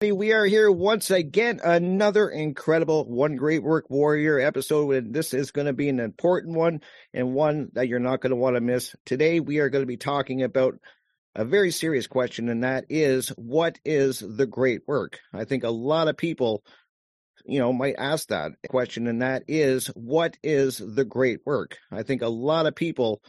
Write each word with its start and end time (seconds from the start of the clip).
We 0.00 0.32
are 0.32 0.44
here 0.44 0.70
once 0.70 1.10
again, 1.10 1.58
another 1.64 2.28
incredible 2.28 3.04
One 3.10 3.34
Great 3.34 3.64
Work 3.64 3.90
Warrior 3.90 4.38
episode. 4.38 4.94
And 4.94 5.12
this 5.12 5.34
is 5.34 5.50
going 5.50 5.66
to 5.66 5.72
be 5.72 5.88
an 5.88 5.98
important 5.98 6.54
one 6.54 6.82
and 7.12 7.34
one 7.34 7.70
that 7.72 7.88
you're 7.88 7.98
not 7.98 8.20
going 8.20 8.30
to 8.30 8.36
want 8.36 8.54
to 8.54 8.60
miss. 8.60 8.94
Today, 9.04 9.40
we 9.40 9.58
are 9.58 9.68
going 9.68 9.82
to 9.82 9.88
be 9.88 9.96
talking 9.96 10.44
about 10.44 10.74
a 11.34 11.44
very 11.44 11.72
serious 11.72 12.06
question, 12.06 12.48
and 12.48 12.62
that 12.62 12.84
is 12.88 13.30
what 13.30 13.80
is 13.84 14.20
the 14.20 14.46
great 14.46 14.82
work? 14.86 15.18
I 15.34 15.42
think 15.44 15.64
a 15.64 15.70
lot 15.70 16.06
of 16.06 16.16
people, 16.16 16.62
you 17.44 17.58
know, 17.58 17.72
might 17.72 17.96
ask 17.98 18.28
that 18.28 18.52
question, 18.68 19.08
and 19.08 19.22
that 19.22 19.46
is 19.48 19.88
what 19.88 20.36
is 20.44 20.78
the 20.78 21.04
great 21.04 21.40
work? 21.44 21.76
I 21.90 22.04
think 22.04 22.22
a 22.22 22.28
lot 22.28 22.66
of 22.66 22.76
people 22.76 23.20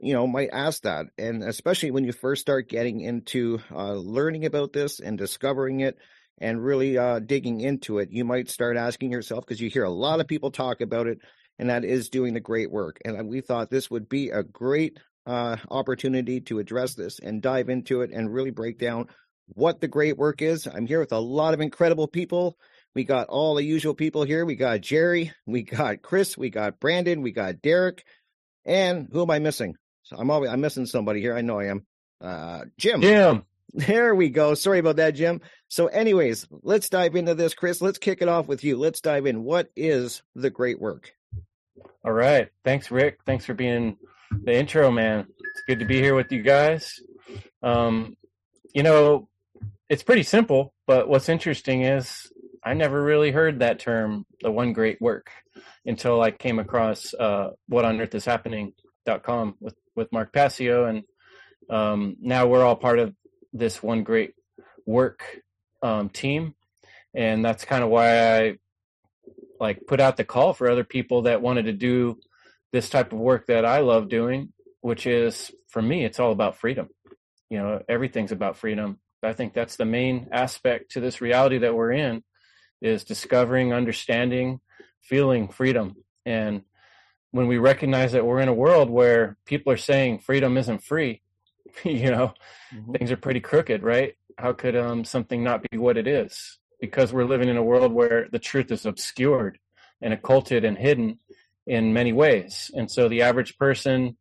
you 0.00 0.14
know 0.14 0.26
might 0.26 0.50
ask 0.52 0.82
that. 0.82 1.06
And 1.18 1.42
especially 1.42 1.90
when 1.90 2.04
you 2.04 2.12
first 2.12 2.42
start 2.42 2.68
getting 2.68 3.00
into 3.00 3.60
uh, 3.70 3.94
learning 3.94 4.46
about 4.46 4.72
this 4.72 5.00
and 5.00 5.18
discovering 5.18 5.80
it 5.80 5.98
and 6.38 6.64
really 6.64 6.98
uh, 6.98 7.20
digging 7.20 7.60
into 7.60 7.98
it 7.98 8.10
you 8.10 8.24
might 8.24 8.50
start 8.50 8.76
asking 8.76 9.12
yourself 9.12 9.44
because 9.46 9.60
you 9.60 9.70
hear 9.70 9.84
a 9.84 9.90
lot 9.90 10.18
of 10.18 10.26
people 10.26 10.50
talk 10.50 10.80
about 10.80 11.06
it 11.06 11.18
and 11.58 11.70
that 11.70 11.84
is 11.84 12.08
doing 12.08 12.34
the 12.34 12.40
great 12.40 12.70
work. 12.70 12.98
And 13.04 13.28
we 13.28 13.40
thought 13.40 13.70
this 13.70 13.90
would 13.90 14.08
be 14.08 14.30
a 14.30 14.42
great 14.42 14.98
uh, 15.26 15.56
opportunity 15.70 16.40
to 16.42 16.58
address 16.58 16.94
this 16.94 17.18
and 17.18 17.40
dive 17.40 17.68
into 17.68 18.02
it 18.02 18.10
and 18.12 18.32
really 18.32 18.50
break 18.50 18.78
down 18.78 19.06
what 19.48 19.80
the 19.80 19.88
great 19.88 20.16
work 20.16 20.42
is. 20.42 20.66
I'm 20.66 20.86
here 20.86 21.00
with 21.00 21.12
a 21.12 21.18
lot 21.18 21.54
of 21.54 21.60
incredible 21.60 22.08
people. 22.08 22.56
We 22.94 23.04
got 23.04 23.28
all 23.28 23.54
the 23.54 23.64
usual 23.64 23.94
people 23.94 24.24
here. 24.24 24.44
We 24.44 24.56
got 24.56 24.80
jerry 24.80 25.32
we 25.46 25.62
got 25.62 26.02
chris 26.02 26.36
we 26.36 26.50
got 26.50 26.80
brandon 26.80 27.22
we 27.22 27.32
got 27.32 27.60
derek 27.60 28.04
and 28.64 29.08
who 29.12 29.22
am 29.22 29.30
I 29.30 29.38
missing? 29.38 29.74
I'm 30.18 30.30
always 30.30 30.50
I'm 30.50 30.60
missing 30.60 30.86
somebody 30.86 31.20
here. 31.20 31.36
I 31.36 31.42
know 31.42 31.60
I 31.60 31.66
am. 31.66 31.86
Uh, 32.20 32.64
Jim. 32.78 33.00
Jim. 33.00 33.44
There 33.76 34.14
we 34.14 34.28
go. 34.28 34.54
Sorry 34.54 34.78
about 34.78 34.96
that, 34.96 35.16
Jim. 35.16 35.40
So, 35.66 35.88
anyways, 35.88 36.46
let's 36.62 36.88
dive 36.88 37.16
into 37.16 37.34
this, 37.34 37.54
Chris. 37.54 37.82
Let's 37.82 37.98
kick 37.98 38.22
it 38.22 38.28
off 38.28 38.46
with 38.46 38.62
you. 38.62 38.76
Let's 38.76 39.00
dive 39.00 39.26
in. 39.26 39.42
What 39.42 39.68
is 39.74 40.22
the 40.36 40.48
great 40.48 40.80
work? 40.80 41.12
All 42.04 42.12
right. 42.12 42.50
Thanks, 42.64 42.92
Rick. 42.92 43.18
Thanks 43.26 43.44
for 43.44 43.54
being 43.54 43.96
the 44.30 44.54
intro, 44.54 44.92
man. 44.92 45.26
It's 45.28 45.62
good 45.66 45.80
to 45.80 45.86
be 45.86 46.00
here 46.00 46.14
with 46.14 46.30
you 46.30 46.42
guys. 46.42 47.00
Um, 47.64 48.16
you 48.72 48.84
know, 48.84 49.28
it's 49.88 50.04
pretty 50.04 50.22
simple, 50.22 50.72
but 50.86 51.08
what's 51.08 51.28
interesting 51.28 51.82
is 51.82 52.32
I 52.62 52.74
never 52.74 53.02
really 53.02 53.32
heard 53.32 53.58
that 53.58 53.80
term, 53.80 54.24
the 54.40 54.50
one 54.50 54.72
great 54.72 55.00
work, 55.00 55.30
until 55.84 56.22
I 56.22 56.30
came 56.30 56.58
across 56.58 57.12
uh, 57.14 57.50
what 57.68 57.84
on 57.84 58.00
earth 58.00 58.14
is 58.14 58.24
happening.com 58.24 59.56
with 59.60 59.74
with 59.94 60.12
Mark 60.12 60.32
Passio, 60.32 60.86
and 60.86 61.04
um, 61.70 62.16
now 62.20 62.46
we're 62.46 62.64
all 62.64 62.76
part 62.76 62.98
of 62.98 63.14
this 63.52 63.82
one 63.82 64.02
great 64.02 64.34
work 64.86 65.40
um, 65.82 66.08
team, 66.08 66.54
and 67.14 67.44
that's 67.44 67.64
kind 67.64 67.84
of 67.84 67.90
why 67.90 68.38
I 68.38 68.58
like 69.60 69.86
put 69.86 70.00
out 70.00 70.16
the 70.16 70.24
call 70.24 70.52
for 70.52 70.68
other 70.68 70.84
people 70.84 71.22
that 71.22 71.42
wanted 71.42 71.66
to 71.66 71.72
do 71.72 72.18
this 72.72 72.90
type 72.90 73.12
of 73.12 73.18
work 73.18 73.46
that 73.46 73.64
I 73.64 73.78
love 73.78 74.08
doing, 74.08 74.52
which 74.80 75.06
is 75.06 75.52
for 75.68 75.80
me, 75.80 76.04
it's 76.04 76.20
all 76.20 76.32
about 76.32 76.56
freedom. 76.56 76.88
You 77.50 77.58
know, 77.58 77.82
everything's 77.88 78.32
about 78.32 78.56
freedom. 78.56 78.98
I 79.22 79.32
think 79.32 79.54
that's 79.54 79.76
the 79.76 79.84
main 79.84 80.28
aspect 80.32 80.92
to 80.92 81.00
this 81.00 81.20
reality 81.20 81.58
that 81.58 81.74
we're 81.74 81.92
in 81.92 82.22
is 82.82 83.04
discovering, 83.04 83.72
understanding, 83.72 84.60
feeling 85.02 85.48
freedom. 85.48 85.96
And 86.26 86.62
when 87.34 87.48
we 87.48 87.58
recognize 87.58 88.12
that 88.12 88.24
we're 88.24 88.38
in 88.38 88.46
a 88.46 88.54
world 88.54 88.88
where 88.88 89.36
people 89.44 89.72
are 89.72 89.76
saying 89.76 90.20
freedom 90.20 90.56
isn't 90.56 90.84
free, 90.84 91.20
you 91.82 92.08
know, 92.08 92.32
mm-hmm. 92.72 92.92
things 92.92 93.10
are 93.10 93.16
pretty 93.16 93.40
crooked, 93.40 93.82
right? 93.82 94.14
How 94.38 94.52
could 94.52 94.76
um, 94.76 95.04
something 95.04 95.42
not 95.42 95.68
be 95.68 95.76
what 95.76 95.96
it 95.96 96.06
is? 96.06 96.58
Because 96.80 97.12
we're 97.12 97.24
living 97.24 97.48
in 97.48 97.56
a 97.56 97.62
world 97.62 97.92
where 97.92 98.28
the 98.30 98.38
truth 98.38 98.70
is 98.70 98.86
obscured 98.86 99.58
and 100.00 100.14
occulted 100.14 100.64
and 100.64 100.78
hidden 100.78 101.18
in 101.66 101.92
many 101.92 102.12
ways. 102.12 102.70
And 102.72 102.88
so 102.88 103.08
the 103.08 103.22
average 103.22 103.58
person 103.58 104.16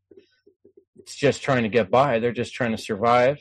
is 1.05 1.13
just 1.13 1.43
trying 1.43 1.63
to 1.63 1.69
get 1.69 1.91
by, 1.91 2.17
they're 2.17 2.31
just 2.31 2.55
trying 2.55 2.71
to 2.71 2.79
survive. 2.79 3.37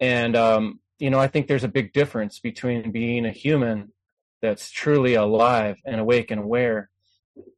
And, 0.00 0.34
um, 0.34 0.80
you 0.98 1.10
know, 1.10 1.20
I 1.20 1.28
think 1.28 1.46
there's 1.46 1.62
a 1.62 1.68
big 1.68 1.92
difference 1.92 2.40
between 2.40 2.90
being 2.90 3.26
a 3.26 3.30
human 3.30 3.92
that's 4.42 4.72
truly 4.72 5.14
alive 5.14 5.76
and 5.86 6.00
awake 6.00 6.32
and 6.32 6.40
aware 6.40 6.90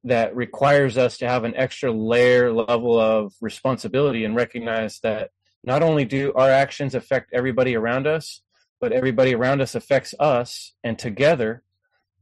that 0.05 0.35
requires 0.35 0.97
us 0.97 1.19
to 1.19 1.29
have 1.29 1.45
an 1.45 1.55
extra 1.57 1.93
layer 1.93 2.53
level 2.53 2.99
of 2.99 3.33
responsibility 3.41 4.25
and 4.25 4.35
recognize 4.35 5.01
that 5.01 5.31
not 5.65 5.83
only 5.83 6.05
do 6.05 6.33
our 6.35 6.51
actions 6.51 6.95
affect 6.95 7.31
everybody 7.33 7.75
around 7.77 8.07
us, 8.07 8.41
but 8.81 8.93
everybody 8.93 9.35
around 9.35 9.61
us 9.61 9.75
affects 9.75 10.15
us, 10.21 10.73
and 10.85 10.99
together 10.99 11.63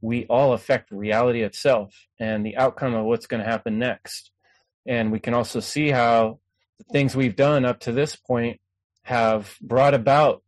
we 0.01 0.25
all 0.25 0.53
affect 0.53 0.91
reality 0.91 1.41
itself 1.41 2.07
and 2.19 2.45
the 2.45 2.57
outcome 2.57 2.93
of 2.93 3.05
what's 3.05 3.27
going 3.27 3.43
to 3.43 3.49
happen 3.49 3.79
next. 3.79 4.31
And 4.85 5.11
we 5.11 5.19
can 5.19 5.33
also 5.33 5.59
see 5.59 5.89
how 5.89 6.39
the 6.77 6.85
things 6.91 7.15
we've 7.15 7.35
done 7.35 7.65
up 7.65 7.79
to 7.81 7.91
this 7.91 8.15
point 8.15 8.59
have 9.03 9.55
brought 9.61 9.93
about 9.93 10.43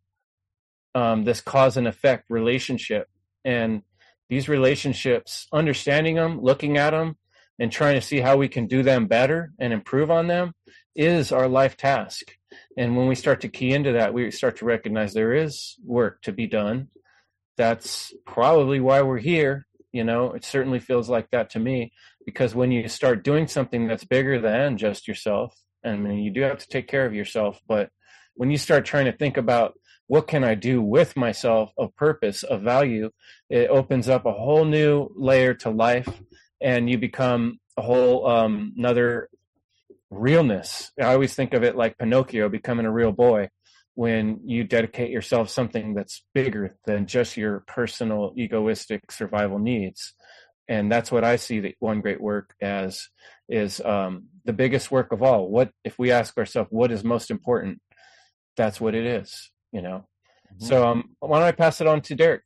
um, 0.96 1.24
this 1.24 1.42
cause 1.42 1.78
and 1.78 1.88
effect 1.88 2.26
relationship. 2.30 3.08
And 3.44 3.84
these 4.30 4.48
relationships, 4.48 5.48
understanding 5.52 6.16
them, 6.16 6.42
looking 6.42 6.78
at 6.78 6.92
them, 6.92 7.18
and 7.60 7.72
trying 7.72 7.96
to 7.96 8.02
see 8.02 8.20
how 8.20 8.38
we 8.38 8.48
can 8.48 8.68
do 8.68 8.84
them 8.84 9.08
better 9.08 9.52
and 9.60 9.74
improve 9.74 10.10
on 10.10 10.28
them 10.28 10.54
is 10.96 11.32
our 11.32 11.48
life 11.48 11.76
task. 11.76 12.38
And 12.78 12.96
when 12.96 13.08
we 13.08 13.16
start 13.16 13.42
to 13.42 13.50
key 13.50 13.74
into 13.74 13.94
that, 13.94 14.14
we 14.14 14.32
start 14.32 14.58
to 14.58 14.66
recognize 14.66 15.14
there 15.14 15.34
is 15.34 15.76
work 15.84 16.22
to 16.22 16.32
be 16.32 16.48
done. 16.48 16.88
That's 17.58 18.14
probably 18.26 18.80
why 18.80 19.02
we're 19.02 19.18
here. 19.18 19.68
You 19.92 20.04
know, 20.04 20.34
it 20.34 20.46
certainly 20.46 20.80
feels 20.80 21.10
like 21.10 21.30
that 21.32 21.50
to 21.52 21.60
me 21.60 21.92
because 22.26 22.56
when 22.56 22.72
you 22.72 22.88
start 22.88 23.24
doing 23.24 23.48
something 23.48 23.88
that's 23.88 24.06
bigger 24.06 24.40
than 24.40 24.78
just 24.78 25.08
yourself, 25.08 25.54
I 25.84 25.96
mean, 25.96 26.20
you 26.20 26.32
do 26.32 26.42
have 26.42 26.60
to 26.60 26.68
take 26.68 26.88
care 26.88 27.06
of 27.06 27.14
yourself, 27.14 27.60
but 27.68 27.90
when 28.36 28.52
you 28.52 28.58
start 28.58 28.86
trying 28.86 29.06
to 29.06 29.18
think 29.18 29.38
about 29.38 29.74
what 30.10 30.28
can 30.28 30.44
I 30.44 30.56
do 30.56 30.82
with 30.82 31.16
myself 31.16 31.72
of 31.78 31.96
purpose, 31.96 32.42
of 32.42 32.64
value, 32.64 33.12
it 33.48 33.70
opens 33.70 34.10
up 34.10 34.26
a 34.26 34.34
whole 34.34 34.66
new 34.66 35.08
layer 35.16 35.54
to 35.54 35.70
life 35.70 36.10
and 36.60 36.90
you 36.90 36.98
become 36.98 37.60
a 37.78 37.84
whole 37.84 38.26
um, 38.26 38.74
another 38.76 39.30
realness. 40.10 40.92
I 41.00 41.14
always 41.14 41.36
think 41.36 41.54
of 41.54 41.64
it 41.64 41.76
like 41.76 42.00
Pinocchio 42.00 42.50
becoming 42.50 42.88
a 42.88 42.92
real 42.92 43.12
boy 43.12 43.50
when 43.94 44.40
you 44.46 44.64
dedicate 44.64 45.12
yourself 45.12 45.52
something 45.52 45.94
that's 45.94 46.26
bigger 46.34 46.76
than 46.88 47.06
just 47.06 47.38
your 47.38 47.60
personal 47.68 48.34
egoistic 48.36 49.12
survival 49.12 49.60
needs. 49.60 50.16
And 50.68 50.92
that's 50.92 51.12
what 51.12 51.24
I 51.24 51.36
see 51.36 51.60
the 51.60 51.76
one 51.78 52.02
great 52.02 52.20
work 52.20 52.56
as 52.60 53.10
is 53.48 53.80
um, 53.82 54.30
the 54.44 54.54
biggest 54.54 54.90
work 54.90 55.12
of 55.12 55.22
all. 55.22 55.48
What 55.48 55.70
if 55.84 56.00
we 56.00 56.10
ask 56.10 56.36
ourselves 56.36 56.72
what 56.72 56.92
is 56.92 57.04
most 57.04 57.30
important? 57.30 57.80
That's 58.58 58.82
what 58.82 58.96
it 58.96 59.06
is 59.06 59.52
you 59.72 59.82
know. 59.82 60.06
Mm-hmm. 60.54 60.66
So 60.66 60.88
um, 60.88 61.16
why 61.20 61.40
don't 61.40 61.48
I 61.48 61.52
pass 61.52 61.82
it 61.82 61.88
on 61.88 62.02
to 62.02 62.16
Derek? 62.16 62.44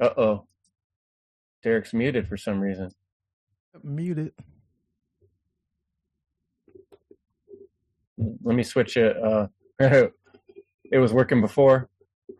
Uh 0.00 0.10
oh, 0.16 0.46
Derek's 1.62 1.94
muted 1.94 2.28
for 2.28 2.36
some 2.36 2.60
reason. 2.60 2.90
Muted. 3.82 4.32
Let 8.16 8.54
me 8.54 8.62
switch 8.62 8.96
it. 8.96 9.16
Uh, 9.16 9.48
it 9.78 10.98
was 10.98 11.12
working 11.12 11.40
before. 11.40 11.88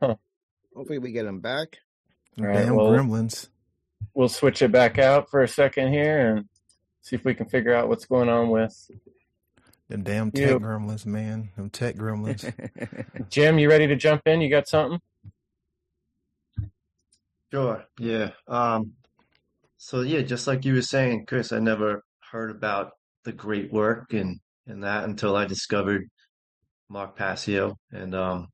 Huh. 0.01 0.17
Hopefully, 0.75 0.99
we 0.99 1.13
get 1.13 1.27
him 1.27 1.41
back. 1.41 1.79
Damn 2.37 2.75
well, 2.75 2.91
gremlins. 2.91 3.49
We'll 4.15 4.29
switch 4.29 4.63
it 4.63 4.73
back 4.73 4.99
out 4.99 5.31
for 5.31 5.43
a 5.43 5.49
second 5.49 5.93
here 5.93 6.35
and 6.35 6.47
see 7.01 7.17
if 7.17 7.25
we 7.25 7.35
can 7.35 7.49
figure 7.49 7.75
out 7.75 7.89
what's 7.89 8.07
going 8.07 8.29
on 8.29 8.51
with 8.51 8.91
them 9.95 10.03
damn 10.03 10.31
tech 10.33 10.51
yep. 10.51 10.61
gremlins, 10.61 11.07
man. 11.07 11.51
Them 11.57 11.71
tech 11.71 11.95
gremlins. 11.95 12.53
Jim, 13.31 13.61
you 13.61 13.69
ready 13.69 13.87
to 13.87 13.95
jump 13.95 14.23
in? 14.27 14.41
You 14.41 14.51
got 14.51 14.67
something? 14.67 15.01
Sure. 17.53 17.85
Yeah. 18.01 18.31
Um, 18.49 18.95
so 19.77 20.01
yeah, 20.01 20.23
just 20.23 20.49
like 20.49 20.65
you 20.65 20.75
were 20.75 20.83
saying, 20.83 21.27
Chris, 21.27 21.53
I 21.53 21.61
never 21.61 22.03
heard 22.33 22.51
about 22.51 22.91
the 23.25 23.33
great 23.33 23.73
work 23.73 24.13
and, 24.13 24.41
and 24.67 24.83
that 24.83 25.05
until 25.05 25.37
I 25.37 25.45
discovered 25.45 26.09
Mark 26.89 27.17
Passio. 27.17 27.77
And 27.93 28.17
um, 28.17 28.49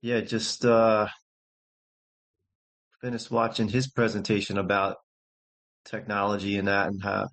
yeah, 0.00 0.22
just 0.22 0.64
uh, 0.64 1.08
finished 3.02 3.30
watching 3.30 3.68
his 3.68 3.86
presentation 3.86 4.56
about 4.56 4.96
technology 5.84 6.56
and 6.56 6.68
that 6.68 6.86
and 6.86 7.02
how 7.02 7.28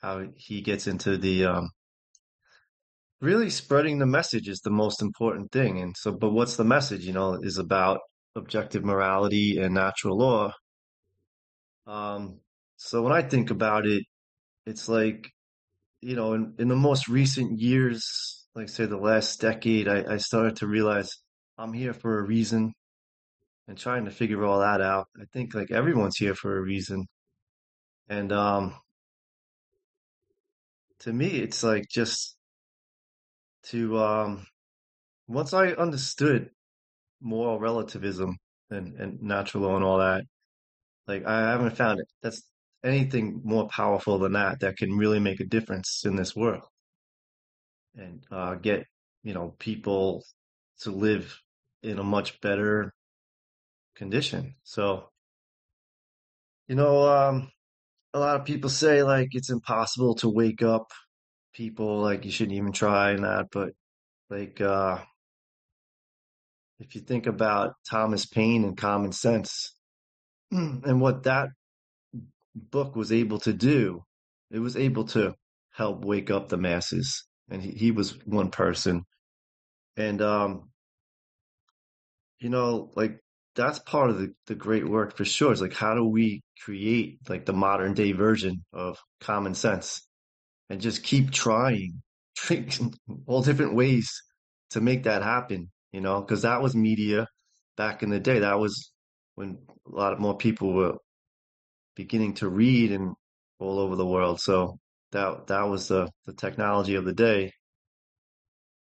how 0.00 0.26
he 0.34 0.62
gets 0.62 0.88
into 0.88 1.16
the 1.16 1.44
um, 1.44 1.70
really 3.22 3.50
spreading 3.50 4.00
the 4.00 4.06
message 4.06 4.48
is 4.48 4.60
the 4.60 4.70
most 4.70 5.00
important 5.00 5.52
thing. 5.52 5.78
And 5.80 5.96
so, 5.96 6.10
but 6.10 6.32
what's 6.32 6.56
the 6.56 6.64
message, 6.64 7.04
you 7.04 7.12
know, 7.12 7.38
is 7.40 7.56
about 7.56 8.00
objective 8.34 8.84
morality 8.84 9.58
and 9.58 9.74
natural 9.74 10.18
law. 10.18 10.52
Um, 11.86 12.40
so 12.76 13.00
when 13.02 13.12
I 13.12 13.22
think 13.22 13.50
about 13.50 13.86
it, 13.86 14.02
it's 14.66 14.88
like, 14.88 15.30
you 16.00 16.16
know, 16.16 16.34
in, 16.34 16.54
in 16.58 16.68
the 16.68 16.76
most 16.76 17.08
recent 17.08 17.60
years, 17.60 18.44
like 18.56 18.68
say 18.68 18.86
the 18.86 18.96
last 18.96 19.40
decade, 19.40 19.88
I, 19.88 20.14
I 20.14 20.16
started 20.16 20.56
to 20.56 20.66
realize 20.66 21.10
I'm 21.56 21.72
here 21.72 21.92
for 21.92 22.18
a 22.18 22.26
reason 22.26 22.72
and 23.68 23.78
trying 23.78 24.06
to 24.06 24.10
figure 24.10 24.44
all 24.44 24.60
that 24.60 24.80
out. 24.80 25.06
I 25.16 25.26
think 25.32 25.54
like 25.54 25.70
everyone's 25.70 26.16
here 26.16 26.34
for 26.34 26.58
a 26.58 26.60
reason. 26.60 27.06
And 28.08 28.32
um 28.32 28.74
to 31.00 31.12
me 31.12 31.28
it's 31.28 31.62
like 31.62 31.84
just 31.88 32.36
to 33.64 33.98
um 33.98 34.46
once 35.28 35.52
I 35.54 35.68
understood 35.68 36.50
moral 37.20 37.58
relativism 37.60 38.36
and, 38.70 38.94
and 39.00 39.22
natural 39.22 39.64
law 39.64 39.76
and 39.76 39.84
all 39.84 39.98
that, 39.98 40.24
like 41.06 41.26
I 41.26 41.50
haven't 41.50 41.76
found 41.76 42.00
it 42.00 42.08
that's 42.22 42.42
anything 42.84 43.42
more 43.44 43.68
powerful 43.68 44.18
than 44.18 44.32
that 44.32 44.60
that 44.60 44.76
can 44.76 44.96
really 44.96 45.20
make 45.20 45.40
a 45.40 45.46
difference 45.46 46.04
in 46.04 46.16
this 46.16 46.34
world 46.36 46.64
and 47.96 48.24
uh, 48.30 48.54
get 48.56 48.86
you 49.22 49.34
know 49.34 49.54
people 49.58 50.24
to 50.80 50.90
live 50.90 51.38
in 51.82 51.98
a 51.98 52.04
much 52.04 52.40
better 52.40 52.92
condition. 53.96 54.54
So, 54.64 55.08
you 56.68 56.74
know, 56.74 57.08
um, 57.08 57.50
a 58.14 58.18
lot 58.20 58.40
of 58.40 58.46
people 58.46 58.70
say 58.70 59.02
like 59.02 59.28
it's 59.32 59.50
impossible 59.50 60.14
to 60.16 60.28
wake 60.28 60.62
up 60.62 60.90
people, 61.52 62.00
like 62.00 62.24
you 62.24 62.30
shouldn't 62.30 62.56
even 62.56 62.72
try 62.72 63.10
and 63.12 63.24
that, 63.24 63.48
but 63.52 63.72
like 64.30 64.60
uh 64.60 64.98
if 66.80 66.94
you 66.94 67.00
think 67.00 67.26
about 67.26 67.74
Thomas 67.88 68.26
Paine 68.26 68.64
and 68.64 68.76
Common 68.76 69.12
Sense 69.12 69.74
and 70.50 71.00
what 71.00 71.24
that 71.24 71.50
book 72.54 72.96
was 72.96 73.12
able 73.12 73.38
to 73.40 73.52
do, 73.52 74.04
it 74.50 74.58
was 74.58 74.76
able 74.76 75.04
to 75.04 75.34
help 75.70 76.04
wake 76.04 76.30
up 76.30 76.48
the 76.48 76.56
masses. 76.56 77.24
And 77.50 77.62
he, 77.62 77.70
he 77.70 77.90
was 77.90 78.18
one 78.26 78.50
person. 78.50 79.04
And 79.96 80.20
um 80.22 80.70
you 82.40 82.48
know, 82.48 82.90
like 82.96 83.20
that's 83.54 83.78
part 83.78 84.10
of 84.10 84.18
the, 84.18 84.34
the 84.46 84.54
great 84.54 84.88
work 84.88 85.16
for 85.16 85.24
sure. 85.24 85.52
It's 85.52 85.60
like 85.60 85.74
how 85.74 85.94
do 85.94 86.04
we 86.04 86.42
create 86.64 87.18
like 87.28 87.44
the 87.46 87.52
modern 87.52 87.94
day 87.94 88.12
version 88.12 88.64
of 88.72 88.98
common 89.20 89.54
sense 89.54 90.02
and 90.72 90.80
just 90.80 91.02
keep 91.02 91.30
trying 91.30 92.00
all 93.26 93.42
different 93.42 93.74
ways 93.74 94.10
to 94.70 94.80
make 94.80 95.02
that 95.02 95.22
happen, 95.22 95.70
you 95.92 96.00
know, 96.00 96.22
because 96.22 96.42
that 96.42 96.62
was 96.62 96.74
media 96.74 97.28
back 97.76 98.02
in 98.02 98.08
the 98.08 98.18
day. 98.18 98.38
That 98.38 98.58
was 98.58 98.90
when 99.34 99.58
a 99.86 99.94
lot 99.94 100.14
of 100.14 100.18
more 100.18 100.34
people 100.34 100.72
were 100.72 100.94
beginning 101.94 102.32
to 102.36 102.48
read 102.48 102.90
and 102.90 103.12
all 103.58 103.78
over 103.80 103.96
the 103.96 104.06
world. 104.06 104.40
So 104.40 104.78
that 105.12 105.48
that 105.48 105.64
was 105.64 105.88
the 105.88 106.08
the 106.24 106.32
technology 106.32 106.94
of 106.94 107.04
the 107.04 107.12
day. 107.12 107.52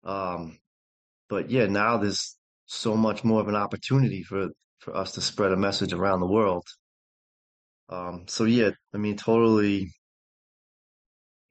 Um, 0.05 0.58
but 1.29 1.50
yeah, 1.50 1.67
now 1.67 1.96
there's 1.96 2.37
so 2.67 2.96
much 2.96 3.25
more 3.25 3.40
of 3.40 3.49
an 3.49 3.56
opportunity 3.56 4.23
for 4.23 4.50
for 4.79 4.96
us 4.96 5.12
to 5.12 5.20
spread 5.20 5.50
a 5.50 5.56
message 5.56 5.93
around 5.93 6.20
the 6.20 6.26
world. 6.26 6.64
Um, 7.88 8.26
so 8.29 8.44
yeah, 8.44 8.70
I 8.94 8.99
mean, 8.99 9.17
totally, 9.17 9.93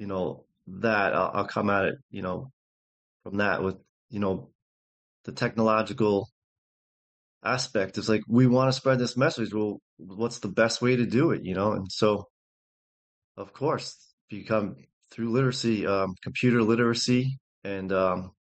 you 0.01 0.07
know, 0.07 0.45
that 0.65 1.13
I'll, 1.13 1.31
I'll 1.31 1.47
come 1.47 1.69
at 1.69 1.85
it, 1.85 1.95
you 2.09 2.23
know, 2.23 2.51
from 3.21 3.37
that 3.37 3.61
with, 3.61 3.75
you 4.09 4.19
know, 4.19 4.49
the 5.25 5.31
technological 5.31 6.27
aspect 7.43 7.99
is 7.99 8.09
like, 8.09 8.23
we 8.27 8.47
want 8.47 8.67
to 8.67 8.73
spread 8.73 8.97
this 8.97 9.15
message. 9.15 9.53
Well, 9.53 9.79
what's 9.97 10.39
the 10.39 10.47
best 10.47 10.81
way 10.81 10.95
to 10.95 11.05
do 11.05 11.29
it, 11.29 11.45
you 11.45 11.53
know? 11.53 11.73
And 11.73 11.85
so, 11.91 12.25
of 13.37 13.53
course, 13.53 13.95
become 14.27 14.75
through 15.11 15.29
literacy, 15.29 15.85
um, 15.85 16.15
computer 16.23 16.63
literacy 16.63 17.37
and, 17.63 17.91
um, 17.91 18.31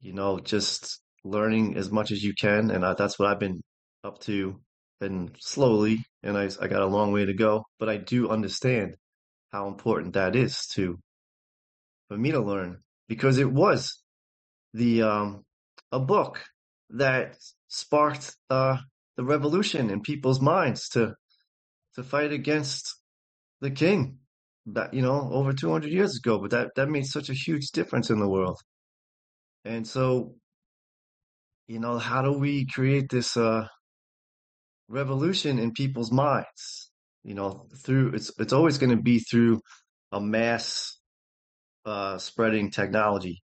you 0.00 0.12
know, 0.12 0.38
just 0.38 1.00
learning 1.24 1.76
as 1.76 1.90
much 1.90 2.12
as 2.12 2.22
you 2.22 2.32
can. 2.32 2.70
And 2.70 2.86
I, 2.86 2.94
that's 2.94 3.18
what 3.18 3.28
I've 3.28 3.40
been 3.40 3.60
up 4.04 4.20
to 4.20 4.60
and 5.00 5.34
slowly, 5.40 6.04
and 6.22 6.38
I, 6.38 6.48
I 6.60 6.68
got 6.68 6.82
a 6.82 6.86
long 6.86 7.10
way 7.10 7.24
to 7.24 7.34
go, 7.34 7.64
but 7.80 7.88
I 7.88 7.96
do 7.96 8.28
understand 8.28 8.94
how 9.54 9.68
important 9.68 10.14
that 10.14 10.34
is 10.34 10.66
to, 10.74 10.98
for 12.08 12.16
me 12.16 12.32
to 12.32 12.40
learn 12.40 12.78
because 13.08 13.38
it 13.38 13.50
was 13.50 14.02
the, 14.72 15.02
um, 15.02 15.44
a 15.92 16.00
book 16.00 16.42
that 16.90 17.36
sparked, 17.68 18.34
uh, 18.50 18.76
the 19.16 19.24
revolution 19.24 19.90
in 19.90 20.00
people's 20.00 20.40
minds 20.40 20.88
to, 20.88 21.14
to 21.94 22.02
fight 22.02 22.32
against 22.32 22.96
the 23.60 23.70
king 23.70 24.18
that, 24.66 24.92
you 24.92 25.02
know, 25.02 25.30
over 25.32 25.52
200 25.52 25.90
years 25.90 26.16
ago, 26.16 26.38
but 26.38 26.50
that, 26.50 26.70
that 26.74 26.88
made 26.88 27.06
such 27.06 27.30
a 27.30 27.34
huge 27.34 27.68
difference 27.70 28.10
in 28.10 28.18
the 28.18 28.28
world. 28.28 28.58
And 29.64 29.86
so 29.86 30.34
you 31.66 31.78
know, 31.78 31.98
how 31.98 32.22
do 32.22 32.32
we 32.32 32.66
create 32.66 33.08
this 33.08 33.36
uh, 33.36 33.66
revolution 34.88 35.58
in 35.58 35.72
people's 35.72 36.12
minds? 36.12 36.90
You 37.24 37.34
know, 37.34 37.66
through 37.78 38.12
it's 38.14 38.30
it's 38.38 38.52
always 38.52 38.78
going 38.78 38.96
to 38.96 39.02
be 39.02 39.18
through 39.18 39.60
a 40.12 40.20
mass 40.20 40.98
uh, 41.84 42.18
spreading 42.18 42.70
technology. 42.70 43.42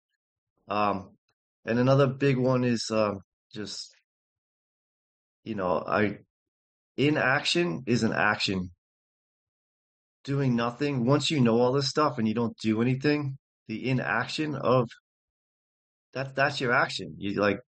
Um, 0.69 1.17
and 1.65 1.79
another 1.79 2.06
big 2.06 2.37
one 2.37 2.65
is 2.65 2.91
um, 2.91 3.21
just, 3.53 3.91
you 5.44 5.55
know, 5.55 5.82
I 5.87 6.19
inaction 6.97 7.82
is 7.87 8.03
an 8.03 8.12
action. 8.12 8.71
Doing 10.25 10.55
nothing. 10.55 11.06
Once 11.06 11.31
you 11.31 11.41
know 11.41 11.59
all 11.59 11.73
this 11.73 11.88
stuff 11.88 12.19
and 12.19 12.29
you 12.29 12.35
don't 12.35 12.56
do 12.59 12.82
anything, 12.82 13.38
the 13.69 13.88
inaction 13.88 14.55
of 14.55 14.87
that 16.12 16.35
that's 16.37 16.61
your 16.61 16.73
action. 16.73 17.15
You 17.17 17.41
like 17.41 17.61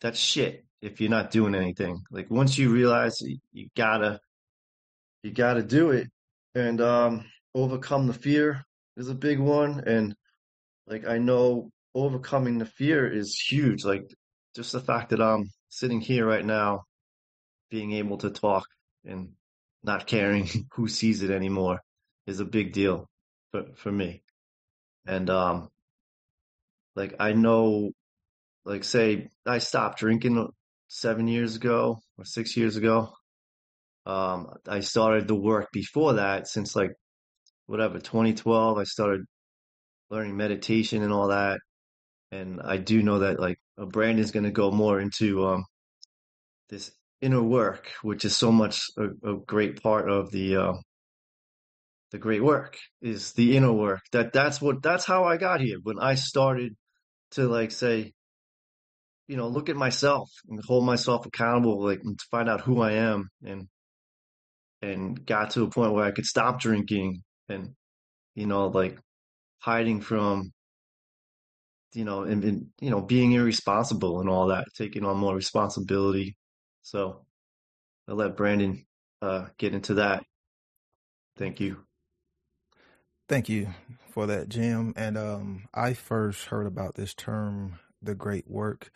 that's 0.00 0.18
shit 0.18 0.64
if 0.80 1.00
you're 1.00 1.10
not 1.10 1.30
doing 1.30 1.54
anything. 1.54 2.02
Like 2.10 2.30
once 2.30 2.58
you 2.58 2.70
realize 2.70 3.20
you, 3.20 3.38
you 3.52 3.68
gotta, 3.76 4.20
you 5.22 5.32
gotta 5.32 5.62
do 5.62 5.90
it 5.90 6.08
and, 6.54 6.80
um, 6.80 7.24
overcome 7.54 8.06
the 8.06 8.14
fear 8.14 8.64
is 8.96 9.08
a 9.08 9.14
big 9.14 9.38
one. 9.38 9.82
And 9.86 10.14
like, 10.86 11.06
I 11.06 11.18
know 11.18 11.70
overcoming 11.94 12.58
the 12.58 12.66
fear 12.66 13.10
is 13.10 13.38
huge. 13.38 13.84
Like 13.84 14.12
just 14.56 14.72
the 14.72 14.80
fact 14.80 15.10
that 15.10 15.20
I'm 15.20 15.50
sitting 15.68 16.00
here 16.00 16.26
right 16.26 16.44
now, 16.44 16.84
being 17.70 17.92
able 17.92 18.18
to 18.18 18.30
talk 18.30 18.66
and 19.04 19.30
not 19.82 20.06
caring 20.06 20.48
who 20.72 20.88
sees 20.88 21.22
it 21.22 21.30
anymore 21.30 21.80
is 22.26 22.40
a 22.40 22.44
big 22.44 22.72
deal 22.72 23.08
for, 23.50 23.64
for 23.74 23.92
me. 23.92 24.22
And, 25.06 25.28
um, 25.30 25.68
like 26.94 27.14
I 27.18 27.32
know 27.32 27.92
like 28.64 28.84
say 28.84 29.28
I 29.46 29.58
stopped 29.58 29.98
drinking 29.98 30.48
seven 30.88 31.26
years 31.28 31.56
ago 31.56 32.00
or 32.18 32.24
six 32.24 32.56
years 32.56 32.76
ago. 32.76 33.12
Um, 34.06 34.48
I 34.66 34.80
started 34.80 35.28
the 35.28 35.34
work 35.34 35.68
before 35.72 36.14
that 36.14 36.48
since 36.48 36.74
like 36.74 36.92
whatever 37.66 37.98
2012. 37.98 38.78
I 38.78 38.84
started 38.84 39.22
learning 40.10 40.36
meditation 40.36 41.02
and 41.02 41.12
all 41.12 41.28
that, 41.28 41.60
and 42.32 42.60
I 42.62 42.78
do 42.78 43.02
know 43.02 43.20
that 43.20 43.40
like 43.40 43.58
Brandon's 43.76 44.32
going 44.32 44.44
to 44.44 44.50
go 44.50 44.70
more 44.70 45.00
into 45.00 45.46
um, 45.46 45.64
this 46.68 46.90
inner 47.20 47.42
work, 47.42 47.92
which 48.02 48.24
is 48.24 48.36
so 48.36 48.50
much 48.52 48.82
a, 48.98 49.30
a 49.30 49.36
great 49.46 49.82
part 49.82 50.10
of 50.10 50.30
the 50.32 50.56
uh, 50.56 50.72
the 52.10 52.18
great 52.18 52.42
work 52.42 52.78
is 53.00 53.32
the 53.34 53.56
inner 53.56 53.72
work. 53.72 54.00
That 54.12 54.32
that's 54.32 54.60
what 54.60 54.82
that's 54.82 55.04
how 55.04 55.24
I 55.24 55.36
got 55.36 55.60
here 55.60 55.78
when 55.82 55.98
I 56.00 56.16
started 56.16 56.74
to 57.32 57.48
like 57.48 57.70
say 57.70 58.12
you 59.28 59.36
know, 59.36 59.48
look 59.48 59.70
at 59.70 59.76
myself 59.76 60.28
and 60.48 60.60
hold 60.66 60.84
myself 60.84 61.24
accountable, 61.24 61.82
like 61.82 62.02
to 62.02 62.24
find 62.30 62.50
out 62.50 62.60
who 62.60 62.82
I 62.82 62.92
am 62.92 63.30
and, 63.42 63.68
and 64.82 65.24
got 65.24 65.50
to 65.50 65.62
a 65.62 65.70
point 65.70 65.92
where 65.92 66.04
I 66.04 66.10
could 66.10 66.26
stop 66.26 66.60
drinking 66.60 67.22
and, 67.48 67.70
you 68.34 68.46
know, 68.46 68.66
like 68.66 68.98
hiding 69.60 70.00
from, 70.00 70.52
you 71.94 72.04
know, 72.04 72.22
and, 72.22 72.42
and 72.44 72.66
you 72.80 72.90
know, 72.90 73.00
being 73.00 73.32
irresponsible 73.32 74.20
and 74.20 74.28
all 74.28 74.48
that, 74.48 74.66
taking 74.76 75.04
on 75.04 75.16
more 75.16 75.34
responsibility. 75.34 76.36
So 76.82 77.24
I'll 78.08 78.16
let 78.16 78.36
Brandon, 78.36 78.84
uh, 79.20 79.46
get 79.56 79.72
into 79.72 79.94
that. 79.94 80.24
Thank 81.36 81.60
you. 81.60 81.84
Thank 83.28 83.48
you 83.48 83.68
for 84.10 84.26
that, 84.26 84.48
Jim. 84.48 84.92
And 84.96 85.16
um, 85.16 85.68
I 85.72 85.94
first 85.94 86.46
heard 86.46 86.66
about 86.66 86.96
this 86.96 87.14
term, 87.14 87.78
the 88.02 88.14
great 88.14 88.50
work, 88.50 88.90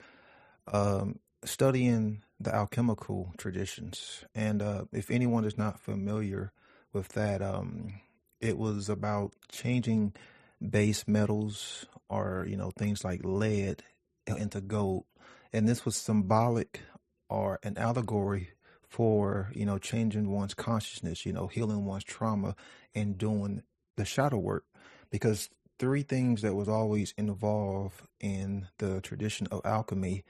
um, 0.70 1.20
studying 1.46 2.22
the 2.38 2.54
alchemical 2.54 3.32
traditions. 3.38 4.24
And 4.34 4.60
uh, 4.60 4.84
if 4.92 5.10
anyone 5.10 5.44
is 5.44 5.56
not 5.56 5.80
familiar 5.80 6.52
with 6.92 7.08
that, 7.10 7.40
um, 7.42 7.94
it 8.40 8.58
was 8.58 8.88
about 8.88 9.32
changing 9.50 10.14
base 10.60 11.06
metals 11.06 11.86
or, 12.08 12.46
you 12.48 12.56
know, 12.56 12.70
things 12.70 13.04
like 13.04 13.20
lead 13.24 13.82
into 14.26 14.60
gold. 14.60 15.04
And 15.52 15.68
this 15.68 15.84
was 15.84 15.96
symbolic 15.96 16.80
or 17.28 17.58
an 17.62 17.78
allegory 17.78 18.50
for, 18.88 19.50
you 19.54 19.64
know, 19.66 19.78
changing 19.78 20.30
one's 20.30 20.54
consciousness, 20.54 21.26
you 21.26 21.32
know, 21.32 21.46
healing 21.46 21.84
one's 21.84 22.04
trauma 22.04 22.54
and 22.94 23.18
doing 23.18 23.62
the 23.96 24.04
shadow 24.04 24.38
work. 24.38 24.64
Because 25.10 25.48
three 25.78 26.02
things 26.02 26.42
that 26.42 26.54
was 26.54 26.68
always 26.68 27.14
involved 27.16 28.02
in 28.20 28.68
the 28.78 29.00
tradition 29.00 29.46
of 29.50 29.60
alchemy, 29.64 30.24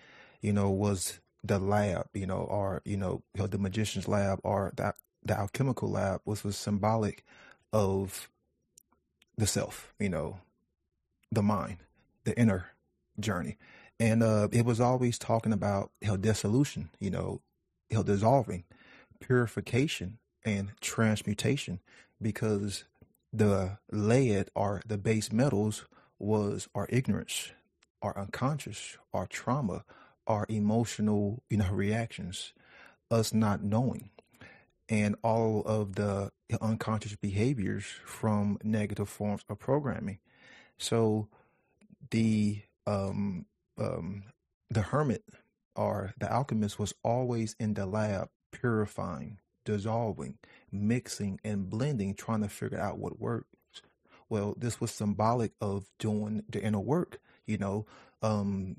you 0.47 0.53
know, 0.53 0.71
was 0.71 1.19
the 1.43 1.59
lab, 1.59 2.07
you 2.15 2.25
know, 2.25 2.39
or 2.39 2.81
you 2.85 2.97
know, 2.97 3.21
the 3.35 3.59
magician's 3.59 4.07
lab 4.07 4.39
or 4.45 4.73
the 4.77 4.95
the 5.25 5.37
alchemical 5.37 5.91
lab, 5.91 6.21
which 6.23 6.45
was 6.45 6.57
symbolic 6.57 7.25
of 7.73 8.31
the 9.37 9.47
self, 9.47 9.93
you 9.99 10.09
know, 10.09 10.39
the 11.33 11.43
mind, 11.43 11.79
the 12.23 12.39
inner 12.39 12.67
journey. 13.19 13.57
And 13.99 14.23
uh, 14.23 14.47
it 14.53 14.65
was 14.65 14.81
always 14.81 15.19
talking 15.19 15.53
about 15.53 15.91
you 16.01 16.09
know, 16.09 16.17
dissolution, 16.17 16.91
you 17.01 17.11
know, 17.11 17.41
you 17.91 17.97
know, 17.97 18.05
dissolving, 18.05 18.63
purification, 19.19 20.19
and 20.45 20.71
transmutation, 20.81 21.81
because 22.23 22.85
the 23.33 23.79
lead 23.91 24.49
or 24.55 24.81
the 24.87 24.97
base 24.97 25.33
metals 25.33 25.87
was 26.21 26.69
our 26.73 26.87
ignorance, 26.89 27.51
our 28.01 28.17
unconscious, 28.17 28.97
our 29.13 29.27
trauma, 29.27 29.85
our 30.27 30.47
emotional, 30.49 31.43
you 31.51 31.59
know, 31.59 31.71
reactions, 31.71 32.53
us 33.11 33.33
not 33.33 33.63
knowing, 33.63 34.11
and 34.89 35.17
all 35.23 35.63
of 35.67 35.95
the 35.97 36.31
unconscious 36.61 37.17
behaviors 37.17 37.85
from 38.05 38.59
negative 38.63 39.09
forms 39.09 39.43
of 39.49 39.59
programming. 39.59 40.19
So 40.79 41.29
the 42.11 42.63
um, 42.87 43.47
um, 43.79 44.25
the 44.71 44.83
hermit 44.83 45.25
or 45.75 46.15
the 46.19 46.33
alchemist 46.33 46.79
was 46.79 46.95
always 47.03 47.55
in 47.59 47.75
the 47.75 47.87
lab 47.87 48.29
purifying, 48.51 49.39
dissolving, 49.65 50.39
mixing, 50.73 51.41
and 51.45 51.69
blending, 51.69 52.15
trying 52.15 52.43
to 52.43 52.49
figure 52.49 52.81
out 52.81 52.99
what 52.99 53.21
works. 53.21 53.49
Well, 54.29 54.55
this 54.57 54.81
was 54.81 54.91
symbolic 54.91 55.53
of 55.61 55.87
doing 55.99 56.43
the 56.49 56.63
inner 56.63 56.81
work, 56.81 57.21
you 57.47 57.59
know, 57.59 57.87
um, 58.23 58.77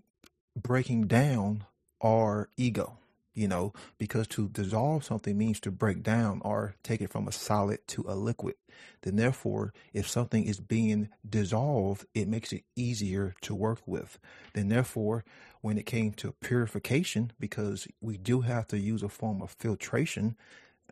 breaking 0.62 1.08
down 1.08 1.66
our 2.02 2.50
ego, 2.58 2.98
you 3.34 3.48
know, 3.48 3.74
because 3.98 4.28
to 4.28 4.50
dissolve 4.50 5.04
something 5.04 5.38
means 5.38 5.60
to 5.62 5.72
break 5.72 6.04
down 6.04 6.42
or 6.44 6.76
take 6.84 7.02
it 7.02 7.12
from 7.12 7.28
a 7.28 7.32
solid 7.32 7.80
to 7.88 8.04
a 8.08 8.16
liquid. 8.16 8.56
Then, 9.02 9.16
therefore, 9.16 9.74
if 9.94 10.08
something 10.08 10.44
is 10.44 10.60
being 10.60 11.10
dissolved, 11.28 12.06
it 12.14 12.28
makes 12.28 12.52
it 12.52 12.64
easier 12.76 13.36
to 13.42 13.56
work 13.56 13.80
with. 13.86 14.20
Then, 14.54 14.70
therefore, 14.70 15.24
when 15.62 15.78
it 15.78 15.86
came 15.86 16.14
to 16.14 16.34
purification, 16.34 17.32
because 17.40 17.88
we 18.02 18.18
do 18.18 18.42
have 18.42 18.68
to 18.68 18.80
use 18.80 19.04
a 19.04 19.10
form 19.10 19.42
of 19.42 19.52
filtration, 19.52 20.36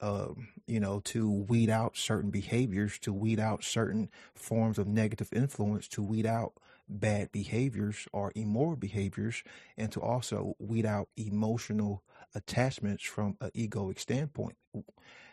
um, 0.02 0.50
you 0.68 0.80
know, 0.80 1.00
to 1.06 1.30
weed 1.30 1.70
out 1.70 1.96
certain 1.96 2.30
behaviors, 2.30 3.00
to 3.00 3.14
weed 3.14 3.40
out 3.40 3.64
certain 3.64 4.10
forms 4.34 4.78
of 4.78 4.88
negative 4.88 5.32
influence, 5.32 5.88
to 5.90 6.04
weed 6.04 6.26
out 6.26 6.54
bad 6.88 7.32
behaviors 7.32 8.08
or 8.13 8.32
immoral 8.36 8.75
behaviors, 8.75 9.44
and 9.77 9.92
to 9.92 10.01
also 10.01 10.56
weed 10.60 10.86
out 10.86 11.10
emotional 11.18 12.04
attachments 12.34 13.04
from 13.04 13.38
an 13.42 13.51
egoic 13.56 14.00
standpoint. 14.00 14.56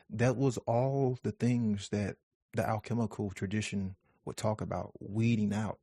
That 0.09 0.37
was 0.37 0.59
all 0.59 1.19
the 1.23 1.33
things 1.33 1.89
that 1.91 2.17
the 2.55 2.67
alchemical 2.67 3.31
tradition 3.31 3.97
would 4.25 4.37
talk 4.37 4.61
about, 4.61 4.93
weeding 5.01 5.53
out 5.53 5.79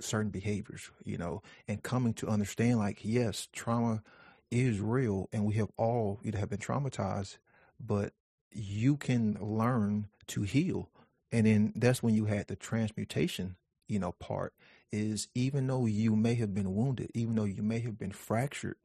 certain 0.00 0.30
behaviors, 0.30 0.90
you 1.04 1.18
know, 1.18 1.42
and 1.68 1.82
coming 1.82 2.14
to 2.14 2.28
understand 2.28 2.78
like, 2.78 3.00
yes, 3.02 3.48
trauma 3.52 4.02
is 4.50 4.80
real 4.80 5.28
and 5.32 5.44
we 5.44 5.54
have 5.54 5.70
all 5.76 6.18
you 6.22 6.32
know, 6.32 6.38
have 6.38 6.50
been 6.50 6.58
traumatized, 6.58 7.38
but 7.78 8.12
you 8.50 8.96
can 8.96 9.36
learn 9.40 10.08
to 10.26 10.42
heal. 10.42 10.88
And 11.32 11.46
then 11.46 11.72
that's 11.76 12.02
when 12.02 12.14
you 12.14 12.24
had 12.24 12.48
the 12.48 12.56
transmutation, 12.56 13.56
you 13.90 13.98
know, 13.98 14.12
part 14.12 14.54
is 14.92 15.28
even 15.34 15.66
though 15.66 15.86
you 15.86 16.16
may 16.16 16.34
have 16.34 16.54
been 16.54 16.74
wounded, 16.74 17.10
even 17.14 17.34
though 17.34 17.44
you 17.44 17.62
may 17.62 17.80
have 17.80 17.98
been 17.98 18.12
fractured, 18.12 18.76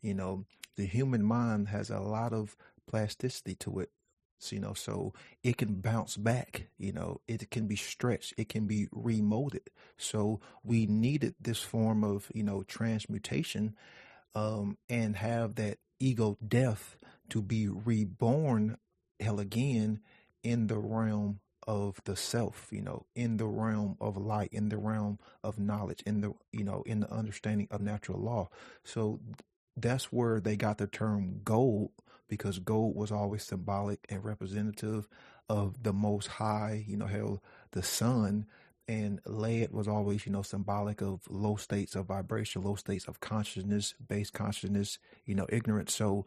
you 0.00 0.14
know, 0.14 0.44
the 0.76 0.86
human 0.86 1.22
mind 1.22 1.68
has 1.68 1.90
a 1.90 2.00
lot 2.00 2.32
of 2.32 2.56
plasticity 2.86 3.54
to 3.56 3.80
it. 3.80 3.90
So, 4.38 4.54
you 4.54 4.60
know, 4.60 4.74
so 4.74 5.14
it 5.42 5.56
can 5.56 5.76
bounce 5.76 6.16
back, 6.16 6.68
you 6.78 6.92
know, 6.92 7.20
it 7.26 7.50
can 7.50 7.66
be 7.66 7.76
stretched, 7.76 8.34
it 8.36 8.50
can 8.50 8.66
be 8.66 8.86
remolded. 8.94 9.68
So 9.96 10.40
we 10.62 10.84
needed 10.86 11.34
this 11.40 11.60
form 11.62 12.04
of, 12.04 12.30
you 12.34 12.42
know, 12.42 12.62
transmutation 12.62 13.74
um, 14.34 14.76
and 14.90 15.16
have 15.16 15.54
that 15.54 15.78
ego 15.98 16.36
death 16.46 16.98
to 17.30 17.40
be 17.40 17.68
reborn 17.68 18.76
hell 19.18 19.40
again 19.40 20.00
in 20.42 20.66
the 20.66 20.78
realm 20.78 21.40
of 21.66 22.00
the 22.04 22.16
self, 22.16 22.68
you 22.70 22.82
know, 22.82 23.06
in 23.14 23.36
the 23.38 23.46
realm 23.46 23.96
of 24.00 24.16
light, 24.16 24.50
in 24.52 24.68
the 24.68 24.78
realm 24.78 25.18
of 25.42 25.58
knowledge, 25.58 26.02
in 26.06 26.20
the, 26.20 26.32
you 26.52 26.64
know, 26.64 26.82
in 26.86 27.00
the 27.00 27.12
understanding 27.12 27.68
of 27.70 27.80
natural 27.80 28.20
law. 28.20 28.48
So 28.84 29.20
that's 29.76 30.12
where 30.12 30.40
they 30.40 30.56
got 30.56 30.78
the 30.78 30.86
term 30.86 31.40
gold 31.44 31.90
because 32.28 32.58
gold 32.58 32.96
was 32.96 33.12
always 33.12 33.42
symbolic 33.44 34.06
and 34.08 34.24
representative 34.24 35.08
of 35.48 35.82
the 35.82 35.92
most 35.92 36.26
high, 36.26 36.84
you 36.86 36.96
know, 36.96 37.06
hell, 37.06 37.42
the 37.72 37.82
sun. 37.82 38.46
And 38.88 39.20
lead 39.26 39.72
was 39.72 39.88
always, 39.88 40.26
you 40.26 40.32
know, 40.32 40.42
symbolic 40.42 41.02
of 41.02 41.20
low 41.28 41.56
states 41.56 41.96
of 41.96 42.06
vibration, 42.06 42.62
low 42.62 42.76
states 42.76 43.06
of 43.06 43.18
consciousness, 43.18 43.94
base 44.06 44.30
consciousness, 44.30 44.98
you 45.24 45.34
know, 45.34 45.46
ignorance. 45.48 45.92
So 45.92 46.24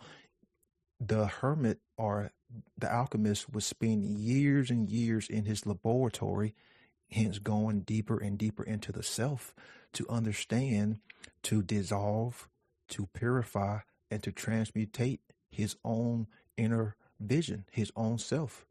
the 1.00 1.28
hermit 1.28 1.80
or 1.98 2.32
the 2.78 2.92
alchemist 2.92 3.54
would 3.54 3.64
spend 3.64 4.04
years 4.04 4.70
and 4.70 4.90
years 4.90 5.30
in 5.30 5.46
his 5.46 5.66
laboratory, 5.66 6.54
hence 7.12 7.40
going 7.40 7.82
deeper 7.82 8.18
and 8.18 8.38
deeper 8.38 8.64
into 8.64 8.92
the 8.92 9.04
self 9.04 9.54
to 9.94 10.06
understand, 10.10 11.00
to 11.44 11.62
dissolve, 11.62 12.50
to 12.90 13.08
purify, 13.14 13.80
and 14.12 14.24
to 14.24 14.32
transmutate 14.32 15.20
his 15.52 15.76
own 15.84 16.28
inner 16.58 16.96
vision, 17.20 17.66
his 17.72 17.92
own 17.96 18.18
self. 18.18 18.66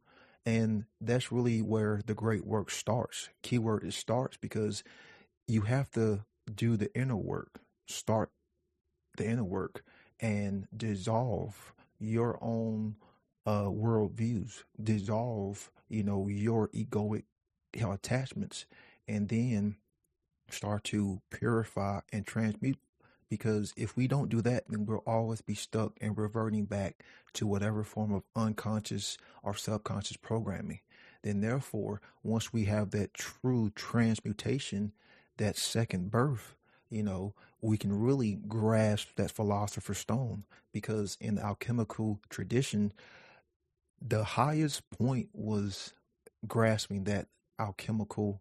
And 0.44 0.84
that's 1.00 1.30
really 1.30 1.60
where 1.60 2.00
the 2.04 2.14
great 2.14 2.46
work 2.46 2.70
starts. 2.70 3.28
Keyword 3.42 3.84
is 3.84 3.96
starts 3.96 4.36
because 4.36 4.82
you 5.46 5.62
have 5.62 5.90
to 5.92 6.24
do 6.52 6.76
the 6.76 6.92
inner 6.94 7.16
work, 7.16 7.60
start 7.86 8.30
the 9.16 9.26
inner 9.26 9.44
work, 9.44 9.82
and 10.20 10.66
dissolve 10.74 11.74
your 11.98 12.38
own 12.40 12.96
uh, 13.46 13.64
worldviews, 13.64 14.64
dissolve, 14.82 15.70
you 15.88 16.02
know, 16.02 16.28
your 16.28 16.68
egoic 16.68 17.24
you 17.74 17.82
know, 17.82 17.92
attachments, 17.92 18.66
and 19.06 19.28
then 19.28 19.76
start 20.50 20.84
to 20.84 21.20
purify 21.30 22.00
and 22.12 22.26
transmute. 22.26 22.78
Because 23.30 23.74
if 23.76 23.94
we 23.94 24.06
don't 24.06 24.30
do 24.30 24.40
that, 24.42 24.64
then 24.68 24.86
we'll 24.86 25.02
always 25.06 25.42
be 25.42 25.54
stuck 25.54 25.98
and 26.00 26.16
reverting 26.16 26.64
back 26.64 27.04
to 27.34 27.46
whatever 27.46 27.84
form 27.84 28.12
of 28.12 28.22
unconscious 28.34 29.18
or 29.42 29.54
subconscious 29.54 30.16
programming. 30.16 30.80
Then, 31.22 31.40
therefore, 31.40 32.00
once 32.22 32.52
we 32.52 32.64
have 32.64 32.90
that 32.92 33.12
true 33.12 33.70
transmutation, 33.74 34.92
that 35.36 35.56
second 35.56 36.10
birth, 36.10 36.54
you 36.90 37.02
know, 37.02 37.34
we 37.60 37.76
can 37.78 37.92
really 37.98 38.38
grasp 38.48 39.08
that 39.16 39.30
philosopher's 39.30 39.98
stone 39.98 40.44
because 40.72 41.16
in 41.20 41.36
the 41.36 41.44
alchemical 41.44 42.20
tradition, 42.30 42.92
the 44.00 44.24
highest 44.24 44.88
point 44.90 45.28
was 45.32 45.94
grasping 46.46 47.04
that 47.04 47.28
alchemical 47.58 48.40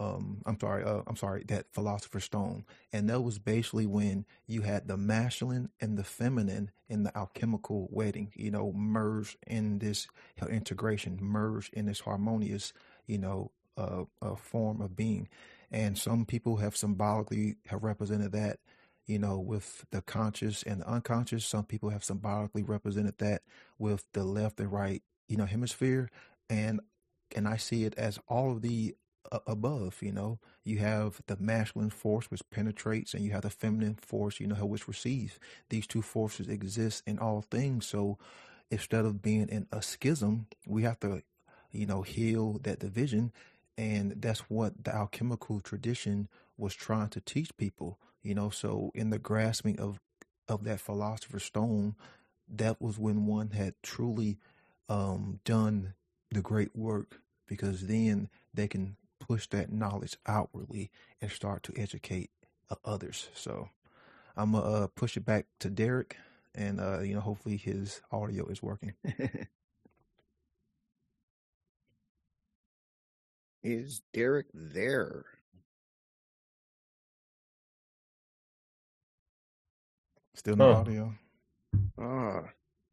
um 0.00 0.42
I'm 0.46 0.58
sorry, 0.60 0.84
uh, 0.84 1.02
I'm 1.06 1.16
sorry, 1.16 1.44
that 1.48 1.66
philosopher's 1.72 2.24
stone. 2.24 2.64
And 2.92 3.10
that 3.10 3.22
was 3.22 3.38
basically 3.38 3.86
when 3.86 4.26
you 4.46 4.62
had 4.62 4.88
the 4.88 4.96
masculine 4.96 5.70
and 5.80 5.98
the 5.98 6.04
feminine 6.04 6.70
in 6.88 7.04
the 7.04 7.16
alchemical 7.18 7.88
wedding, 7.90 8.32
you 8.36 8.50
know, 8.52 8.72
merged 8.72 9.38
in 9.46 9.80
this 9.80 10.08
integration, 10.50 11.18
merged 11.20 11.74
in 11.74 11.86
this 11.86 12.00
harmonious, 12.00 12.72
you 13.06 13.18
know, 13.18 13.52
uh, 13.76 14.04
uh, 14.22 14.36
form 14.36 14.80
of 14.80 14.96
being. 14.96 15.28
And 15.70 15.96
some 15.96 16.24
people 16.24 16.56
have 16.56 16.76
symbolically 16.76 17.56
have 17.66 17.84
represented 17.84 18.32
that, 18.32 18.58
you 19.06 19.18
know, 19.18 19.38
with 19.38 19.84
the 19.90 20.02
conscious 20.02 20.62
and 20.62 20.80
the 20.80 20.88
unconscious. 20.88 21.44
Some 21.44 21.64
people 21.64 21.90
have 21.90 22.04
symbolically 22.04 22.62
represented 22.62 23.18
that 23.18 23.42
with 23.78 24.04
the 24.12 24.24
left 24.24 24.60
and 24.60 24.72
right, 24.72 25.02
you 25.28 25.36
know, 25.36 25.46
hemisphere. 25.46 26.10
And 26.48 26.80
and 27.36 27.46
I 27.46 27.56
see 27.56 27.84
it 27.84 27.94
as 27.96 28.18
all 28.28 28.50
of 28.52 28.62
the 28.62 28.96
above. 29.46 29.98
You 30.00 30.12
know, 30.12 30.38
you 30.64 30.78
have 30.78 31.20
the 31.26 31.36
masculine 31.38 31.90
force 31.90 32.30
which 32.30 32.42
penetrates, 32.50 33.14
and 33.14 33.24
you 33.24 33.30
have 33.32 33.42
the 33.42 33.50
feminine 33.50 33.94
force, 33.94 34.40
you 34.40 34.46
know, 34.46 34.66
which 34.66 34.88
receives. 34.88 35.38
These 35.68 35.86
two 35.86 36.02
forces 36.02 36.48
exist 36.48 37.02
in 37.06 37.18
all 37.18 37.42
things. 37.42 37.86
So 37.86 38.18
instead 38.70 39.04
of 39.04 39.22
being 39.22 39.48
in 39.48 39.66
a 39.72 39.82
schism, 39.82 40.46
we 40.66 40.82
have 40.82 40.98
to, 41.00 41.22
you 41.70 41.86
know, 41.86 42.02
heal 42.02 42.58
that 42.62 42.80
division 42.80 43.32
and 43.80 44.20
that's 44.20 44.40
what 44.40 44.84
the 44.84 44.94
alchemical 44.94 45.58
tradition 45.58 46.28
was 46.58 46.74
trying 46.74 47.08
to 47.08 47.20
teach 47.22 47.56
people, 47.56 47.98
you 48.22 48.34
know. 48.34 48.50
So 48.50 48.92
in 48.94 49.08
the 49.08 49.18
grasping 49.18 49.80
of 49.80 49.98
of 50.46 50.64
that 50.64 50.80
philosopher's 50.80 51.44
stone, 51.44 51.96
that 52.46 52.82
was 52.82 52.98
when 52.98 53.24
one 53.24 53.50
had 53.52 53.72
truly 53.82 54.36
um, 54.90 55.40
done 55.46 55.94
the 56.30 56.42
great 56.42 56.76
work, 56.76 57.22
because 57.46 57.86
then 57.86 58.28
they 58.52 58.68
can 58.68 58.96
push 59.18 59.46
that 59.46 59.72
knowledge 59.72 60.18
outwardly 60.26 60.90
and 61.22 61.30
start 61.30 61.62
to 61.62 61.72
educate 61.74 62.28
uh, 62.68 62.74
others. 62.84 63.30
So 63.32 63.70
I'm 64.36 64.52
gonna 64.52 64.66
uh, 64.66 64.86
push 64.88 65.16
it 65.16 65.24
back 65.24 65.46
to 65.60 65.70
Derek, 65.70 66.18
and 66.54 66.82
uh, 66.82 67.00
you 67.00 67.14
know, 67.14 67.20
hopefully 67.20 67.56
his 67.56 68.02
audio 68.12 68.46
is 68.48 68.62
working. 68.62 68.92
is 73.62 74.02
Derek 74.12 74.46
there? 74.54 75.24
Still 80.34 80.56
no 80.56 80.70
Oh. 80.70 80.74
audio. 80.74 81.14
Ah, 81.98 82.42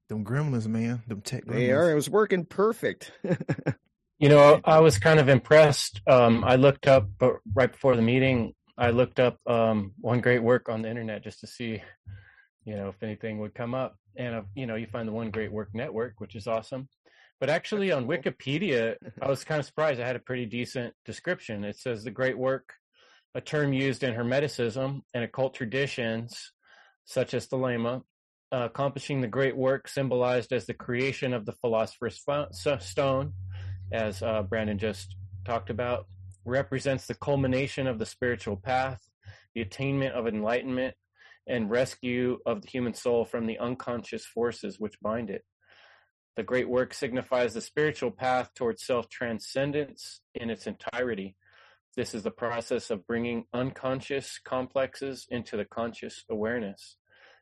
Them 0.10 0.24
gremlins, 0.26 0.68
man. 0.68 1.04
Them 1.08 1.22
tech 1.22 1.46
gremlins. 1.46 1.54
they 1.54 1.72
are. 1.72 1.92
It 1.92 1.96
was 1.96 2.10
working 2.10 2.46
perfect. 2.46 3.12
You 4.20 4.30
know, 4.30 4.60
I 4.66 4.80
was 4.80 4.98
kind 4.98 5.20
of 5.20 5.30
impressed. 5.30 6.02
Um, 6.08 6.44
I 6.44 6.56
looked 6.56 6.88
up 6.88 7.08
but 7.20 7.34
right 7.54 7.72
before 7.72 7.96
the 7.96 8.02
meeting. 8.02 8.56
I 8.76 8.90
looked 8.90 9.20
up 9.20 9.38
um, 9.46 9.94
one 10.00 10.22
great 10.22 10.42
work 10.42 10.70
on 10.70 10.82
the 10.82 10.90
internet 10.90 11.24
just 11.24 11.40
to 11.42 11.48
see, 11.48 11.84
you 12.66 12.76
know, 12.76 12.90
if 12.90 13.04
anything 13.04 13.38
would 13.38 13.54
come 13.54 13.76
up. 13.76 13.96
And 14.16 14.34
uh, 14.34 14.42
you 14.56 14.66
know, 14.66 14.74
you 14.74 14.88
find 14.88 15.08
the 15.08 15.12
One 15.12 15.30
Great 15.30 15.52
Work 15.52 15.70
Network, 15.76 16.16
which 16.18 16.36
is 16.36 16.48
awesome. 16.48 16.90
But 17.40 17.50
actually, 17.50 17.92
on 17.92 18.08
Wikipedia, 18.08 18.96
I 19.22 19.28
was 19.28 19.44
kind 19.44 19.60
of 19.60 19.66
surprised. 19.66 20.02
I 20.02 20.08
had 20.08 20.16
a 20.16 20.20
pretty 20.20 20.46
decent 20.46 20.94
description. 21.06 21.64
It 21.64 21.78
says 21.78 22.04
the 22.04 22.12
great 22.12 22.38
work, 22.38 22.74
a 23.36 23.42
term 23.42 23.74
used 23.74 24.04
in 24.04 24.16
Hermeticism 24.16 25.02
and 25.14 25.24
occult 25.24 25.54
traditions, 25.54 26.52
such 27.06 27.34
as 27.34 27.48
Thelema, 27.48 28.02
uh, 28.52 28.66
accomplishing 28.66 29.22
the 29.22 29.28
great 29.28 29.56
work 29.56 29.88
symbolized 29.88 30.52
as 30.52 30.66
the 30.66 30.74
creation 30.74 31.34
of 31.34 31.46
the 31.46 31.54
philosopher's 31.54 32.24
stone 32.80 33.34
as 33.92 34.22
uh, 34.22 34.44
Brandon 34.44 34.78
just 34.78 35.16
talked 35.46 35.70
about, 35.70 36.08
represents 36.46 37.08
the 37.08 37.16
culmination 37.16 37.88
of 37.88 38.00
the 38.00 38.06
spiritual 38.06 38.58
path, 38.58 39.00
the 39.54 39.62
attainment 39.62 40.14
of 40.14 40.28
enlightenment, 40.28 40.96
and 41.48 41.70
rescue 41.70 42.40
of 42.46 42.62
the 42.62 42.68
human 42.68 42.94
soul 42.94 43.24
from 43.24 43.46
the 43.46 43.58
unconscious 43.60 44.26
forces 44.26 44.80
which 44.80 45.00
bind 45.02 45.30
it. 45.30 45.44
The 46.38 46.44
great 46.44 46.70
work 46.70 46.94
signifies 46.94 47.56
the 47.56 47.62
spiritual 47.62 48.12
path 48.12 48.54
towards 48.54 48.86
self 48.86 49.10
transcendence 49.10 50.22
in 50.36 50.52
its 50.52 50.68
entirety. 50.68 51.36
This 51.96 52.14
is 52.14 52.22
the 52.22 52.32
process 52.32 52.92
of 52.92 53.08
bringing 53.08 53.46
unconscious 53.54 54.40
complexes 54.46 55.26
into 55.32 55.58
the 55.58 55.66
conscious 55.66 56.24
awareness 56.30 56.98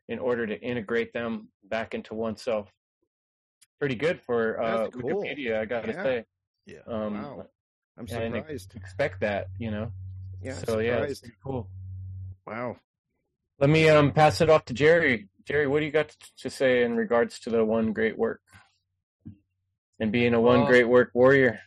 in 0.07 0.17
order 0.17 0.47
to 0.47 0.57
integrate 0.61 1.11
them 1.11 1.49
back 1.65 1.93
into 1.93 2.15
oneself. 2.15 2.71
Pretty 3.79 3.95
good 3.95 4.21
for 4.21 4.61
uh, 4.61 4.87
cool. 4.91 5.23
Wikipedia, 5.23 5.59
I 5.59 5.65
gotta 5.65 5.91
Yeah. 5.91 6.03
say. 6.03 6.25
Yeah. 6.65 6.79
Um, 6.87 7.13
wow, 7.15 7.47
I'm 7.97 8.05
I 8.09 8.19
didn't 8.29 8.75
expect 8.75 9.19
that, 9.19 9.47
you 9.59 9.71
know. 9.71 9.91
Yeah, 10.41 10.53
so 10.53 10.79
yeah, 10.79 11.01
it's 11.01 11.21
cool. 11.43 11.67
Wow. 12.47 12.77
Let 13.59 13.69
me 13.69 13.89
um 13.89 14.13
pass 14.13 14.39
it 14.39 14.49
off 14.49 14.63
to 14.65 14.73
Jerry. 14.73 15.27
Jerry, 15.43 15.67
what 15.67 15.81
do 15.81 15.85
you 15.85 15.91
got 15.91 16.15
to 16.37 16.49
say 16.49 16.83
in 16.83 16.95
regards 16.95 17.39
to 17.41 17.49
the 17.49 17.63
one 17.65 17.91
great 17.91 18.17
work 18.17 18.39
and 19.99 20.11
being 20.11 20.33
a 20.33 20.41
one 20.41 20.59
Well- 20.61 20.67
great 20.67 20.87
work 20.87 21.11
warrior? 21.13 21.59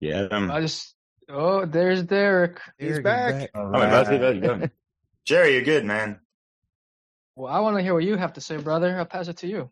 Yeah. 0.00 0.26
Um, 0.30 0.50
I 0.50 0.60
just 0.60 0.94
oh, 1.28 1.64
there's 1.64 2.02
Derek. 2.02 2.58
He's 2.78 2.98
Derek 2.98 2.98
is 2.98 3.02
back. 3.42 3.50
oh, 3.54 3.70
my 3.70 3.86
bad, 3.86 4.20
bad, 4.20 4.40
bad. 4.60 4.70
Jerry, 5.24 5.54
you're 5.54 5.62
good, 5.62 5.84
man. 5.84 6.18
Well, 7.36 7.52
I 7.52 7.60
want 7.60 7.76
to 7.76 7.82
hear 7.82 7.94
what 7.94 8.02
you 8.04 8.16
have 8.16 8.32
to 8.34 8.40
say, 8.40 8.56
brother. 8.56 8.98
I'll 8.98 9.04
pass 9.04 9.28
it 9.28 9.38
to 9.38 9.46
you. 9.46 9.70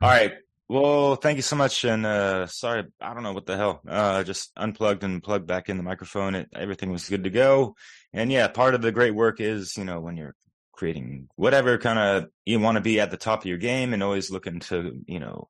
All 0.00 0.08
right. 0.10 0.32
Well, 0.68 1.16
thank 1.16 1.36
you 1.36 1.42
so 1.42 1.56
much. 1.56 1.84
And 1.84 2.06
uh 2.06 2.46
sorry, 2.46 2.84
I 3.00 3.12
don't 3.12 3.22
know 3.22 3.32
what 3.32 3.46
the 3.46 3.56
hell. 3.56 3.80
Uh 3.86 4.22
just 4.24 4.50
unplugged 4.56 5.04
and 5.04 5.22
plugged 5.22 5.46
back 5.46 5.68
in 5.68 5.76
the 5.76 5.82
microphone. 5.82 6.34
It, 6.34 6.48
everything 6.54 6.90
was 6.90 7.08
good 7.08 7.24
to 7.24 7.30
go. 7.30 7.74
And 8.12 8.32
yeah, 8.32 8.48
part 8.48 8.74
of 8.74 8.82
the 8.82 8.92
great 8.92 9.14
work 9.14 9.40
is, 9.40 9.76
you 9.76 9.84
know, 9.84 10.00
when 10.00 10.16
you're 10.16 10.34
creating 10.74 11.28
whatever 11.36 11.78
kind 11.78 11.98
of 11.98 12.30
you 12.44 12.60
want 12.60 12.76
to 12.76 12.80
be 12.82 13.00
at 13.00 13.10
the 13.10 13.16
top 13.16 13.40
of 13.40 13.46
your 13.46 13.58
game 13.58 13.92
and 13.92 14.02
always 14.02 14.30
looking 14.30 14.60
to, 14.60 15.00
you 15.06 15.20
know, 15.20 15.48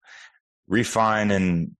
refine 0.68 1.30
and 1.30 1.72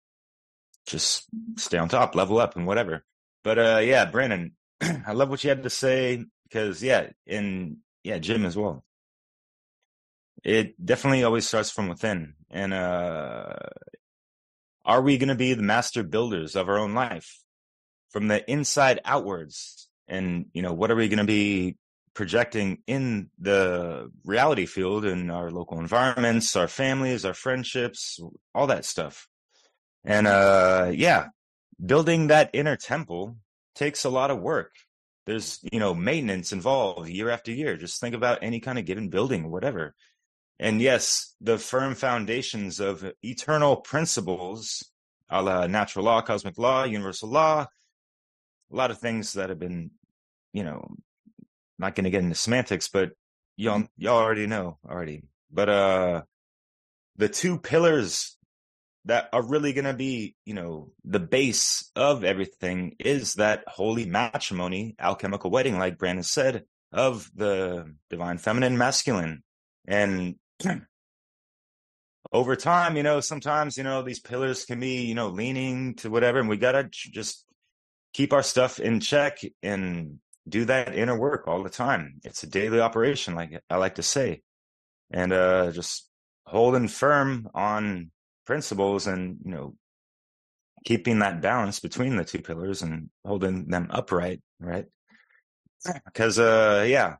just 0.86 1.24
stay 1.56 1.78
on 1.78 1.88
top, 1.88 2.14
level 2.14 2.38
up 2.38 2.56
and 2.56 2.66
whatever. 2.66 3.04
But 3.42 3.58
uh 3.58 3.80
yeah, 3.82 4.06
Brandon, 4.06 4.52
I 4.80 5.12
love 5.12 5.30
what 5.30 5.42
you 5.44 5.50
had 5.50 5.62
to 5.62 5.70
say 5.70 6.24
because 6.44 6.82
yeah, 6.82 7.10
and 7.26 7.78
yeah, 8.02 8.18
Jim 8.18 8.44
as 8.44 8.56
well. 8.56 8.84
It 10.42 10.84
definitely 10.84 11.24
always 11.24 11.46
starts 11.46 11.70
from 11.70 11.88
within. 11.88 12.34
And 12.50 12.74
uh 12.74 13.54
are 14.84 15.00
we 15.00 15.16
going 15.16 15.30
to 15.30 15.34
be 15.34 15.54
the 15.54 15.62
master 15.62 16.02
builders 16.02 16.56
of 16.56 16.68
our 16.68 16.78
own 16.78 16.94
life 16.94 17.40
from 18.10 18.28
the 18.28 18.48
inside 18.50 19.00
outwards? 19.04 19.88
And 20.06 20.46
you 20.52 20.60
know, 20.62 20.74
what 20.74 20.90
are 20.90 20.96
we 20.96 21.08
going 21.08 21.18
to 21.18 21.24
be 21.24 21.76
projecting 22.14 22.78
in 22.86 23.30
the 23.38 24.10
reality 24.24 24.66
field 24.66 25.04
in 25.04 25.30
our 25.30 25.50
local 25.50 25.80
environments, 25.80 26.56
our 26.56 26.68
families, 26.68 27.24
our 27.24 27.34
friendships, 27.34 28.20
all 28.54 28.68
that 28.68 28.84
stuff. 28.84 29.28
And 30.04 30.26
uh 30.26 30.90
yeah, 30.94 31.28
building 31.84 32.28
that 32.28 32.50
inner 32.52 32.76
temple 32.76 33.36
takes 33.74 34.04
a 34.04 34.10
lot 34.10 34.30
of 34.30 34.40
work. 34.40 34.72
There's, 35.26 35.58
you 35.72 35.80
know, 35.80 35.94
maintenance 35.94 36.52
involved 36.52 37.08
year 37.08 37.30
after 37.30 37.50
year. 37.50 37.76
Just 37.76 38.00
think 38.00 38.14
about 38.14 38.38
any 38.42 38.60
kind 38.60 38.78
of 38.78 38.84
given 38.84 39.08
building 39.08 39.50
whatever. 39.50 39.94
And 40.58 40.80
yes, 40.80 41.34
the 41.40 41.58
firm 41.58 41.94
foundations 41.94 42.78
of 42.78 43.04
eternal 43.22 43.76
principles, 43.76 44.84
a 45.28 45.42
la 45.42 45.66
natural 45.66 46.04
law, 46.04 46.20
cosmic 46.20 46.58
law, 46.58 46.84
universal 46.84 47.28
law, 47.28 47.66
a 48.72 48.76
lot 48.76 48.90
of 48.90 48.98
things 48.98 49.32
that 49.32 49.48
have 49.48 49.58
been, 49.58 49.90
you 50.52 50.62
know, 50.62 50.86
not 51.84 51.94
going 51.94 52.04
to 52.04 52.10
get 52.10 52.22
into 52.22 52.34
semantics, 52.34 52.88
but 52.88 53.12
y'all, 53.56 53.84
y'all 53.96 54.18
already 54.18 54.46
know 54.46 54.78
already. 54.88 55.22
But, 55.50 55.68
uh, 55.68 56.22
the 57.16 57.28
two 57.28 57.58
pillars 57.58 58.36
that 59.04 59.28
are 59.32 59.42
really 59.42 59.72
going 59.72 59.84
to 59.84 59.94
be, 59.94 60.34
you 60.44 60.54
know, 60.54 60.90
the 61.04 61.20
base 61.20 61.90
of 61.94 62.24
everything 62.24 62.96
is 62.98 63.34
that 63.34 63.64
holy 63.66 64.06
matrimony, 64.06 64.96
alchemical 64.98 65.50
wedding, 65.50 65.78
like 65.78 65.98
Brandon 65.98 66.22
said, 66.22 66.64
of 66.92 67.30
the 67.34 67.94
divine 68.08 68.38
feminine 68.38 68.78
masculine. 68.78 69.42
And 69.86 70.36
over 72.32 72.56
time, 72.56 72.96
you 72.96 73.02
know, 73.02 73.20
sometimes, 73.20 73.76
you 73.76 73.84
know, 73.84 74.02
these 74.02 74.20
pillars 74.20 74.64
can 74.64 74.80
be, 74.80 75.04
you 75.04 75.14
know, 75.14 75.28
leaning 75.28 75.94
to 75.96 76.10
whatever, 76.10 76.40
and 76.40 76.48
we 76.48 76.56
got 76.56 76.72
to 76.72 76.88
just 76.90 77.44
keep 78.14 78.32
our 78.32 78.42
stuff 78.42 78.80
in 78.80 79.00
check 79.00 79.40
and 79.62 80.18
do 80.48 80.64
that 80.66 80.94
inner 80.94 81.18
work 81.18 81.46
all 81.46 81.62
the 81.62 81.70
time. 81.70 82.20
It's 82.24 82.42
a 82.42 82.48
daily 82.48 82.80
operation, 82.80 83.34
like 83.34 83.62
I 83.70 83.76
like 83.76 83.96
to 83.96 84.02
say, 84.02 84.42
and 85.10 85.32
uh, 85.32 85.70
just 85.72 86.08
holding 86.46 86.88
firm 86.88 87.48
on 87.54 88.10
principles 88.46 89.06
and, 89.06 89.38
you 89.44 89.50
know, 89.50 89.74
keeping 90.84 91.20
that 91.20 91.40
balance 91.40 91.80
between 91.80 92.16
the 92.16 92.24
two 92.24 92.40
pillars 92.40 92.82
and 92.82 93.08
holding 93.24 93.68
them 93.68 93.88
upright, 93.90 94.42
right? 94.60 94.84
Because, 96.04 96.38
uh, 96.38 96.84
yeah, 96.86 97.16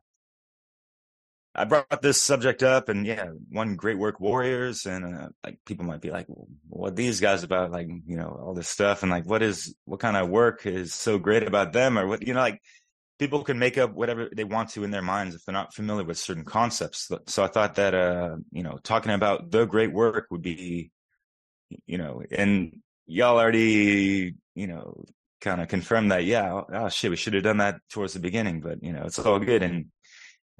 I 1.57 1.63
brought 1.63 2.01
this 2.01 2.21
subject 2.21 2.63
up, 2.63 2.89
and 2.89 3.05
yeah, 3.05 3.27
one 3.49 3.77
great 3.77 3.97
work 3.97 4.19
warriors, 4.19 4.85
and 4.85 5.05
uh, 5.05 5.29
like 5.43 5.57
people 5.65 5.85
might 5.85 6.01
be 6.01 6.11
like, 6.11 6.25
well, 6.27 6.47
"What 6.67 6.97
these 6.97 7.21
guys 7.21 7.43
about?" 7.43 7.71
Like, 7.71 7.87
you 7.87 8.17
know, 8.17 8.27
all 8.27 8.53
this 8.53 8.67
stuff, 8.67 9.03
and 9.03 9.11
like, 9.11 9.25
what 9.25 9.41
is 9.41 9.73
what 9.85 10.01
kind 10.01 10.17
of 10.17 10.27
work 10.27 10.65
is 10.65 10.93
so 10.93 11.17
great 11.17 11.43
about 11.43 11.71
them, 11.71 11.97
or 11.97 12.07
what 12.07 12.27
you 12.27 12.33
know, 12.33 12.41
like 12.41 12.61
people 13.19 13.43
can 13.43 13.59
make 13.59 13.77
up 13.77 13.93
whatever 13.93 14.29
they 14.35 14.43
want 14.43 14.69
to 14.69 14.83
in 14.83 14.91
their 14.91 15.01
minds 15.01 15.35
if 15.35 15.43
they're 15.45 15.53
not 15.53 15.73
familiar 15.73 16.03
with 16.03 16.17
certain 16.17 16.43
concepts. 16.43 17.11
So 17.27 17.43
I 17.43 17.47
thought 17.47 17.75
that 17.75 17.93
uh, 17.93 18.35
you 18.51 18.63
know, 18.63 18.77
talking 18.83 19.11
about 19.11 19.51
the 19.51 19.65
great 19.65 19.93
work 19.93 20.27
would 20.31 20.41
be, 20.41 20.91
you 21.85 21.97
know, 21.97 22.21
and 22.31 22.81
y'all 23.05 23.39
already, 23.39 24.35
you 24.53 24.67
know, 24.67 25.05
kind 25.41 25.61
of 25.61 25.67
confirmed 25.67 26.11
that. 26.11 26.25
Yeah, 26.25 26.61
oh 26.71 26.89
shit, 26.89 27.11
we 27.11 27.17
should 27.17 27.33
have 27.33 27.43
done 27.43 27.57
that 27.57 27.79
towards 27.89 28.13
the 28.13 28.19
beginning, 28.19 28.61
but 28.61 28.83
you 28.83 28.93
know, 28.93 29.03
it's 29.05 29.19
all 29.19 29.39
good 29.39 29.63
and 29.63 29.87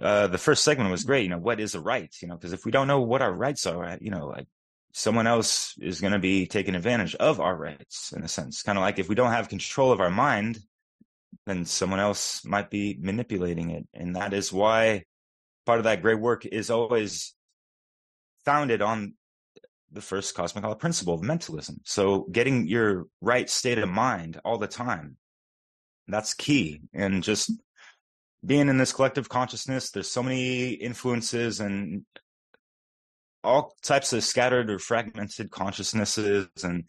uh, 0.02 0.28
the 0.28 0.38
first 0.38 0.64
segment 0.64 0.92
was 0.92 1.04
great. 1.04 1.24
You 1.24 1.30
know, 1.30 1.38
what 1.38 1.60
is 1.60 1.76
a 1.76 1.80
right? 1.80 2.14
You 2.22 2.28
know, 2.28 2.36
because 2.36 2.54
if 2.54 2.66
we 2.66 2.72
don't 2.72 2.88
know 2.88 3.02
what 3.02 3.22
our 3.22 3.32
rights 3.32 3.66
are, 3.66 3.98
you 4.02 4.12
know, 4.12 4.28
like 4.28 4.48
someone 4.94 5.28
else 5.28 5.74
is 5.80 6.02
going 6.02 6.14
to 6.14 6.20
be 6.20 6.48
taking 6.48 6.76
advantage 6.76 7.16
of 7.16 7.40
our 7.40 7.56
rights 7.56 8.14
in 8.14 8.24
a 8.24 8.28
sense. 8.28 8.62
Kind 8.62 8.78
of 8.78 8.82
like 8.82 9.00
if 9.00 9.10
we 9.10 9.16
don't 9.16 9.32
have 9.32 9.50
control 9.50 9.92
of 9.92 10.00
our 10.00 10.10
mind, 10.10 10.60
then 11.46 11.66
someone 11.66 12.00
else 12.00 12.44
might 12.46 12.70
be 12.70 12.98
manipulating 13.00 13.72
it. 13.72 13.88
And 13.94 14.16
that 14.16 14.34
is 14.34 14.52
why 14.52 15.04
part 15.66 15.80
of 15.80 15.86
that 15.86 16.02
great 16.02 16.20
work 16.20 16.46
is 16.46 16.70
always 16.70 17.36
founded 18.46 18.82
on 18.82 19.14
the 19.92 20.02
first 20.02 20.36
cosmic 20.36 20.64
law 20.64 20.74
principle 20.76 21.14
of 21.14 21.24
mentalism. 21.24 21.78
So 21.84 22.28
getting 22.32 22.68
your 22.68 23.06
right 23.22 23.50
state 23.50 23.78
of 23.78 23.90
mind 23.90 24.40
all 24.44 24.58
the 24.58 24.68
time, 24.68 25.18
that's 26.08 26.34
key. 26.34 26.82
And 26.94 27.24
just 27.24 27.52
being 28.46 28.70
in 28.70 28.78
this 28.78 28.94
collective 28.94 29.30
consciousness, 29.30 29.92
there's 29.92 30.12
so 30.12 30.22
many 30.22 30.70
influences 30.70 31.60
and 31.60 32.06
all 33.44 33.76
types 33.84 34.12
of 34.14 34.24
scattered 34.24 34.70
or 34.70 34.80
fragmented 34.80 35.52
consciousnesses 35.52 36.48
and 36.64 36.86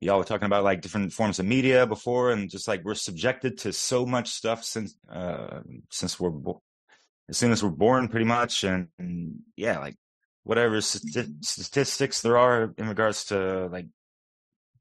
y'all 0.00 0.18
were 0.18 0.24
talking 0.24 0.46
about 0.46 0.64
like 0.64 0.80
different 0.82 1.12
forms 1.12 1.38
of 1.38 1.46
media 1.46 1.86
before, 1.86 2.30
and 2.32 2.50
just 2.50 2.68
like 2.68 2.84
we're 2.84 2.94
subjected 2.94 3.58
to 3.58 3.72
so 3.72 4.06
much 4.06 4.30
stuff 4.30 4.64
since 4.64 4.96
uh, 5.10 5.60
since 5.90 6.18
we're 6.20 6.30
bo- 6.30 6.62
as 7.28 7.36
soon 7.36 7.52
as 7.52 7.62
we're 7.62 7.70
born, 7.70 8.08
pretty 8.08 8.26
much, 8.26 8.64
and, 8.64 8.88
and 8.98 9.40
yeah, 9.56 9.78
like 9.78 9.96
whatever 10.44 10.80
st- 10.80 11.44
statistics 11.44 12.22
there 12.22 12.38
are 12.38 12.72
in 12.78 12.88
regards 12.88 13.24
to 13.26 13.66
like 13.66 13.86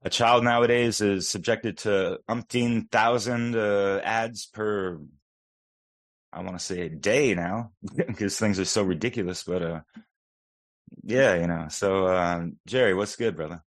a 0.04 0.10
child 0.10 0.44
nowadays 0.44 1.02
is 1.02 1.28
subjected 1.28 1.80
to 1.80 2.20
umpteen 2.30 2.90
thousand 2.92 3.56
uh, 3.56 4.00
ads 4.04 4.46
per 4.46 5.00
I 6.36 6.42
want 6.42 6.60
to 6.60 6.64
say 6.64 6.82
a 6.82 6.90
day 6.90 7.34
now 7.34 7.72
because 7.96 8.38
things 8.38 8.60
are 8.60 8.66
so 8.66 8.84
ridiculous. 8.84 9.44
But 9.44 9.62
uh, 9.64 9.82
yeah, 11.04 11.36
you 11.36 11.48
know. 11.48 11.68
So 11.70 12.08
um, 12.08 12.58
Jerry, 12.68 12.94
what's 12.94 13.16
good, 13.16 13.36
brother? 13.36 13.64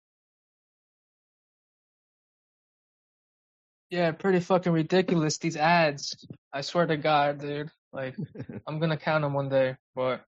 Yeah, 3.90 4.11
pretty 4.12 4.40
fucking 4.40 4.72
ridiculous. 4.72 5.38
These 5.38 5.57
ads. 5.57 6.27
I 6.53 6.62
swear 6.62 6.87
to 6.87 6.96
God, 6.96 7.40
dude. 7.40 7.70
Like, 7.92 8.16
I'm 8.66 8.81
gonna 8.81 8.96
count 8.96 9.22
them 9.22 9.33
one 9.33 9.49
day, 9.49 9.77
but 9.94 10.22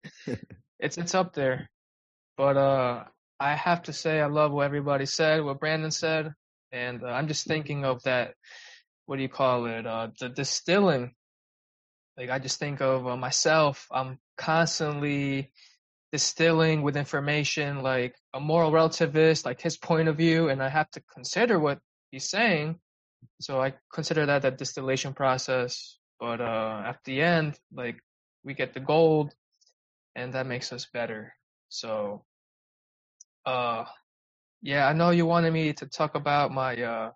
it's 0.78 0.98
it's 0.98 1.14
up 1.14 1.32
there. 1.34 1.70
But 2.36 2.56
uh, 2.56 3.04
I 3.40 3.54
have 3.54 3.84
to 3.84 3.92
say, 3.92 4.20
I 4.20 4.26
love 4.26 4.52
what 4.52 4.66
everybody 4.66 5.06
said, 5.06 5.42
what 5.42 5.60
Brandon 5.60 5.90
said, 5.90 6.34
and 6.70 7.02
uh, 7.02 7.06
I'm 7.06 7.28
just 7.28 7.46
thinking 7.46 7.84
of 7.84 8.02
that. 8.02 8.34
What 9.06 9.16
do 9.16 9.22
you 9.22 9.28
call 9.28 9.66
it? 9.66 9.86
Uh, 9.86 10.08
the 10.20 10.28
distilling. 10.28 11.14
Like, 12.18 12.30
I 12.30 12.38
just 12.38 12.58
think 12.58 12.80
of 12.80 13.06
uh, 13.06 13.16
myself. 13.16 13.86
I'm 13.90 14.18
constantly 14.36 15.52
distilling 16.12 16.82
with 16.82 16.96
information, 16.96 17.82
like 17.82 18.14
a 18.34 18.40
moral 18.40 18.72
relativist, 18.72 19.44
like 19.44 19.60
his 19.60 19.76
point 19.76 20.08
of 20.08 20.16
view, 20.16 20.48
and 20.48 20.62
I 20.62 20.68
have 20.68 20.90
to 20.92 21.02
consider 21.14 21.58
what 21.58 21.78
he's 22.10 22.28
saying. 22.28 22.78
So 23.40 23.60
I 23.60 23.74
consider 23.92 24.26
that 24.26 24.44
a 24.44 24.50
distillation 24.50 25.12
process. 25.12 25.98
But 26.18 26.40
uh, 26.40 26.82
at 26.86 27.00
the 27.04 27.20
end, 27.20 27.58
like 27.72 28.00
we 28.44 28.54
get 28.54 28.72
the 28.72 28.80
gold, 28.80 29.34
and 30.14 30.32
that 30.32 30.46
makes 30.46 30.72
us 30.72 30.86
better. 30.92 31.34
So, 31.68 32.24
uh, 33.44 33.84
yeah, 34.62 34.88
I 34.88 34.94
know 34.94 35.10
you 35.10 35.26
wanted 35.26 35.52
me 35.52 35.74
to 35.74 35.86
talk 35.86 36.14
about 36.14 36.52
my 36.52 36.82
uh, 36.82 37.10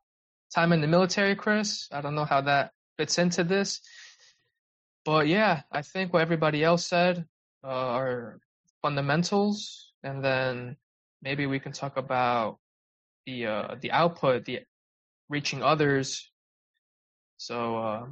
time 0.54 0.72
in 0.72 0.82
the 0.82 0.86
military, 0.86 1.34
Chris. 1.34 1.88
I 1.90 2.02
don't 2.02 2.14
know 2.14 2.26
how 2.26 2.42
that 2.42 2.72
fits 2.98 3.18
into 3.18 3.44
this, 3.44 3.80
but 5.04 5.26
yeah, 5.28 5.62
I 5.72 5.82
think 5.82 6.12
what 6.12 6.22
everybody 6.22 6.62
else 6.62 6.86
said 6.86 7.24
uh, 7.64 7.68
are 7.68 8.38
fundamentals, 8.82 9.92
and 10.02 10.22
then 10.22 10.76
maybe 11.22 11.46
we 11.46 11.58
can 11.58 11.72
talk 11.72 11.96
about 11.96 12.58
the 13.26 13.46
uh, 13.46 13.74
the 13.80 13.92
output, 13.92 14.44
the 14.44 14.60
reaching 15.30 15.62
others. 15.62 16.30
So 17.38 17.78
uh, 17.78 18.06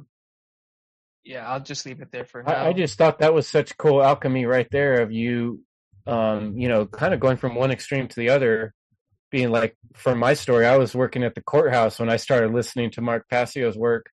yeah, 1.23 1.47
I'll 1.47 1.59
just 1.59 1.85
leave 1.85 2.01
it 2.01 2.11
there 2.11 2.25
for 2.25 2.41
now. 2.41 2.51
I, 2.51 2.69
I 2.69 2.73
just 2.73 2.97
thought 2.97 3.19
that 3.19 3.35
was 3.35 3.47
such 3.47 3.77
cool 3.77 4.01
alchemy 4.01 4.45
right 4.45 4.67
there 4.71 5.01
of 5.01 5.11
you, 5.11 5.61
um, 6.07 6.57
you 6.57 6.67
know, 6.67 6.87
kind 6.87 7.13
of 7.13 7.19
going 7.19 7.37
from 7.37 7.53
one 7.53 7.69
extreme 7.69 8.07
to 8.07 8.15
the 8.15 8.29
other. 8.29 8.73
Being 9.31 9.51
like, 9.51 9.77
for 9.93 10.15
my 10.15 10.33
story, 10.33 10.65
I 10.65 10.77
was 10.77 10.95
working 10.95 11.23
at 11.23 11.35
the 11.35 11.43
courthouse 11.43 11.99
when 11.99 12.09
I 12.09 12.17
started 12.17 12.51
listening 12.51 12.89
to 12.91 13.01
Mark 13.01 13.29
Passio's 13.29 13.77
work, 13.77 14.09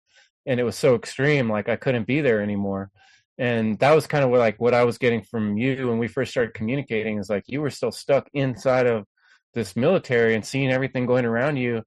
and 0.45 0.59
it 0.59 0.63
was 0.63 0.75
so 0.75 0.95
extreme, 0.95 1.49
like 1.49 1.69
I 1.69 1.77
couldn't 1.77 2.05
be 2.05 2.19
there 2.19 2.41
anymore. 2.41 2.91
And 3.37 3.79
that 3.79 3.95
was 3.95 4.07
kind 4.07 4.25
of 4.25 4.29
what, 4.29 4.41
like 4.41 4.59
what 4.59 4.73
I 4.73 4.83
was 4.83 4.97
getting 4.97 5.23
from 5.23 5.57
you 5.57 5.87
when 5.87 5.99
we 5.99 6.09
first 6.09 6.31
started 6.31 6.53
communicating. 6.53 7.17
Is 7.17 7.29
like 7.29 7.45
you 7.47 7.61
were 7.61 7.69
still 7.69 7.93
stuck 7.93 8.27
inside 8.33 8.87
of 8.87 9.05
this 9.53 9.77
military 9.77 10.35
and 10.35 10.45
seeing 10.45 10.69
everything 10.69 11.05
going 11.05 11.23
around 11.23 11.55
you, 11.55 11.81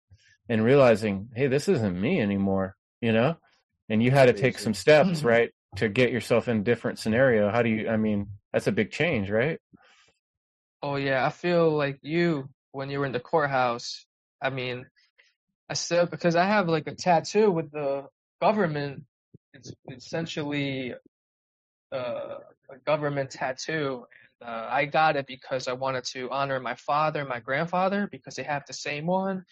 and 0.49 0.65
realizing, 0.65 1.29
hey, 1.35 1.47
this 1.47 1.69
isn't 1.69 2.01
me 2.01 2.21
anymore, 2.21 2.77
you 3.01 3.13
know 3.13 3.37
and 3.91 4.03
you 4.03 4.11
had 4.11 4.27
to 4.27 4.35
take 4.35 4.59
some 4.59 4.75
steps 4.75 5.23
right 5.23 5.51
to 5.77 5.89
get 5.89 6.13
yourself 6.13 6.47
in 6.47 6.59
a 6.59 6.63
different 6.63 6.99
scenario 6.99 7.51
how 7.51 7.63
do 7.63 7.71
you 7.71 7.89
i 7.89 7.97
mean 7.97 8.27
that's 8.53 8.67
a 8.67 8.73
big 8.73 8.91
change 8.91 9.31
right 9.31 9.61
Oh 10.83 10.97
yeah, 10.97 11.27
I 11.27 11.31
feel 11.31 11.71
like 11.71 11.99
you 12.03 12.49
when 12.73 12.91
you 12.91 13.01
were 13.01 13.07
in 13.07 13.13
the 13.13 13.21
courthouse. 13.21 14.07
I 14.41 14.51
mean, 14.51 14.87
I 15.69 15.75
still 15.75 16.07
because 16.07 16.37
I 16.37 16.45
have 16.45 16.69
like 16.69 16.87
a 16.87 16.95
tattoo 16.95 17.51
with 17.51 17.73
the 17.73 18.07
government. 18.41 19.05
It's 19.55 19.73
essentially 19.91 20.95
uh, 21.93 22.37
a 22.71 22.79
government 22.87 23.31
tattoo. 23.31 24.05
And, 24.41 24.51
uh, 24.51 24.69
I 24.71 24.85
got 24.85 25.17
it 25.17 25.27
because 25.27 25.67
I 25.67 25.73
wanted 25.73 26.05
to 26.13 26.31
honor 26.31 26.61
my 26.61 26.77
father 26.77 27.21
and 27.21 27.29
my 27.29 27.41
grandfather 27.41 28.09
because 28.11 28.37
they 28.37 28.45
have 28.45 28.63
the 28.67 28.73
same 28.73 29.07
one. 29.07 29.45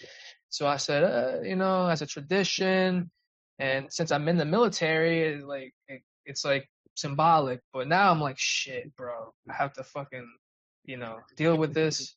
So 0.48 0.66
I 0.66 0.76
said, 0.76 1.04
uh, 1.04 1.42
you 1.42 1.56
know, 1.56 1.86
as 1.88 2.02
a 2.02 2.06
tradition, 2.06 3.10
and 3.58 3.92
since 3.92 4.10
I'm 4.12 4.28
in 4.28 4.36
the 4.36 4.44
military, 4.44 5.22
it's 5.22 5.44
like 5.44 5.74
it, 5.88 6.02
it's 6.24 6.44
like 6.44 6.68
symbolic. 6.94 7.60
But 7.72 7.88
now 7.88 8.10
I'm 8.10 8.20
like, 8.20 8.38
shit, 8.38 8.94
bro, 8.96 9.32
I 9.50 9.54
have 9.54 9.72
to 9.74 9.84
fucking, 9.84 10.28
you 10.84 10.96
know, 10.96 11.18
deal 11.36 11.56
with 11.56 11.74
this. 11.74 12.14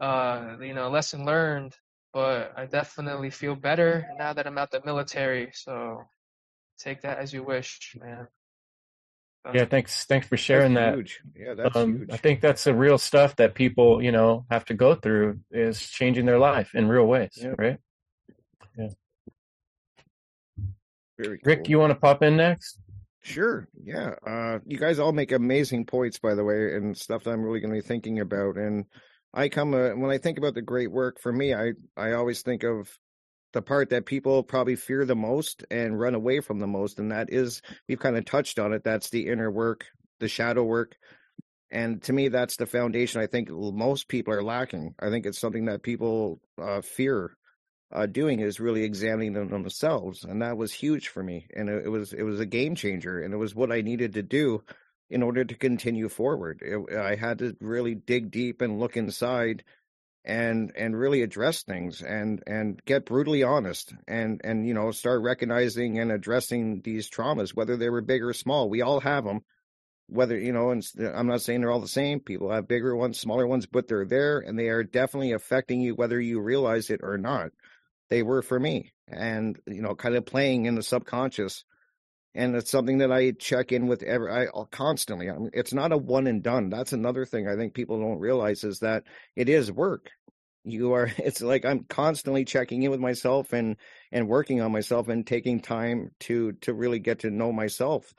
Uh, 0.00 0.56
you 0.60 0.72
know, 0.74 0.88
lesson 0.88 1.24
learned. 1.26 1.76
But 2.12 2.52
I 2.56 2.66
definitely 2.66 3.30
feel 3.30 3.54
better 3.54 4.08
now 4.18 4.32
that 4.32 4.46
I'm 4.46 4.58
out 4.58 4.72
the 4.72 4.82
military. 4.84 5.52
So 5.54 6.02
take 6.78 7.02
that 7.02 7.18
as 7.18 7.32
you 7.32 7.44
wish, 7.44 7.96
man. 8.00 8.26
Yeah 9.54 9.64
thanks 9.64 10.04
thanks 10.04 10.26
for 10.26 10.36
sharing 10.36 10.74
that. 10.74 10.98
Yeah, 11.34 11.54
that's 11.54 11.74
um, 11.74 11.98
huge. 12.00 12.10
i 12.12 12.16
think 12.18 12.40
that's 12.42 12.64
the 12.64 12.74
real 12.74 12.98
stuff 12.98 13.36
that 13.36 13.54
people 13.54 14.02
you 14.02 14.12
know 14.12 14.44
have 14.50 14.66
to 14.66 14.74
go 14.74 14.94
through 14.94 15.40
is 15.50 15.80
changing 15.88 16.26
their 16.26 16.38
life 16.38 16.74
in 16.74 16.88
real 16.88 17.06
ways 17.06 17.32
Yeah. 17.36 17.54
right 17.58 17.78
Very 21.18 21.40
rick 21.44 21.60
cool. 21.64 21.70
you 21.70 21.78
want 21.78 21.90
to 21.92 21.98
pop 21.98 22.22
in 22.22 22.36
next 22.36 22.78
Sure. 23.22 23.68
Yeah. 23.84 24.14
Uh, 24.26 24.60
you 24.66 24.78
guys 24.78 24.98
all 24.98 25.12
make 25.12 25.30
amazing 25.30 25.84
points, 25.84 26.18
by 26.18 26.34
the 26.34 26.42
way, 26.42 26.74
and 26.74 26.96
stuff 26.96 27.24
that 27.24 27.32
I'm 27.32 27.42
really 27.42 27.60
going 27.60 27.70
to 27.74 27.78
be 27.78 27.86
thinking 27.86 28.18
about. 28.18 28.56
And 28.56 28.86
I 29.34 29.50
come 29.50 29.74
uh, 29.74 29.90
when 29.90 30.10
I 30.10 30.16
think 30.16 30.38
about 30.38 30.54
the 30.54 30.62
great 30.62 30.90
work 30.90 31.20
for 31.20 31.30
me, 31.30 31.52
I 31.52 31.72
I 31.98 32.12
always 32.12 32.40
think 32.40 32.62
of 32.64 32.88
the 33.52 33.62
part 33.62 33.90
that 33.90 34.06
people 34.06 34.42
probably 34.42 34.76
fear 34.76 35.04
the 35.04 35.16
most 35.16 35.64
and 35.70 35.98
run 35.98 36.14
away 36.14 36.40
from 36.40 36.58
the 36.58 36.66
most, 36.66 36.98
and 36.98 37.10
that 37.12 37.32
is 37.32 37.62
we've 37.88 37.98
kind 37.98 38.16
of 38.16 38.24
touched 38.24 38.58
on 38.58 38.72
it. 38.72 38.84
That's 38.84 39.10
the 39.10 39.28
inner 39.28 39.50
work, 39.50 39.86
the 40.20 40.28
shadow 40.28 40.64
work, 40.64 40.96
and 41.70 42.02
to 42.04 42.12
me, 42.12 42.28
that's 42.28 42.56
the 42.56 42.66
foundation. 42.66 43.20
I 43.20 43.26
think 43.26 43.48
most 43.50 44.08
people 44.08 44.34
are 44.34 44.42
lacking. 44.42 44.94
I 44.98 45.10
think 45.10 45.26
it's 45.26 45.38
something 45.38 45.66
that 45.66 45.82
people 45.82 46.40
uh, 46.60 46.80
fear 46.80 47.36
uh, 47.92 48.06
doing 48.06 48.40
is 48.40 48.60
really 48.60 48.82
examining 48.82 49.32
them 49.34 49.48
themselves, 49.48 50.24
and 50.24 50.42
that 50.42 50.56
was 50.56 50.72
huge 50.72 51.08
for 51.08 51.22
me. 51.22 51.46
And 51.54 51.68
it, 51.68 51.86
it 51.86 51.88
was 51.88 52.12
it 52.12 52.22
was 52.22 52.40
a 52.40 52.46
game 52.46 52.74
changer, 52.74 53.20
and 53.20 53.32
it 53.32 53.36
was 53.36 53.54
what 53.54 53.72
I 53.72 53.82
needed 53.82 54.14
to 54.14 54.22
do 54.22 54.62
in 55.10 55.22
order 55.22 55.44
to 55.44 55.54
continue 55.54 56.08
forward. 56.08 56.62
It, 56.62 56.96
I 56.96 57.14
had 57.16 57.38
to 57.38 57.56
really 57.60 57.94
dig 57.94 58.30
deep 58.30 58.62
and 58.62 58.78
look 58.78 58.96
inside, 58.96 59.64
and 60.24 60.72
and 60.76 60.98
really 60.98 61.22
address 61.22 61.62
things, 61.62 62.02
and 62.02 62.42
and 62.46 62.82
get 62.84 63.06
brutally 63.06 63.42
honest, 63.42 63.94
and 64.06 64.40
and 64.44 64.66
you 64.66 64.74
know 64.74 64.90
start 64.90 65.22
recognizing 65.22 65.98
and 65.98 66.12
addressing 66.12 66.82
these 66.82 67.10
traumas, 67.10 67.54
whether 67.54 67.76
they 67.76 67.90
were 67.90 68.02
big 68.02 68.22
or 68.22 68.32
small. 68.32 68.68
We 68.68 68.82
all 68.82 69.00
have 69.00 69.24
them. 69.24 69.40
Whether 70.08 70.36
you 70.36 70.52
know, 70.52 70.70
and 70.70 70.84
i'm 71.14 71.28
not 71.28 71.40
saying 71.40 71.60
they're 71.60 71.70
all 71.70 71.80
the 71.80 71.86
same. 71.86 72.18
People 72.20 72.50
have 72.50 72.66
bigger 72.66 72.96
ones, 72.96 73.20
smaller 73.20 73.46
ones, 73.46 73.66
but 73.66 73.86
they're 73.86 74.04
there, 74.04 74.40
and 74.40 74.58
they 74.58 74.68
are 74.68 74.82
definitely 74.82 75.32
affecting 75.32 75.80
you, 75.80 75.94
whether 75.94 76.20
you 76.20 76.40
realize 76.40 76.90
it 76.90 77.00
or 77.02 77.16
not 77.16 77.52
they 78.10 78.22
were 78.22 78.42
for 78.42 78.60
me 78.60 78.92
and 79.08 79.58
you 79.66 79.80
know 79.80 79.94
kind 79.94 80.14
of 80.14 80.26
playing 80.26 80.66
in 80.66 80.74
the 80.74 80.82
subconscious 80.82 81.64
and 82.34 82.54
it's 82.54 82.70
something 82.70 82.98
that 82.98 83.12
i 83.12 83.32
check 83.32 83.72
in 83.72 83.86
with 83.86 84.02
every 84.02 84.30
i 84.30 84.46
constantly 84.70 85.28
I 85.28 85.36
mean, 85.36 85.50
it's 85.52 85.72
not 85.72 85.92
a 85.92 85.96
one 85.96 86.26
and 86.26 86.42
done. 86.42 86.70
That's 86.70 86.92
another 86.92 87.24
thing 87.24 87.48
i 87.48 87.56
think 87.56 87.74
people 87.74 87.98
don't 88.00 88.18
realize 88.18 88.64
is 88.64 88.80
that 88.80 89.04
it 89.36 89.48
is 89.48 89.72
work. 89.72 90.10
You 90.64 90.92
are 90.92 91.10
it's 91.18 91.40
like 91.40 91.64
i'm 91.64 91.84
constantly 91.84 92.44
checking 92.44 92.82
in 92.82 92.90
with 92.90 93.00
myself 93.00 93.52
and 93.52 93.76
and 94.12 94.28
working 94.28 94.60
on 94.60 94.72
myself 94.72 95.08
and 95.08 95.26
taking 95.26 95.60
time 95.60 96.10
to 96.20 96.52
to 96.62 96.74
really 96.74 96.98
get 96.98 97.20
to 97.20 97.30
know 97.30 97.52
myself. 97.52 98.12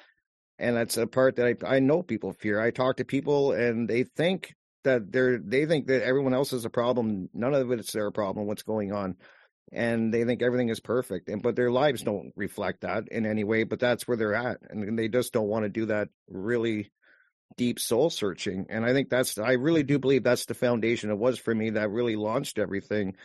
And 0.59 0.75
that's 0.75 0.97
a 0.97 1.07
part 1.07 1.37
that 1.37 1.63
i 1.63 1.75
i 1.75 1.79
know 1.79 2.03
people 2.03 2.33
fear. 2.33 2.59
I 2.59 2.71
talk 2.71 2.97
to 2.97 3.05
people 3.05 3.53
and 3.53 3.89
they 3.89 4.03
think 4.03 4.53
that 4.83 5.11
they're 5.11 5.39
they 5.39 5.65
think 5.65 5.87
that 5.87 6.03
everyone 6.03 6.33
else 6.33 6.53
is 6.53 6.65
a 6.65 6.69
problem. 6.69 7.29
None 7.33 7.53
of 7.53 7.71
it's 7.71 7.93
their 7.93 8.11
problem 8.11 8.47
what's 8.47 8.63
going 8.63 8.91
on 8.91 9.15
and 9.71 10.13
they 10.13 10.25
think 10.25 10.41
everything 10.41 10.69
is 10.69 10.79
perfect 10.79 11.29
and 11.29 11.41
but 11.41 11.55
their 11.55 11.71
lives 11.71 12.01
don't 12.01 12.33
reflect 12.35 12.81
that 12.81 13.07
in 13.09 13.25
any 13.25 13.43
way 13.43 13.63
but 13.63 13.79
that's 13.79 14.07
where 14.07 14.17
they're 14.17 14.35
at 14.35 14.57
and 14.69 14.97
they 14.97 15.07
just 15.07 15.33
don't 15.33 15.47
want 15.47 15.63
to 15.63 15.69
do 15.69 15.85
that 15.85 16.09
really 16.29 16.91
deep 17.57 17.79
soul 17.79 18.09
searching 18.09 18.65
and 18.69 18.85
i 18.85 18.93
think 18.93 19.09
that's 19.09 19.37
i 19.37 19.53
really 19.53 19.83
do 19.83 19.99
believe 19.99 20.23
that's 20.23 20.45
the 20.45 20.53
foundation 20.53 21.09
it 21.09 21.17
was 21.17 21.37
for 21.39 21.53
me 21.53 21.71
that 21.71 21.89
really 21.89 22.15
launched 22.15 22.57
everything 22.57 23.15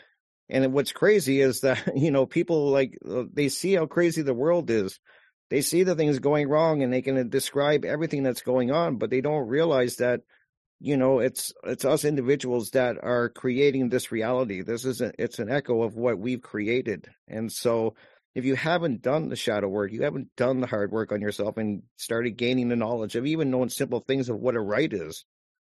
and 0.48 0.72
what's 0.72 0.92
crazy 0.92 1.40
is 1.40 1.60
that 1.60 1.82
you 1.96 2.10
know 2.10 2.26
people 2.26 2.70
like 2.70 2.96
uh, 3.08 3.24
they 3.32 3.48
see 3.48 3.74
how 3.74 3.86
crazy 3.86 4.22
the 4.22 4.34
world 4.34 4.70
is. 4.70 4.98
They 5.48 5.60
see 5.60 5.84
the 5.84 5.94
things 5.94 6.18
going 6.18 6.48
wrong 6.48 6.82
and 6.82 6.92
they 6.92 7.02
can 7.02 7.28
describe 7.28 7.84
everything 7.84 8.24
that's 8.24 8.42
going 8.42 8.72
on 8.72 8.96
but 8.96 9.10
they 9.10 9.20
don't 9.20 9.46
realize 9.46 9.96
that 9.96 10.22
you 10.78 10.96
know, 10.96 11.20
it's 11.20 11.52
it's 11.64 11.84
us 11.84 12.04
individuals 12.04 12.70
that 12.70 12.96
are 13.02 13.30
creating 13.30 13.88
this 13.88 14.12
reality. 14.12 14.62
This 14.62 14.84
is 14.84 15.00
a, 15.00 15.12
it's 15.18 15.38
an 15.38 15.50
echo 15.50 15.82
of 15.82 15.96
what 15.96 16.18
we've 16.18 16.42
created. 16.42 17.08
And 17.28 17.50
so 17.50 17.94
if 18.34 18.44
you 18.44 18.54
haven't 18.54 19.00
done 19.00 19.28
the 19.28 19.36
shadow 19.36 19.68
work, 19.68 19.92
you 19.92 20.02
haven't 20.02 20.36
done 20.36 20.60
the 20.60 20.66
hard 20.66 20.92
work 20.92 21.12
on 21.12 21.22
yourself 21.22 21.56
and 21.56 21.82
started 21.96 22.36
gaining 22.36 22.68
the 22.68 22.76
knowledge 22.76 23.16
of 23.16 23.24
even 23.24 23.50
knowing 23.50 23.70
simple 23.70 24.00
things 24.00 24.28
of 24.28 24.36
what 24.36 24.54
a 24.54 24.60
right 24.60 24.92
is. 24.92 25.24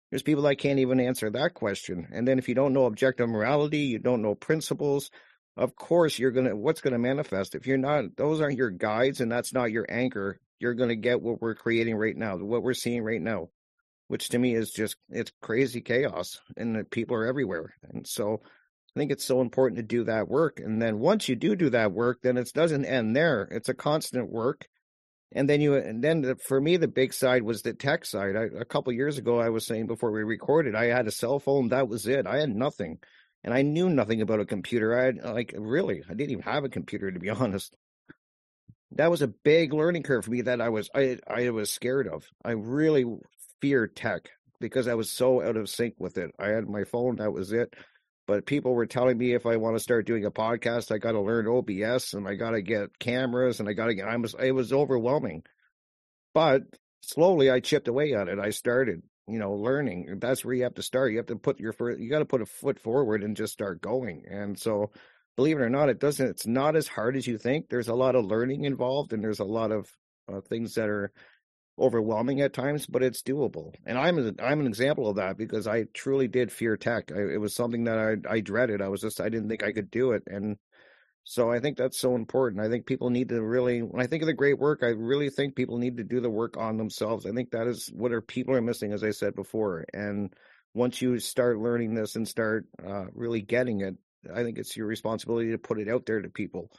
There's 0.10 0.24
people 0.24 0.44
that 0.44 0.56
can't 0.56 0.80
even 0.80 1.00
answer 1.00 1.30
that 1.30 1.54
question. 1.54 2.08
And 2.12 2.28
then 2.28 2.40
if 2.40 2.50
you 2.50 2.56
don't 2.56 2.74
know 2.74 2.86
objective 2.86 3.30
morality, 3.30 3.80
you 3.80 4.00
don't 4.00 4.24
know 4.24 4.34
principles, 4.34 5.12
of 5.56 5.76
course 5.76 6.18
you're 6.18 6.32
gonna 6.32 6.56
what's 6.56 6.82
gonna 6.82 6.98
manifest. 6.98 7.54
If 7.54 7.68
you're 7.68 7.78
not 7.78 8.16
those 8.18 8.42
aren't 8.42 8.58
your 8.58 8.72
guides 8.72 9.22
and 9.22 9.32
that's 9.32 9.54
not 9.54 9.72
your 9.72 9.86
anchor, 9.88 10.40
you're 10.60 10.74
gonna 10.74 10.96
get 10.96 11.22
what 11.22 11.42
we're 11.42 11.54
creating 11.54 11.96
right 11.96 12.18
now, 12.18 12.38
what 12.38 12.64
we're 12.64 12.74
seeing 12.74 13.04
right 13.04 13.22
now 13.22 13.50
which 14.08 14.30
to 14.30 14.40
me 14.40 14.54
is 14.56 14.72
just 14.72 14.98
it's 15.10 15.32
crazy 15.42 15.82
chaos 15.82 16.40
and 16.58 16.90
people 16.92 17.16
are 17.16 17.26
everywhere. 17.26 17.74
And 17.84 18.06
so 18.06 18.42
i 18.44 19.00
think 19.00 19.12
it's 19.12 19.26
so 19.26 19.42
important 19.42 19.78
to 19.78 19.84
do 19.84 20.04
that 20.06 20.28
work. 20.28 20.60
And 20.60 20.82
then 20.82 21.00
once 21.00 21.28
you 21.28 21.36
do 21.36 21.56
do 21.56 21.70
that 21.72 21.92
work 21.92 22.20
then 22.22 22.38
it 22.38 22.52
doesn't 22.54 22.86
end 22.86 23.16
there. 23.16 23.48
It's 23.52 23.70
a 23.70 23.74
constant 23.74 24.32
work. 24.32 24.68
And 25.32 25.50
then 25.50 25.60
you 25.60 25.76
and 25.76 26.04
then 26.04 26.22
the, 26.22 26.36
for 26.36 26.62
me 26.62 26.78
the 26.78 26.88
big 26.88 27.14
side 27.14 27.44
was 27.44 27.62
the 27.62 27.74
tech 27.74 28.06
side. 28.06 28.36
I, 28.36 28.44
a 28.60 28.66
couple 28.66 28.94
years 28.94 29.18
ago 29.18 29.40
i 29.40 29.50
was 29.50 29.66
saying 29.66 29.88
before 29.88 30.12
we 30.12 30.24
recorded 30.24 30.76
i 30.76 30.86
had 30.86 31.08
a 31.08 31.12
cell 31.12 31.40
phone. 31.40 31.70
That 31.70 31.88
was 31.88 32.08
it. 32.08 32.28
I 32.28 32.40
had 32.40 32.56
nothing. 32.56 33.00
And 33.44 33.54
i 33.54 33.62
knew 33.64 33.90
nothing 33.90 34.22
about 34.22 34.40
a 34.40 34.46
computer. 34.46 34.98
I 34.98 35.06
had 35.06 35.24
like 35.24 35.54
really 35.58 36.04
i 36.10 36.14
didn't 36.14 36.32
even 36.32 36.44
have 36.44 36.64
a 36.64 36.70
computer 36.70 37.12
to 37.12 37.20
be 37.20 37.30
honest. 37.42 37.76
That 38.92 39.12
was 39.12 39.22
a 39.22 39.28
big 39.28 39.74
learning 39.74 40.04
curve 40.04 40.24
for 40.24 40.32
me 40.32 40.42
that 40.44 40.62
I 40.62 40.70
was 40.70 40.90
I 40.96 41.18
I 41.28 41.50
was 41.50 41.70
scared 41.70 42.08
of. 42.08 42.26
I 42.46 42.52
really 42.52 43.04
fear 43.62 43.88
tech 43.88 44.30
because 44.60 44.88
I 44.88 44.94
was 44.94 45.12
so 45.12 45.42
out 45.42 45.58
of 45.58 45.70
sync 45.70 45.96
with 46.00 46.18
it. 46.18 46.32
I 46.40 46.50
had 46.50 46.68
my 46.68 46.84
phone, 46.84 47.18
that 47.18 47.32
was 47.32 47.52
it. 47.52 47.74
But 48.28 48.46
people 48.46 48.74
were 48.74 48.88
telling 48.88 49.18
me 49.18 49.34
if 49.34 49.46
I 49.46 49.58
want 49.58 49.76
to 49.76 49.84
start 49.84 50.08
doing 50.08 50.26
a 50.26 50.32
podcast, 50.32 50.92
I 50.92 50.98
got 50.98 51.12
to 51.12 51.22
learn 51.22 51.48
OBS 51.48 52.14
and 52.14 52.28
I 52.28 52.36
got 52.36 52.52
to 52.52 52.62
get 52.62 52.98
cameras 52.98 53.60
and 53.60 53.70
I 53.70 53.74
got 53.74 53.88
to 53.88 53.94
get. 53.94 54.08
I 54.08 54.16
was 54.18 54.36
it 54.40 54.52
was 54.52 54.74
overwhelming, 54.74 55.44
but 56.34 56.64
slowly 57.02 57.52
I 57.52 57.60
chipped 57.60 57.88
away 57.88 58.14
at 58.14 58.28
it. 58.28 58.40
I 58.40 58.50
started, 58.50 59.04
you 59.28 59.38
know, 59.38 59.54
learning. 59.54 60.18
That's 60.20 60.44
where 60.44 60.56
you 60.56 60.64
have 60.64 60.74
to 60.76 60.84
start. 60.84 61.12
You 61.12 61.18
have 61.18 61.28
to 61.28 61.36
put 61.36 61.60
your 61.60 61.74
first. 61.74 62.00
You 62.00 62.10
got 62.10 62.20
to 62.20 62.26
put 62.26 62.42
a 62.42 62.48
foot 62.48 62.80
forward 62.80 63.24
and 63.24 63.38
just 63.38 63.54
start 63.54 63.80
going. 63.80 64.24
And 64.28 64.58
so, 64.58 64.92
believe 65.36 65.58
it 65.58 65.64
or 65.64 65.70
not, 65.70 65.90
it 65.90 66.00
doesn't. 66.00 66.28
It's 66.28 66.48
not 66.48 66.76
as 66.76 66.88
hard 66.88 67.16
as 67.16 67.28
you 67.28 67.38
think. 67.38 67.70
There's 67.70 67.90
a 67.90 67.96
lot 67.96 68.16
of 68.16 68.26
learning 68.26 68.64
involved, 68.64 69.14
and 69.14 69.24
there's 69.24 69.40
a 69.40 69.46
lot 69.46 69.72
of 69.72 69.88
uh, 70.32 70.42
things 70.42 70.74
that 70.76 70.90
are 70.90 71.12
overwhelming 71.78 72.42
at 72.42 72.54
times, 72.54 72.86
but 72.86 73.04
it's 73.04 73.22
doable. 73.22 73.74
And 73.86 73.98
I'm 73.98 74.18
a, 74.18 74.34
I'm 74.42 74.60
an 74.60 74.68
example 74.68 75.10
of 75.10 75.18
that 75.18 75.38
because 75.38 75.68
I 75.68 75.84
truly 75.94 76.28
did 76.28 76.52
fear 76.52 76.78
tech. 76.78 77.12
I, 77.12 77.34
it 77.34 77.42
was 77.42 77.54
something 77.54 77.84
that 77.86 77.98
I 77.98 78.36
I 78.36 78.40
dreaded. 78.42 78.82
I 78.82 78.90
was 78.90 79.02
just 79.02 79.22
I 79.22 79.30
didn't 79.30 79.50
think 79.50 79.64
I 79.64 79.72
could 79.72 79.92
do 79.92 80.12
it, 80.12 80.24
and 80.28 80.58
so 81.24 81.52
I 81.52 81.60
think 81.60 81.78
that's 81.78 81.98
so 82.00 82.16
important. 82.16 82.62
I 82.62 82.70
think 82.70 82.86
people 82.86 83.10
need 83.10 83.30
to 83.30 83.42
really 83.42 83.82
when 83.82 84.02
I 84.02 84.08
think 84.08 84.24
of 84.24 84.28
the 84.28 84.34
great 84.34 84.60
work, 84.60 84.80
I 84.84 84.90
really 84.90 85.30
think 85.30 85.56
people 85.56 85.78
need 85.78 85.98
to 85.98 86.04
do 86.04 86.22
the 86.22 86.30
work 86.30 86.56
on 86.58 86.78
themselves. 86.78 87.26
I 87.26 87.32
think 87.32 87.52
that 87.52 87.68
is 87.68 87.92
what 87.94 88.12
our 88.12 88.22
people 88.22 88.56
are 88.56 88.62
missing, 88.62 88.94
as 88.94 89.04
I 89.04 89.12
said 89.12 89.36
before. 89.36 89.86
And 89.94 90.34
once 90.74 91.02
you 91.02 91.20
start 91.20 91.58
learning 91.58 91.96
this 91.96 92.16
and 92.16 92.28
start 92.28 92.68
uh, 92.86 93.06
really 93.14 93.42
getting 93.42 93.82
it, 93.82 93.96
I 94.34 94.44
think 94.44 94.58
it's 94.58 94.78
your 94.78 94.88
responsibility 94.88 95.52
to 95.52 95.58
put 95.58 95.80
it 95.80 95.90
out 95.90 96.06
there 96.06 96.22
to 96.22 96.30
people 96.30 96.72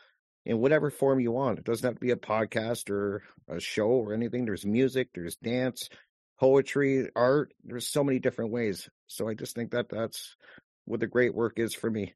in 0.46 0.60
whatever 0.60 0.90
form 0.90 1.18
you 1.18 1.32
want. 1.32 1.58
It 1.58 1.64
doesn't 1.64 1.84
have 1.84 1.96
to 1.96 2.00
be 2.00 2.12
a 2.12 2.16
podcast 2.16 2.88
or 2.88 3.24
a 3.48 3.60
show 3.60 3.88
or 3.88 4.14
anything. 4.14 4.44
There's 4.44 4.64
music, 4.64 5.08
there's 5.12 5.36
dance, 5.36 5.90
poetry, 6.38 7.10
art. 7.16 7.52
There's 7.64 7.88
so 7.88 8.04
many 8.04 8.20
different 8.20 8.52
ways. 8.52 8.88
So 9.08 9.28
I 9.28 9.34
just 9.34 9.56
think 9.56 9.72
that 9.72 9.88
that's 9.88 10.36
what 10.84 11.00
the 11.00 11.08
great 11.08 11.34
work 11.34 11.58
is 11.58 11.74
for 11.74 11.90
me. 11.90 12.14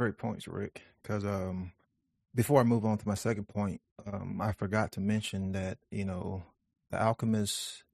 Great 0.00 0.18
points, 0.18 0.48
Rick. 0.48 0.82
Because 1.00 1.24
um, 1.24 1.72
before 2.34 2.60
I 2.60 2.64
move 2.64 2.84
on 2.84 2.98
to 2.98 3.08
my 3.08 3.14
second 3.14 3.46
point, 3.46 3.80
um, 4.12 4.40
I 4.42 4.52
forgot 4.52 4.92
to 4.92 5.00
mention 5.00 5.52
that 5.52 5.78
you 5.90 6.04
know 6.04 6.42
the 6.90 7.00
alchemists 7.00 7.84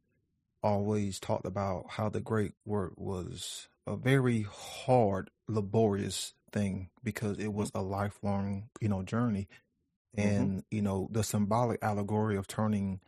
always 0.63 1.21
talked 1.21 1.47
about 1.47 1.85
how 1.91 2.09
the 2.09 2.21
great 2.21 2.53
work 2.65 2.95
was 2.97 3.69
a 3.87 3.97
very 3.97 4.47
hard, 4.51 5.31
laborious 5.47 6.33
thing 6.55 6.89
because 7.03 7.39
it 7.39 7.53
was 7.53 7.71
a 7.75 7.83
lifelong, 7.83 8.71
you 8.81 8.89
know, 8.89 9.03
journey. 9.03 9.49
Mm-hmm. 10.17 10.29
And, 10.29 10.51
mm-hmm. 10.51 10.59
you 10.71 10.83
know, 10.83 11.09
the 11.11 11.25
symbolic 11.25 11.83
allegory 11.83 12.37
of 12.37 12.47
turning 12.47 13.01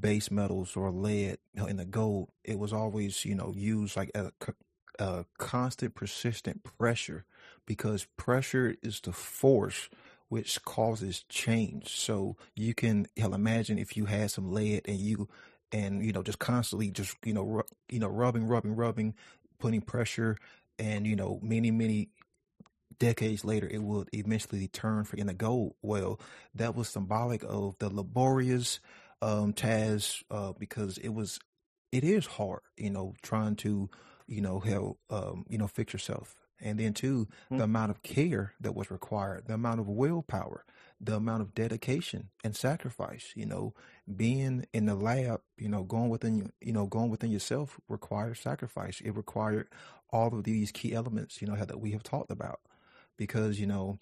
base 0.00 0.30
metals 0.30 0.76
or 0.76 0.90
lead 0.90 1.38
into 1.54 1.84
gold, 1.84 2.30
it 2.44 2.58
was 2.58 2.72
always, 2.72 3.24
you 3.24 3.34
know, 3.34 3.52
used 3.54 3.96
like 3.96 4.10
a, 4.14 4.32
a 4.98 5.24
constant, 5.38 5.94
persistent 5.94 6.62
pressure 6.78 7.24
because 7.66 8.06
pressure 8.16 8.74
is 8.82 9.00
the 9.00 9.12
force 9.12 9.88
which 10.28 10.62
causes 10.62 11.24
change. 11.28 11.88
So 11.88 12.36
you 12.54 12.74
can 12.74 13.06
hell 13.16 13.34
imagine 13.34 13.78
if 13.78 13.96
you 13.96 14.06
had 14.06 14.30
some 14.30 14.52
lead 14.52 14.82
and 14.86 14.98
you 14.98 15.28
and 15.72 16.04
you 16.04 16.12
know 16.12 16.22
just 16.22 16.38
constantly 16.38 16.90
just 16.90 17.16
you 17.24 17.32
know 17.32 17.42
ru- 17.42 17.62
you 17.88 17.98
know 17.98 18.08
rubbing 18.08 18.46
rubbing 18.46 18.74
rubbing 18.74 19.14
putting 19.58 19.80
pressure 19.80 20.36
and 20.78 21.06
you 21.06 21.16
know 21.16 21.38
many 21.42 21.70
many 21.70 22.08
decades 22.98 23.44
later 23.44 23.68
it 23.68 23.82
would 23.82 24.08
eventually 24.12 24.68
turn 24.68 25.04
for 25.04 25.16
in 25.16 25.28
a 25.28 25.34
gold. 25.34 25.74
Well 25.82 26.20
that 26.54 26.74
was 26.74 26.88
symbolic 26.88 27.42
of 27.44 27.76
the 27.78 27.88
laborious 27.88 28.80
um 29.22 29.52
task 29.52 30.22
uh 30.30 30.52
because 30.58 30.98
it 30.98 31.10
was 31.10 31.38
it 31.92 32.04
is 32.04 32.26
hard 32.26 32.60
you 32.76 32.90
know 32.90 33.14
trying 33.22 33.56
to 33.56 33.88
you 34.26 34.40
know 34.40 34.60
help 34.60 34.98
um 35.10 35.44
you 35.48 35.58
know 35.58 35.66
fix 35.68 35.92
yourself. 35.92 36.34
And 36.60 36.78
then 36.78 36.92
too 36.92 37.28
Hmm. 37.50 37.58
the 37.58 37.64
amount 37.64 37.92
of 37.92 38.02
care 38.02 38.52
that 38.60 38.74
was 38.74 38.90
required 38.90 39.46
the 39.46 39.54
amount 39.54 39.78
of 39.80 39.88
willpower 39.88 40.64
the 41.00 41.14
amount 41.14 41.42
of 41.42 41.54
dedication 41.54 42.30
and 42.42 42.56
sacrifice 42.56 43.32
you 43.36 43.46
know 43.46 43.74
being 44.16 44.66
in 44.72 44.86
the 44.86 44.96
lab 44.96 45.40
you 45.56 45.68
know 45.68 45.84
going 45.84 46.08
within 46.08 46.36
you 46.38 46.50
you 46.60 46.72
know 46.72 46.86
going 46.86 47.10
within 47.10 47.30
yourself 47.30 47.78
requires 47.88 48.40
sacrifice. 48.40 49.00
It 49.04 49.12
required 49.16 49.68
all 50.10 50.34
of 50.36 50.42
these 50.44 50.72
key 50.72 50.94
elements 50.94 51.40
you 51.40 51.46
know 51.46 51.54
that 51.54 51.80
we 51.80 51.92
have 51.92 52.02
talked 52.02 52.30
about 52.32 52.60
because 53.18 53.60
you 53.60 53.66
know 53.66 53.98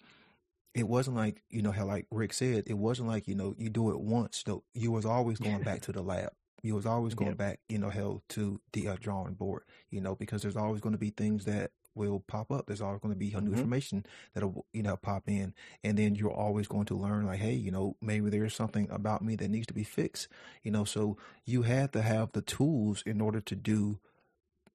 it 0.73 0.87
wasn't 0.87 1.15
like 1.15 1.43
you 1.49 1.61
know 1.61 1.71
how 1.71 1.85
like 1.85 2.05
rick 2.11 2.33
said 2.33 2.63
it 2.67 2.77
wasn't 2.77 3.07
like 3.07 3.27
you 3.27 3.35
know 3.35 3.55
you 3.57 3.69
do 3.69 3.91
it 3.91 3.99
once 3.99 4.43
though 4.45 4.63
you 4.73 4.91
was 4.91 5.05
always 5.05 5.39
going 5.39 5.61
back 5.63 5.81
to 5.81 5.91
the 5.91 6.01
lab 6.01 6.31
you 6.63 6.75
was 6.75 6.85
always 6.85 7.13
going 7.15 7.29
Yep. 7.31 7.37
back 7.37 7.59
you 7.69 7.77
know 7.77 7.89
hell 7.89 8.23
to 8.29 8.59
the 8.73 8.87
uh, 8.87 8.97
drawing 8.99 9.33
board 9.35 9.63
you 9.89 10.01
know 10.01 10.15
because 10.15 10.41
there's 10.41 10.57
always 10.57 10.81
going 10.81 10.93
to 10.93 10.99
be 10.99 11.09
things 11.11 11.45
that 11.45 11.71
will 11.95 12.19
pop 12.27 12.51
up 12.51 12.67
there's 12.67 12.81
always 12.81 13.01
going 13.01 13.13
to 13.13 13.17
be 13.19 13.31
new 13.31 13.51
Mhm. 13.51 13.51
information 13.53 14.05
that'll 14.33 14.65
you 14.73 14.83
know 14.83 14.95
pop 14.97 15.23
in 15.27 15.53
and 15.83 15.97
then 15.97 16.15
you're 16.15 16.31
always 16.31 16.67
going 16.67 16.85
to 16.85 16.95
learn 16.95 17.25
like 17.25 17.39
hey 17.39 17.53
you 17.53 17.71
know 17.71 17.95
maybe 18.01 18.29
there's 18.29 18.53
something 18.55 18.87
about 18.91 19.23
me 19.23 19.35
that 19.35 19.49
needs 19.49 19.67
to 19.67 19.73
be 19.73 19.83
fixed 19.83 20.27
you 20.63 20.71
know 20.71 20.83
so 20.83 21.17
you 21.45 21.63
have 21.63 21.91
to 21.91 22.01
have 22.03 22.31
the 22.33 22.41
tools 22.41 23.01
in 23.05 23.19
order 23.21 23.41
to 23.41 23.55
do 23.55 23.99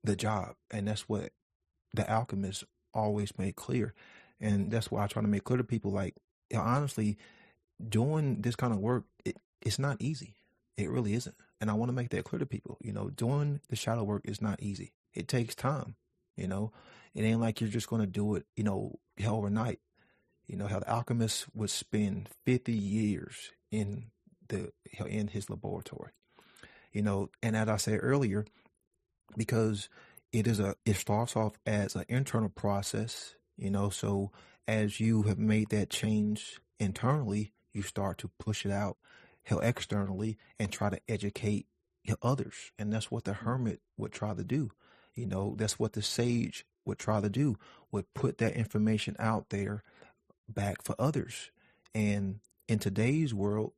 the 0.02 0.16
job 0.16 0.56
and 0.70 0.88
that's 0.88 1.08
what 1.08 1.30
the 1.94 2.08
alchemists 2.10 2.64
always 2.94 3.36
made 3.38 3.56
clear 3.56 3.94
and 4.42 4.70
that's 4.70 4.90
why 4.90 5.02
i 5.02 5.06
try 5.06 5.22
to 5.22 5.28
make 5.28 5.44
clear 5.44 5.56
to 5.56 5.64
people 5.64 5.90
like 5.90 6.14
you 6.50 6.58
know, 6.58 6.62
honestly 6.62 7.16
doing 7.88 8.42
this 8.42 8.56
kind 8.56 8.72
of 8.72 8.78
work 8.78 9.04
it, 9.24 9.36
it's 9.62 9.78
not 9.78 9.96
easy. 10.00 10.34
It 10.76 10.90
really 10.90 11.14
isn't. 11.14 11.36
And 11.60 11.70
i 11.70 11.74
want 11.74 11.88
to 11.88 11.94
make 11.94 12.10
that 12.10 12.24
clear 12.24 12.40
to 12.40 12.46
people 12.46 12.76
you 12.82 12.92
know 12.92 13.08
doing 13.08 13.60
the 13.68 13.76
shadow 13.76 14.02
work 14.02 14.22
is 14.24 14.42
not 14.42 14.60
easy. 14.62 14.92
It 15.14 15.28
takes 15.28 15.54
time 15.54 15.96
you 16.36 16.48
know? 16.48 16.72
It 17.14 17.22
ain't 17.22 17.40
like 17.40 17.60
you're 17.60 17.68
just 17.70 17.88
going 17.88 18.02
to 18.02 18.06
do 18.06 18.34
it 18.34 18.46
you 18.56 18.64
know 18.64 18.98
hell 19.18 19.36
overnight 19.36 19.78
you 20.46 20.56
know 20.56 20.66
how 20.66 20.80
the 20.80 20.90
alchemist 20.90 21.46
would 21.54 21.70
spend 21.70 22.28
50 22.44 22.72
years 22.72 23.52
in 23.70 24.06
the 24.48 24.72
in 25.06 25.28
his 25.28 25.48
laboratory 25.48 26.10
you 26.92 27.02
know? 27.02 27.30
And 27.42 27.56
as 27.56 27.68
i 27.68 27.76
said 27.76 28.00
earlier 28.02 28.44
because 29.36 29.88
it 30.32 30.46
is 30.46 30.60
a 30.60 30.74
it 30.84 30.96
starts 30.96 31.36
off 31.36 31.52
as 31.66 31.94
an 31.94 32.04
internal 32.08 32.48
process 32.48 33.34
you 33.62 33.70
know? 33.70 33.90
So 33.90 34.32
as 34.66 35.00
you 35.00 35.22
have 35.22 35.38
made 35.38 35.70
that 35.70 35.90
change 35.90 36.60
internally 36.78 37.52
you 37.72 37.82
start 37.82 38.18
to 38.18 38.28
push 38.38 38.66
it 38.66 38.72
out 38.72 38.96
externally 39.62 40.36
and 40.58 40.70
try 40.70 40.90
to 40.90 41.00
educate 41.08 41.66
others. 42.22 42.72
And 42.78 42.92
that's 42.92 43.10
what 43.10 43.24
the 43.24 43.32
hermit 43.32 43.80
would 43.96 44.12
try 44.12 44.34
to 44.34 44.44
do 44.44 44.70
you 45.14 45.26
know? 45.26 45.54
That's 45.58 45.78
what 45.78 45.92
the 45.92 46.02
sage 46.02 46.64
would 46.84 46.98
try 46.98 47.20
to 47.20 47.28
do 47.28 47.56
would 47.90 48.12
put 48.14 48.38
that 48.38 48.54
information 48.54 49.14
out 49.18 49.50
there 49.50 49.82
back 50.48 50.82
for 50.82 50.94
others. 50.98 51.50
And 51.94 52.40
in 52.68 52.78
today's 52.78 53.32
world 53.34 53.72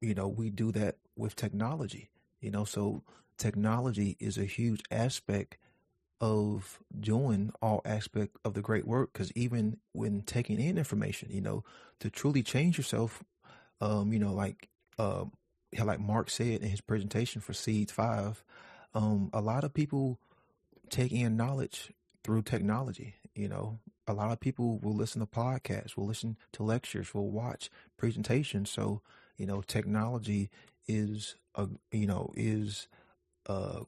you 0.00 0.14
know 0.14 0.28
we 0.28 0.50
do 0.50 0.72
that 0.72 0.96
with 1.16 1.36
technology 1.36 2.10
you 2.40 2.50
know? 2.50 2.64
So 2.64 3.02
technology 3.38 4.16
is 4.20 4.36
a 4.36 4.44
huge 4.44 4.82
aspect 4.90 5.56
of 6.20 6.80
doing 6.98 7.52
all 7.60 7.82
aspect 7.84 8.36
of 8.44 8.54
the 8.54 8.62
great 8.62 8.86
work 8.86 9.12
because 9.12 9.32
even 9.32 9.76
when 9.92 10.22
taking 10.22 10.60
in 10.60 10.78
information 10.78 11.28
you 11.30 11.40
know 11.40 11.64
to 12.00 12.08
truly 12.08 12.42
change 12.42 12.78
yourself 12.78 13.22
um 13.80 14.12
you 14.12 14.18
know 14.18 14.32
like 14.32 14.68
how 14.96 15.84
like 15.84 16.00
mark 16.00 16.30
said 16.30 16.62
in 16.62 16.68
his 16.68 16.80
presentation 16.80 17.40
for 17.40 17.52
seeds 17.52 17.92
five 17.92 18.44
um, 18.94 19.28
a 19.32 19.40
lot 19.40 19.64
of 19.64 19.74
people 19.74 20.20
take 20.88 21.12
in 21.12 21.36
knowledge 21.36 21.92
through 22.22 22.42
technology. 22.42 23.14
You 23.34 23.48
know, 23.48 23.80
a 24.06 24.12
lot 24.12 24.30
of 24.30 24.40
people 24.40 24.78
will 24.78 24.94
listen 24.94 25.20
to 25.20 25.26
podcasts, 25.26 25.96
will 25.96 26.06
listen 26.06 26.36
to 26.52 26.62
lectures, 26.62 27.12
will 27.12 27.30
watch 27.30 27.70
presentations. 27.96 28.70
So, 28.70 29.02
you 29.36 29.46
know, 29.46 29.62
technology 29.62 30.50
is 30.86 31.36
a 31.54 31.68
you 31.90 32.06
know 32.06 32.32
is 32.36 32.88
a 33.46 33.82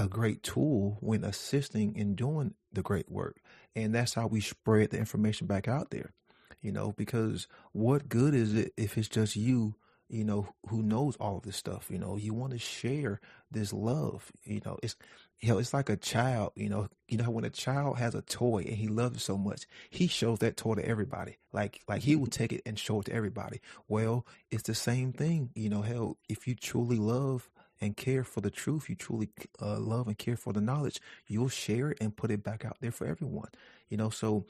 a 0.00 0.08
great 0.08 0.42
tool 0.42 0.96
when 1.00 1.24
assisting 1.24 1.94
in 1.94 2.14
doing 2.14 2.54
the 2.72 2.82
great 2.82 3.10
work, 3.10 3.40
and 3.76 3.94
that's 3.94 4.14
how 4.14 4.26
we 4.26 4.40
spread 4.40 4.90
the 4.90 4.98
information 4.98 5.46
back 5.46 5.68
out 5.68 5.90
there. 5.90 6.12
You 6.60 6.72
know, 6.72 6.92
because 6.92 7.48
what 7.72 8.08
good 8.08 8.34
is 8.34 8.54
it 8.54 8.72
if 8.76 8.98
it's 8.98 9.08
just 9.08 9.36
you 9.36 9.74
you 10.10 10.24
know, 10.24 10.48
who 10.68 10.82
knows 10.82 11.16
all 11.16 11.36
of 11.36 11.44
this 11.44 11.56
stuff. 11.56 11.86
You 11.88 11.98
know, 11.98 12.16
you 12.16 12.34
want 12.34 12.52
to 12.52 12.58
share 12.58 13.20
this 13.50 13.72
love. 13.72 14.32
You 14.42 14.60
know, 14.64 14.76
it's 14.82 14.96
you 15.38 15.48
know, 15.48 15.58
it's 15.58 15.72
like 15.72 15.88
a 15.88 15.96
child. 15.96 16.52
You 16.56 16.68
know, 16.68 16.88
you 17.08 17.16
know 17.16 17.30
when 17.30 17.44
a 17.44 17.50
child 17.50 17.98
has 17.98 18.14
a 18.14 18.22
toy 18.22 18.64
and 18.66 18.76
he 18.76 18.88
loves 18.88 19.16
it 19.16 19.20
so 19.20 19.38
much, 19.38 19.66
he 19.88 20.08
shows 20.08 20.40
that 20.40 20.56
toy 20.56 20.74
to 20.74 20.84
everybody. 20.84 21.38
Like 21.52 21.80
like 21.88 22.02
he 22.02 22.16
will 22.16 22.24
mm-hmm. 22.24 22.30
take 22.30 22.52
it 22.52 22.62
and 22.66 22.78
show 22.78 23.00
it 23.00 23.06
to 23.06 23.14
everybody. 23.14 23.60
Well, 23.88 24.26
it's 24.50 24.64
the 24.64 24.74
same 24.74 25.12
thing. 25.12 25.50
You 25.54 25.70
know, 25.70 25.82
hell, 25.82 26.16
if 26.28 26.48
you 26.48 26.56
truly 26.56 26.96
love 26.96 27.48
and 27.80 27.96
care 27.96 28.24
for 28.24 28.40
the 28.40 28.50
truth, 28.50 28.88
you 28.88 28.94
truly 28.94 29.30
uh, 29.60 29.78
love 29.78 30.06
and 30.06 30.18
care 30.18 30.36
for 30.36 30.52
the 30.52 30.60
knowledge, 30.60 31.00
you'll 31.26 31.48
share 31.48 31.90
it 31.90 31.98
and 32.00 32.16
put 32.16 32.30
it 32.30 32.42
back 32.42 32.64
out 32.64 32.76
there 32.80 32.92
for 32.92 33.06
everyone. 33.06 33.48
You 33.88 33.96
know, 33.96 34.10
so 34.10 34.44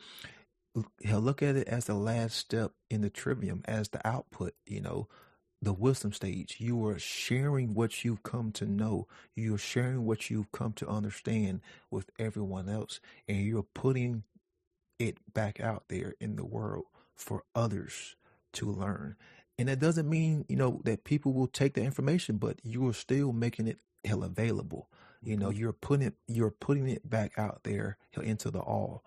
look 0.75 1.43
at 1.43 1.57
it 1.57 1.69
as 1.69 1.87
the 1.87 1.95
last 1.95 2.37
step 2.37 2.73
in 2.91 3.01
the 3.01 3.11
trivium, 3.11 3.63
as 3.67 3.89
the 3.89 4.07
output. 4.07 4.55
You 4.67 4.81
know, 4.81 5.09
the 5.63 5.73
wisdom 5.73 6.13
stage. 6.13 6.57
You 6.59 6.87
are 6.87 6.99
sharing 6.99 7.75
what 7.75 8.05
you've 8.05 8.23
come 8.23 8.53
to 8.53 8.67
know. 8.67 9.07
You're 9.35 9.59
sharing 9.59 10.05
what 10.07 10.31
you've 10.31 10.53
come 10.53 10.73
to 10.75 10.89
understand 10.89 11.61
with 11.91 12.11
everyone 12.19 12.69
else. 12.69 13.01
And 13.29 13.39
you're 13.39 13.67
putting 13.75 14.25
it 14.99 15.19
back 15.33 15.61
out 15.61 15.85
there 15.89 16.15
in 16.21 16.37
the 16.37 16.45
world 16.45 16.87
for 17.15 17.45
others 17.55 18.17
to 18.55 18.71
learn. 18.71 19.17
And 19.61 19.69
that 19.69 19.79
doesn't 19.79 20.09
mean, 20.09 20.47
you 20.49 20.57
know, 20.57 20.81
that 20.85 21.05
people 21.05 21.35
will 21.35 21.47
take 21.47 21.75
the 21.75 21.83
information, 21.83 22.39
but 22.39 22.61
you 22.63 22.89
are 22.89 22.95
still 22.95 23.35
making 23.35 23.69
it 23.69 23.79
hell 24.07 24.25
available. 24.25 24.89
You 25.23 25.37
know, 25.37 25.51
you're 25.51 25.75
putting 25.75 26.07
it 26.07 26.15
you're 26.27 26.51
putting 26.51 26.89
it 26.89 27.09
back 27.09 27.39
out 27.39 27.61
there 27.65 27.99
into 28.17 28.51
the 28.51 28.61
all. 28.61 29.05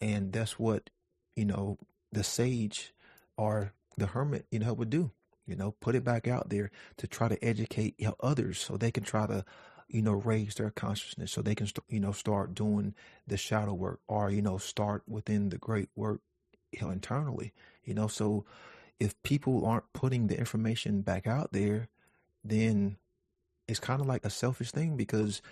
And 0.00 0.32
that's 0.32 0.60
what, 0.60 0.90
you 1.34 1.44
know, 1.44 1.78
the 2.12 2.22
sage 2.22 2.94
or 3.36 3.72
the 3.96 4.06
hermit, 4.06 4.46
you 4.52 4.60
know, 4.60 4.74
would 4.74 4.90
do 4.90 5.10
you 5.44 5.56
know 5.56 5.72
put 5.80 5.96
it 5.96 6.04
back 6.04 6.28
out 6.28 6.50
there 6.50 6.70
to 6.98 7.08
try 7.08 7.28
to 7.28 7.44
educate 7.44 7.96
you 7.98 8.06
know, 8.06 8.14
others 8.20 8.58
so 8.58 8.76
they 8.76 8.92
can 8.92 9.02
try 9.02 9.26
to 9.26 9.44
you 9.88 10.02
know 10.02 10.12
raise 10.12 10.54
their 10.54 10.70
consciousness 10.70 11.32
so 11.32 11.40
they 11.40 11.54
can 11.54 11.68
you 11.88 12.00
know 12.00 12.12
start 12.12 12.54
doing 12.54 12.94
the 13.26 13.36
shadow 13.36 13.72
work 13.72 14.00
or 14.08 14.30
you 14.30 14.42
know 14.42 14.58
start 14.58 15.02
within 15.08 15.50
the 15.50 15.58
great 15.58 15.88
work 15.94 16.20
you 16.72 16.80
know, 16.82 16.90
internally 16.90 17.52
you 17.84 17.94
know 17.94 18.08
so 18.08 18.44
if 18.98 19.20
people 19.22 19.64
aren't 19.66 19.92
putting 19.92 20.26
the 20.26 20.38
information 20.38 21.02
back 21.02 21.26
out 21.26 21.52
there 21.52 21.88
then 22.44 22.96
it's 23.68 23.80
kind 23.80 24.00
of 24.00 24.06
like 24.06 24.24
a 24.24 24.30
selfish 24.30 24.70
thing 24.70 24.96
because 24.96 25.42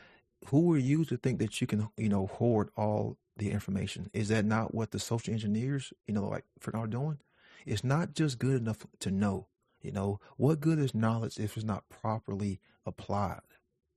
who 0.46 0.72
are 0.72 0.78
you 0.78 1.04
to 1.04 1.16
think 1.16 1.38
that 1.38 1.60
you 1.60 1.66
can 1.66 1.88
you 1.96 2.08
know 2.08 2.26
hoard 2.26 2.70
all 2.76 3.16
the 3.36 3.50
information? 3.50 4.08
Is 4.12 4.28
that 4.28 4.44
not 4.44 4.72
what 4.72 4.92
the 4.92 5.00
social 5.00 5.32
engineers 5.32 5.92
you 6.06 6.14
know 6.14 6.28
like 6.28 6.44
are 6.72 6.86
doing? 6.86 7.18
It's 7.66 7.82
not 7.82 8.14
just 8.14 8.38
good 8.38 8.60
enough 8.60 8.86
to 9.00 9.10
know 9.10 9.48
you 9.84 9.92
know, 9.92 10.18
what 10.38 10.60
good 10.60 10.78
is 10.78 10.94
knowledge 10.94 11.38
if 11.38 11.56
it's 11.58 11.64
not 11.64 11.90
properly 11.90 12.58
applied? 12.86 13.42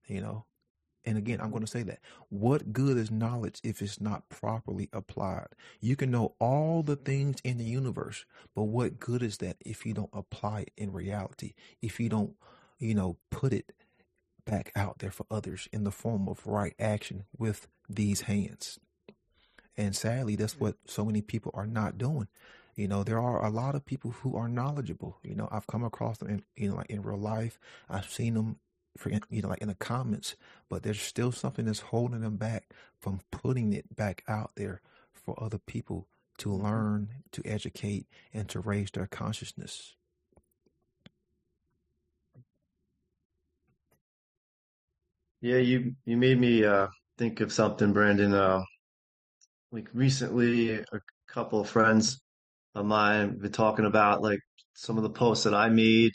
You 0.05 0.19
know, 0.19 0.45
and 1.07 1.17
again, 1.17 1.39
I'm 1.39 1.51
going 1.51 1.63
to 1.63 1.71
say 1.71 1.83
that. 1.83 1.99
What 2.27 2.73
good 2.73 2.97
is 2.97 3.09
knowledge 3.09 3.61
if 3.63 3.81
it's 3.81 4.01
not 4.01 4.27
properly 4.27 4.89
applied? 4.91 5.47
You 5.79 5.95
can 5.95 6.11
know 6.11 6.35
all 6.37 6.83
the 6.83 6.97
things 6.97 7.37
in 7.45 7.57
the 7.57 7.63
universe, 7.63 8.25
but 8.53 8.63
what 8.63 8.99
good 8.99 9.23
is 9.23 9.37
that 9.37 9.55
if 9.65 9.85
you 9.85 9.93
don't 9.93 10.09
apply 10.11 10.63
it 10.63 10.71
in 10.75 10.91
reality? 10.91 11.53
If 11.81 12.01
you 12.01 12.09
don't, 12.09 12.33
you 12.77 12.93
know, 12.93 13.15
put 13.31 13.53
it 13.53 13.71
back 14.45 14.73
out 14.75 14.99
there 14.99 15.11
for 15.11 15.25
others 15.31 15.69
in 15.71 15.85
the 15.85 15.91
form 15.91 16.27
of 16.27 16.45
right 16.45 16.75
action 16.77 17.23
with 17.37 17.69
these 17.87 18.21
hands. 18.21 18.77
And 19.77 19.95
sadly, 19.95 20.35
that's 20.35 20.55
mm. 20.55 20.59
what 20.59 20.75
so 20.87 21.05
many 21.05 21.21
people 21.21 21.53
are 21.55 21.67
not 21.67 21.97
doing. 21.97 22.27
You 22.75 22.89
know, 22.89 23.03
there 23.05 23.19
are 23.19 23.45
a 23.45 23.49
lot 23.49 23.75
of 23.75 23.85
people 23.85 24.11
who 24.11 24.35
are 24.35 24.49
knowledgeable. 24.49 25.19
You 25.23 25.35
know, 25.35 25.47
I've 25.51 25.67
come 25.67 25.85
across 25.85 26.17
them 26.17 26.27
in, 26.27 26.43
you 26.57 26.69
know, 26.69 26.75
like 26.75 26.89
in 26.89 27.01
real 27.01 27.17
life. 27.17 27.59
I've 27.89 28.09
seen 28.09 28.33
them 28.33 28.57
for, 28.97 29.09
you 29.29 29.41
know, 29.41 29.49
like 29.49 29.61
in 29.61 29.67
the 29.67 29.75
comments, 29.75 30.35
but 30.69 30.83
there's 30.83 31.01
still 31.01 31.31
something 31.31 31.65
that's 31.65 31.79
holding 31.79 32.21
them 32.21 32.37
back 32.37 32.73
from 32.99 33.21
putting 33.31 33.73
it 33.73 33.95
back 33.95 34.23
out 34.27 34.51
there 34.55 34.81
for 35.13 35.41
other 35.41 35.57
people 35.57 36.07
to 36.37 36.51
learn, 36.51 37.09
to 37.31 37.41
educate, 37.45 38.07
and 38.33 38.47
to 38.49 38.59
raise 38.59 38.91
their 38.91 39.07
consciousness. 39.07 39.95
Yeah, 45.41 45.57
you 45.57 45.95
you 46.05 46.17
made 46.17 46.39
me 46.39 46.65
uh, 46.65 46.87
think 47.17 47.41
of 47.41 47.53
something, 47.53 47.93
Brandon. 47.93 48.33
Uh, 48.33 48.63
like 49.71 49.87
recently, 49.93 50.71
a 50.71 50.83
couple 51.27 51.59
of 51.59 51.69
friends 51.69 52.19
of 52.75 52.85
mine 52.85 53.37
been 53.39 53.51
talking 53.51 53.85
about 53.85 54.21
like 54.21 54.39
some 54.73 54.97
of 54.97 55.03
the 55.03 55.09
posts 55.09 55.43
that 55.43 55.53
I 55.53 55.69
made. 55.69 56.11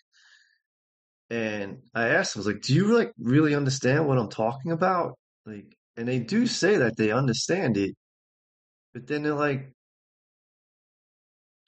And 1.33 1.79
I 1.95 2.09
asked, 2.09 2.37
I 2.37 2.41
was 2.41 2.47
like, 2.47 2.61
do 2.61 2.75
you 2.75 2.95
like 2.95 3.15
really 3.19 3.55
understand 3.55 4.07
what 4.07 4.19
I'm 4.19 4.29
talking 4.29 4.71
about? 4.71 5.17
Like, 5.47 5.75
and 5.97 6.07
they 6.07 6.19
do 6.19 6.47
say 6.47 6.77
that 6.77 6.99
they 6.99 7.11
understand 7.11 7.79
it, 7.79 7.95
but 8.93 9.07
then 9.07 9.23
they're 9.23 9.33
like 9.33 9.73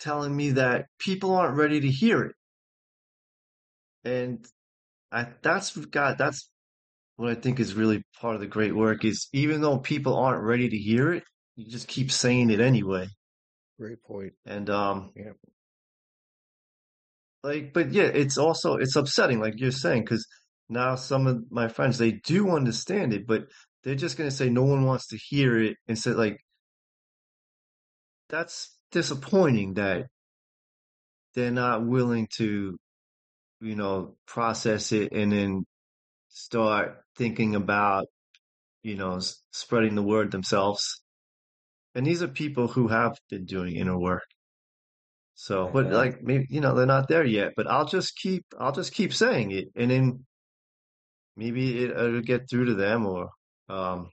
telling 0.01 0.37
me 0.37 0.51
that 0.51 0.85
people 0.99 1.35
aren't 1.35 1.57
ready 1.57 1.81
to 1.81 1.89
hear 1.89 2.25
it. 2.25 2.35
And 4.05 4.47
I, 5.11 5.29
that's 5.41 5.75
God, 5.75 6.19
that's 6.19 6.51
what 7.17 7.31
I 7.31 7.35
think 7.35 7.59
is 7.59 7.73
really 7.73 8.03
part 8.21 8.35
of 8.35 8.43
the 8.43 8.47
great 8.47 8.77
work 8.77 9.03
is 9.03 9.29
even 9.33 9.63
though 9.63 9.79
people 9.79 10.19
aren't 10.19 10.45
ready 10.45 10.69
to 10.69 10.77
hear 10.77 11.11
it, 11.15 11.25
you 11.57 11.71
just 11.71 11.89
keep 11.89 12.13
saying 12.13 12.51
it 12.51 12.61
anyway. 12.61 13.07
Great 13.81 14.03
point. 14.03 14.35
And 14.45 14.69
um 14.69 15.13
Yeah. 15.17 15.33
Like 17.45 17.73
but 17.75 17.93
yeah, 17.93 18.05
it's 18.05 18.39
also 18.39 18.77
it's 18.77 18.97
upsetting 18.97 19.41
like 19.41 19.55
you're 19.59 19.71
saying 19.71 20.03
because 20.03 20.27
now 20.69 20.97
some 20.97 21.27
of 21.27 21.45
my 21.51 21.69
friends 21.69 21.99
they 21.99 22.13
do 22.13 22.51
understand 22.51 23.13
it, 23.13 23.27
but 23.27 23.45
they're 23.85 23.95
just 23.95 24.17
gonna 24.17 24.31
say 24.31 24.49
no 24.49 24.65
one 24.65 24.85
wants 24.85 25.09
to 25.09 25.19
hear 25.19 25.59
it 25.59 25.77
and 25.89 25.99
say 25.99 26.13
like 26.13 26.39
that's 28.31 28.77
disappointing 28.93 29.75
that 29.75 30.07
they're 31.35 31.51
not 31.51 31.87
willing 31.87 32.29
to 32.39 32.77
you 33.61 33.77
know 33.77 34.17
process 34.27 34.93
it 34.93 35.13
and 35.13 35.33
then 35.33 35.65
start 36.31 37.03
thinking 37.17 37.55
about 37.55 38.07
you 38.83 38.97
know 38.97 39.21
spreading 39.53 39.95
the 39.95 40.03
word 40.03 40.31
themselves 40.31 41.03
and 41.95 42.07
these 42.07 42.23
are 42.23 42.29
people 42.29 42.69
who 42.69 42.89
have 42.89 43.17
been 43.31 43.45
doing 43.47 43.77
inner 43.77 43.99
work. 43.99 44.25
So, 45.35 45.69
but 45.73 45.87
Yeah. 45.87 45.97
like 45.97 46.23
maybe 46.23 46.47
you 46.49 46.61
know 46.61 46.75
they're 46.75 46.87
not 46.87 47.09
there 47.09 47.25
yet. 47.25 47.53
But 47.57 47.67
I'll 47.67 47.87
just 47.87 48.17
keep 48.17 48.45
I'll 48.59 48.73
just 48.73 48.93
keep 48.93 49.13
saying 49.13 49.51
it, 49.51 49.69
and 49.77 49.91
then 49.91 50.25
maybe 51.37 51.85
it, 51.85 51.91
it'll 51.91 52.21
get 52.21 52.49
through 52.49 52.67
to 52.67 52.75
them, 52.75 53.07
or 53.07 53.31
um, 53.69 54.11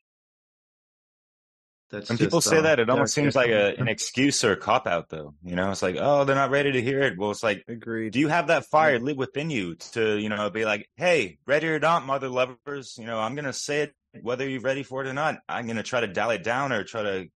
that's 1.91 2.10
When 2.10 2.17
just 2.17 2.27
people 2.27 2.41
say 2.41 2.57
um, 2.57 2.63
that, 2.63 2.79
it 2.79 2.89
almost 2.89 3.13
seems 3.13 3.36
like 3.36 3.49
a, 3.49 3.75
an 3.79 3.88
excuse 3.88 4.43
or 4.43 4.53
a 4.53 4.57
cop 4.57 4.88
out, 4.88 5.10
though. 5.10 5.36
You 5.43 5.55
know, 5.55 5.71
it's 5.71 5.81
like, 5.81 5.97
oh, 5.99 6.23
they're 6.23 6.36
not 6.36 6.49
ready 6.49 6.71
to 6.71 6.81
hear 6.81 7.01
it. 7.01 7.17
Well, 7.17 7.31
it's 7.31 7.43
like, 7.43 7.63
Agreed. 7.67 8.13
do 8.13 8.19
you 8.19 8.29
have 8.29 8.47
that 8.47 8.65
fire 8.65 8.97
lit 8.97 9.17
within 9.17 9.49
you 9.49 9.75
to, 9.93 10.17
you 10.17 10.29
know, 10.29 10.49
be 10.49 10.63
like, 10.65 10.88
hey, 10.95 11.38
ready 11.45 11.67
or 11.67 11.79
not, 11.79 12.05
mother 12.05 12.29
lovers, 12.29 12.95
you 12.97 13.05
know, 13.05 13.19
I'm 13.19 13.36
going 13.36 13.45
to 13.45 13.53
say 13.53 13.81
it 13.81 13.93
whether 14.21 14.47
you're 14.47 14.62
ready 14.62 14.84
for 14.84 15.03
it 15.03 15.07
or 15.10 15.13
not. 15.13 15.39
I'm 15.47 15.65
going 15.65 15.77
to 15.77 15.84
try 15.84 15.99
to 16.01 16.07
dial 16.07 16.31
it 16.31 16.43
down 16.43 16.71
or 16.71 16.84
try 16.84 17.03
to, 17.03 17.27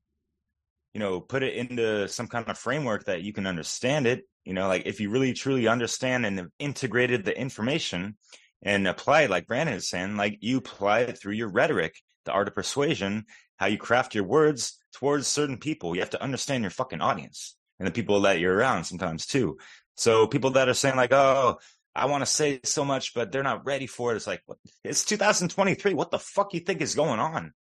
you 0.96 1.00
know, 1.00 1.20
put 1.20 1.44
it 1.44 1.56
into 1.56 2.08
some 2.08 2.28
kind 2.28 2.48
of 2.48 2.58
framework 2.58 3.04
that 3.04 3.22
you 3.22 3.34
can 3.34 3.46
understand 3.46 4.08
it. 4.08 4.24
You 4.46 4.54
know, 4.54 4.70
like 4.70 4.84
if 4.86 5.02
you 5.02 5.10
really 5.10 5.34
truly 5.34 5.68
understand 5.68 6.26
and 6.26 6.38
have 6.40 6.48
integrated 6.58 7.26
the 7.26 7.38
information 7.38 8.16
and 8.62 8.88
apply 8.88 9.24
it, 9.24 9.30
like 9.30 9.46
Brandon 9.46 9.76
is 9.76 9.90
saying, 9.90 10.16
like 10.16 10.38
you 10.40 10.60
apply 10.60 11.02
it 11.02 11.20
through 11.20 11.34
your 11.34 11.50
rhetoric, 11.50 11.98
the 12.24 12.32
art 12.32 12.48
of 12.48 12.56
persuasion, 12.56 13.26
how 13.58 13.66
you 13.66 13.78
craft 13.78 14.16
your 14.16 14.24
words 14.24 14.80
towards 14.94 15.28
certain 15.28 15.58
people. 15.58 15.94
You 15.96 16.02
have 16.02 16.12
to 16.12 16.24
understand 16.24 16.64
your 16.64 16.72
fucking 16.72 17.02
audience 17.02 17.58
and 17.78 17.86
the 17.86 17.92
people 17.92 18.22
that 18.22 18.40
you're 18.40 18.56
around 18.56 18.86
sometimes 18.86 19.26
too. 19.26 19.58
So 19.98 20.28
people 20.28 20.52
that 20.52 20.70
are 20.70 20.74
saying 20.74 20.96
like, 20.96 21.12
oh, 21.12 21.58
I 21.94 22.06
want 22.06 22.22
to 22.22 22.26
say 22.26 22.62
so 22.64 22.86
much, 22.86 23.14
but 23.14 23.34
they're 23.34 23.44
not 23.44 23.66
ready 23.66 23.88
for 23.88 24.14
it. 24.14 24.16
It's 24.16 24.28
like, 24.28 24.44
it's 24.86 25.04
2023. 25.04 25.94
What 25.94 26.12
the 26.12 26.20
fuck 26.20 26.54
you 26.54 26.62
think 26.62 26.80
is 26.80 26.96
going 26.96 27.20
on? 27.20 27.52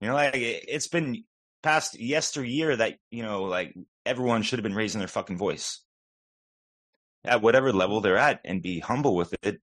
You 0.00 0.08
know, 0.08 0.14
like 0.14 0.32
it's 0.34 0.88
been 0.88 1.22
past 1.62 1.98
yesteryear 1.98 2.76
that, 2.76 2.96
you 3.10 3.22
know, 3.22 3.44
like 3.44 3.74
everyone 4.04 4.42
should 4.42 4.58
have 4.58 4.64
been 4.64 4.74
raising 4.74 4.98
their 4.98 5.08
fucking 5.08 5.38
voice 5.38 5.82
at 7.24 7.42
whatever 7.42 7.72
level 7.72 8.00
they're 8.00 8.16
at 8.16 8.40
and 8.44 8.62
be 8.62 8.78
humble 8.78 9.16
with 9.16 9.34
it, 9.42 9.60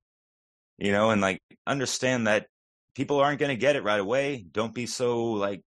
you 0.78 0.92
know, 0.92 1.12
and 1.12 1.22
like 1.22 1.42
understand 1.66 2.28
that 2.28 2.48
people 2.96 3.20
aren't 3.20 3.40
going 3.40 3.50
to 3.50 3.56
get 3.56 3.76
it 3.76 3.84
right 3.84 4.00
away. 4.00 4.46
Don't 4.52 4.74
be 4.74 4.86
so 4.86 5.32
like, 5.32 5.62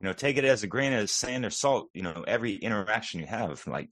you 0.00 0.06
know, 0.06 0.12
take 0.12 0.36
it 0.36 0.44
as 0.44 0.62
a 0.62 0.68
grain 0.68 0.92
of 0.92 1.10
sand 1.10 1.44
or 1.44 1.50
salt. 1.50 1.88
You 1.94 2.02
know, 2.02 2.24
every 2.26 2.54
interaction 2.54 3.20
you 3.20 3.26
have, 3.26 3.66
like 3.66 3.88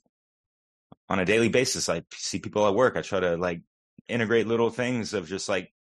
on 1.08 1.18
a 1.18 1.24
daily 1.24 1.48
basis, 1.48 1.88
I 1.88 2.02
see 2.14 2.38
people 2.38 2.66
at 2.66 2.74
work. 2.74 2.96
I 2.96 3.02
try 3.02 3.20
to 3.20 3.36
like 3.36 3.62
integrate 4.08 4.46
little 4.46 4.70
things 4.70 5.14
of 5.14 5.26
just 5.26 5.48
like 5.48 5.72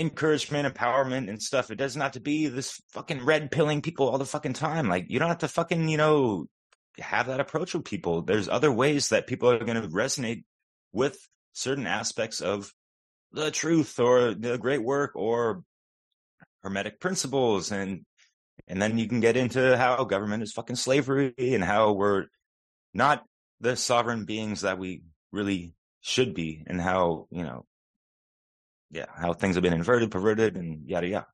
encouragement, 0.00 0.72
empowerment, 0.72 1.28
and 1.28 1.42
stuff. 1.42 1.70
It 1.70 1.76
doesn't 1.76 2.00
have 2.00 2.12
to 2.12 2.20
be 2.20 2.46
this 2.46 2.80
fucking 2.92 3.24
red 3.24 3.50
pilling 3.50 3.82
people 3.82 4.08
all 4.08 4.18
the 4.18 4.24
fucking 4.24 4.54
time. 4.54 4.88
Like 4.88 5.06
you 5.08 5.18
don't 5.18 5.28
have 5.28 5.38
to 5.38 5.48
fucking 5.48 5.88
you 5.88 5.98
know 5.98 6.46
have 6.98 7.26
that 7.26 7.40
approach 7.40 7.74
with 7.74 7.84
people. 7.84 8.22
There's 8.22 8.48
other 8.48 8.72
ways 8.72 9.10
that 9.10 9.26
people 9.26 9.50
are 9.50 9.64
going 9.64 9.80
to 9.80 9.88
resonate 9.88 10.44
with 10.92 11.18
certain 11.52 11.86
aspects 11.86 12.40
of 12.40 12.72
the 13.32 13.50
truth 13.50 14.00
or 14.00 14.34
the 14.34 14.58
great 14.58 14.82
work 14.82 15.12
or 15.14 15.62
hermetic 16.62 17.00
principles 17.00 17.70
and 17.70 18.04
and 18.66 18.80
then 18.80 18.98
you 18.98 19.08
can 19.08 19.20
get 19.20 19.36
into 19.36 19.76
how 19.76 20.04
government 20.04 20.42
is 20.42 20.52
fucking 20.52 20.76
slavery 20.76 21.32
and 21.38 21.64
how 21.64 21.92
we're 21.92 22.26
not 22.92 23.24
the 23.60 23.76
sovereign 23.76 24.24
beings 24.24 24.62
that 24.62 24.78
we 24.78 25.02
really 25.32 25.74
should 26.00 26.34
be 26.34 26.64
and 26.66 26.80
how 26.80 27.26
you 27.30 27.42
know 27.42 27.64
yeah 28.90 29.06
how 29.14 29.32
things 29.32 29.56
have 29.56 29.62
been 29.62 29.72
inverted 29.72 30.10
perverted 30.10 30.56
and 30.56 30.88
yada 30.88 31.06
yada. 31.06 31.26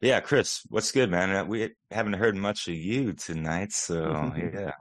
Yeah 0.00 0.20
chris 0.20 0.62
what's 0.68 0.92
good 0.92 1.10
man? 1.10 1.30
Uh, 1.30 1.44
we 1.44 1.70
haven't 1.90 2.14
heard 2.14 2.36
much 2.36 2.68
of 2.68 2.74
you 2.74 3.12
tonight 3.12 3.72
so 3.72 4.32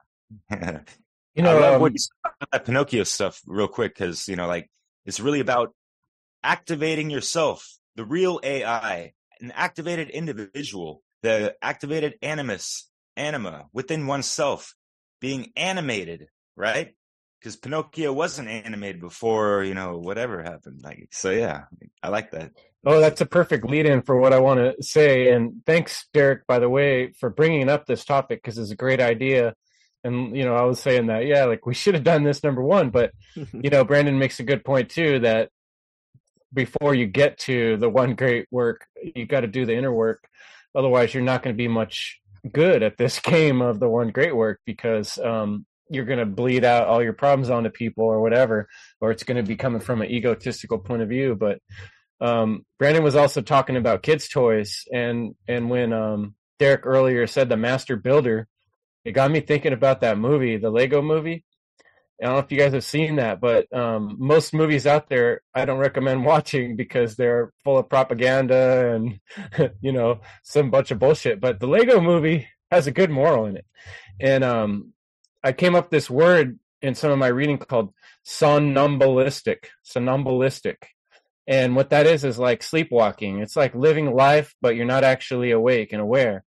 yeah. 0.49 0.79
You 1.35 1.41
know, 1.41 1.57
I 1.57 1.59
love 1.59 1.73
um, 1.75 1.81
what 1.81 1.93
you 1.93 1.97
said 1.97 2.11
about 2.23 2.51
that 2.51 2.65
Pinocchio 2.65 3.03
stuff 3.03 3.41
real 3.47 3.67
quick 3.67 3.95
because 3.95 4.27
you 4.27 4.35
know, 4.35 4.47
like 4.47 4.69
it's 5.05 5.19
really 5.19 5.39
about 5.39 5.73
activating 6.43 7.09
yourself, 7.09 7.77
the 7.95 8.05
real 8.05 8.39
AI, 8.43 9.13
an 9.41 9.51
activated 9.51 10.09
individual, 10.09 11.01
the 11.23 11.55
activated 11.61 12.15
animus, 12.21 12.87
anima 13.17 13.65
within 13.73 14.05
oneself, 14.05 14.75
being 15.19 15.51
animated, 15.55 16.27
right? 16.55 16.93
Because 17.43 17.57
Pinocchio 17.57 18.13
wasn't 18.13 18.47
animated 18.47 19.01
before, 19.01 19.63
you 19.63 19.73
know, 19.73 19.97
whatever 19.97 20.41
happened. 20.41 20.79
Like, 20.81 21.09
so 21.11 21.29
yeah, 21.29 21.63
I 22.01 22.07
like 22.07 22.31
that. 22.31 22.51
Oh, 22.85 23.01
that's 23.01 23.19
a 23.19 23.25
perfect 23.25 23.65
lead 23.65 23.85
in 23.85 24.01
for 24.01 24.17
what 24.17 24.31
I 24.31 24.39
want 24.39 24.59
to 24.61 24.81
say. 24.81 25.29
And 25.29 25.61
thanks, 25.65 26.07
Derek, 26.13 26.47
by 26.47 26.59
the 26.59 26.69
way, 26.69 27.11
for 27.19 27.29
bringing 27.29 27.67
up 27.67 27.85
this 27.85 28.05
topic 28.05 28.41
because 28.41 28.57
it's 28.57 28.71
a 28.71 28.77
great 28.77 29.01
idea. 29.01 29.55
And, 30.05 30.35
you 30.35 30.45
know, 30.45 30.55
I 30.55 30.63
was 30.63 30.79
saying 30.79 31.07
that, 31.07 31.25
yeah, 31.25 31.43
like 31.43 31.65
we 31.65 31.73
should 31.73 31.95
have 31.95 32.05
done 32.05 32.23
this 32.23 32.45
number 32.45 32.63
one. 32.63 32.91
But, 32.91 33.11
you 33.35 33.69
know, 33.69 33.83
Brandon 33.83 34.17
makes 34.17 34.39
a 34.39 34.43
good 34.43 34.63
point 34.63 34.89
too 34.89 35.19
that 35.19 35.49
before 36.53 36.95
you 36.95 37.07
get 37.07 37.39
to 37.39 37.75
the 37.75 37.89
one 37.89 38.15
great 38.15 38.47
work, 38.51 38.85
you 39.15 39.25
got 39.25 39.41
to 39.41 39.47
do 39.47 39.65
the 39.65 39.75
inner 39.75 39.93
work. 39.93 40.29
Otherwise, 40.73 41.13
you're 41.13 41.23
not 41.23 41.43
going 41.43 41.53
to 41.53 41.57
be 41.57 41.67
much 41.67 42.21
good 42.51 42.83
at 42.83 42.97
this 42.97 43.19
game 43.21 43.61
of 43.61 43.79
the 43.79 43.89
one 43.89 44.09
great 44.09 44.35
work 44.35 44.61
because 44.65 45.17
um, 45.19 45.65
you're 45.93 46.05
going 46.05 46.19
to 46.19 46.25
bleed 46.25 46.65
out 46.65 46.87
all 46.87 47.03
your 47.03 47.13
problems 47.13 47.49
onto 47.49 47.69
people 47.69 48.05
or 48.05 48.21
whatever, 48.21 48.67
or 49.01 49.11
it's 49.11 49.23
going 49.23 49.37
to 49.37 49.47
be 49.47 49.55
coming 49.55 49.81
from 49.81 50.01
an 50.01 50.09
egotistical 50.09 50.79
point 50.79 51.01
of 51.01 51.09
view. 51.09 51.35
But 51.35 51.59
um, 52.19 52.65
Brandon 52.79 53.03
was 53.03 53.15
also 53.15 53.41
talking 53.41 53.75
about 53.75 54.03
kids' 54.03 54.29
toys, 54.29 54.85
and 54.91 55.35
and 55.47 55.69
when 55.69 55.91
um, 55.93 56.35
Derek 56.59 56.85
earlier 56.85 57.27
said 57.27 57.49
the 57.49 57.57
Master 57.57 57.97
Builder, 57.97 58.47
it 59.03 59.11
got 59.11 59.31
me 59.31 59.41
thinking 59.41 59.73
about 59.73 60.01
that 60.01 60.17
movie, 60.17 60.57
the 60.57 60.69
Lego 60.69 61.01
movie. 61.01 61.43
I 62.21 62.27
don't 62.27 62.35
know 62.35 62.39
if 62.39 62.51
you 62.51 62.57
guys 62.57 62.73
have 62.73 62.85
seen 62.85 63.17
that, 63.17 63.41
but 63.41 63.71
um, 63.75 64.15
most 64.19 64.53
movies 64.53 64.87
out 64.87 65.09
there 65.09 65.41
I 65.53 65.65
don't 65.65 65.79
recommend 65.79 66.23
watching 66.25 66.77
because 66.77 67.15
they're 67.15 67.51
full 67.63 67.77
of 67.77 67.89
propaganda 67.89 68.93
and 68.93 69.19
you 69.81 69.91
know 69.91 70.21
some 70.43 70.71
bunch 70.71 70.91
of 70.91 70.99
bullshit. 70.99 71.41
But 71.41 71.59
the 71.59 71.67
Lego 71.67 71.99
movie 71.99 72.47
has 72.71 72.87
a 72.87 72.91
good 72.91 73.09
moral 73.09 73.47
in 73.47 73.57
it, 73.57 73.65
and 74.21 74.43
um, 74.45 74.92
I 75.43 75.51
came 75.51 75.75
up 75.75 75.89
this 75.89 76.09
word 76.09 76.59
in 76.81 76.95
some 76.95 77.11
of 77.11 77.17
my 77.17 77.27
reading 77.27 77.57
called 77.57 77.93
somnambulistic. 78.23 79.69
Somnambulistic, 79.83 80.87
and 81.47 81.75
what 81.75 81.89
that 81.89 82.05
is 82.07 82.23
is 82.23 82.39
like 82.39 82.63
sleepwalking. 82.63 83.39
It's 83.39 83.55
like 83.55 83.75
living 83.75 84.13
life, 84.13 84.55
but 84.61 84.75
you're 84.75 84.85
not 84.85 85.03
actually 85.03 85.51
awake 85.51 85.91
and 85.91 86.01
aware. 86.01 86.43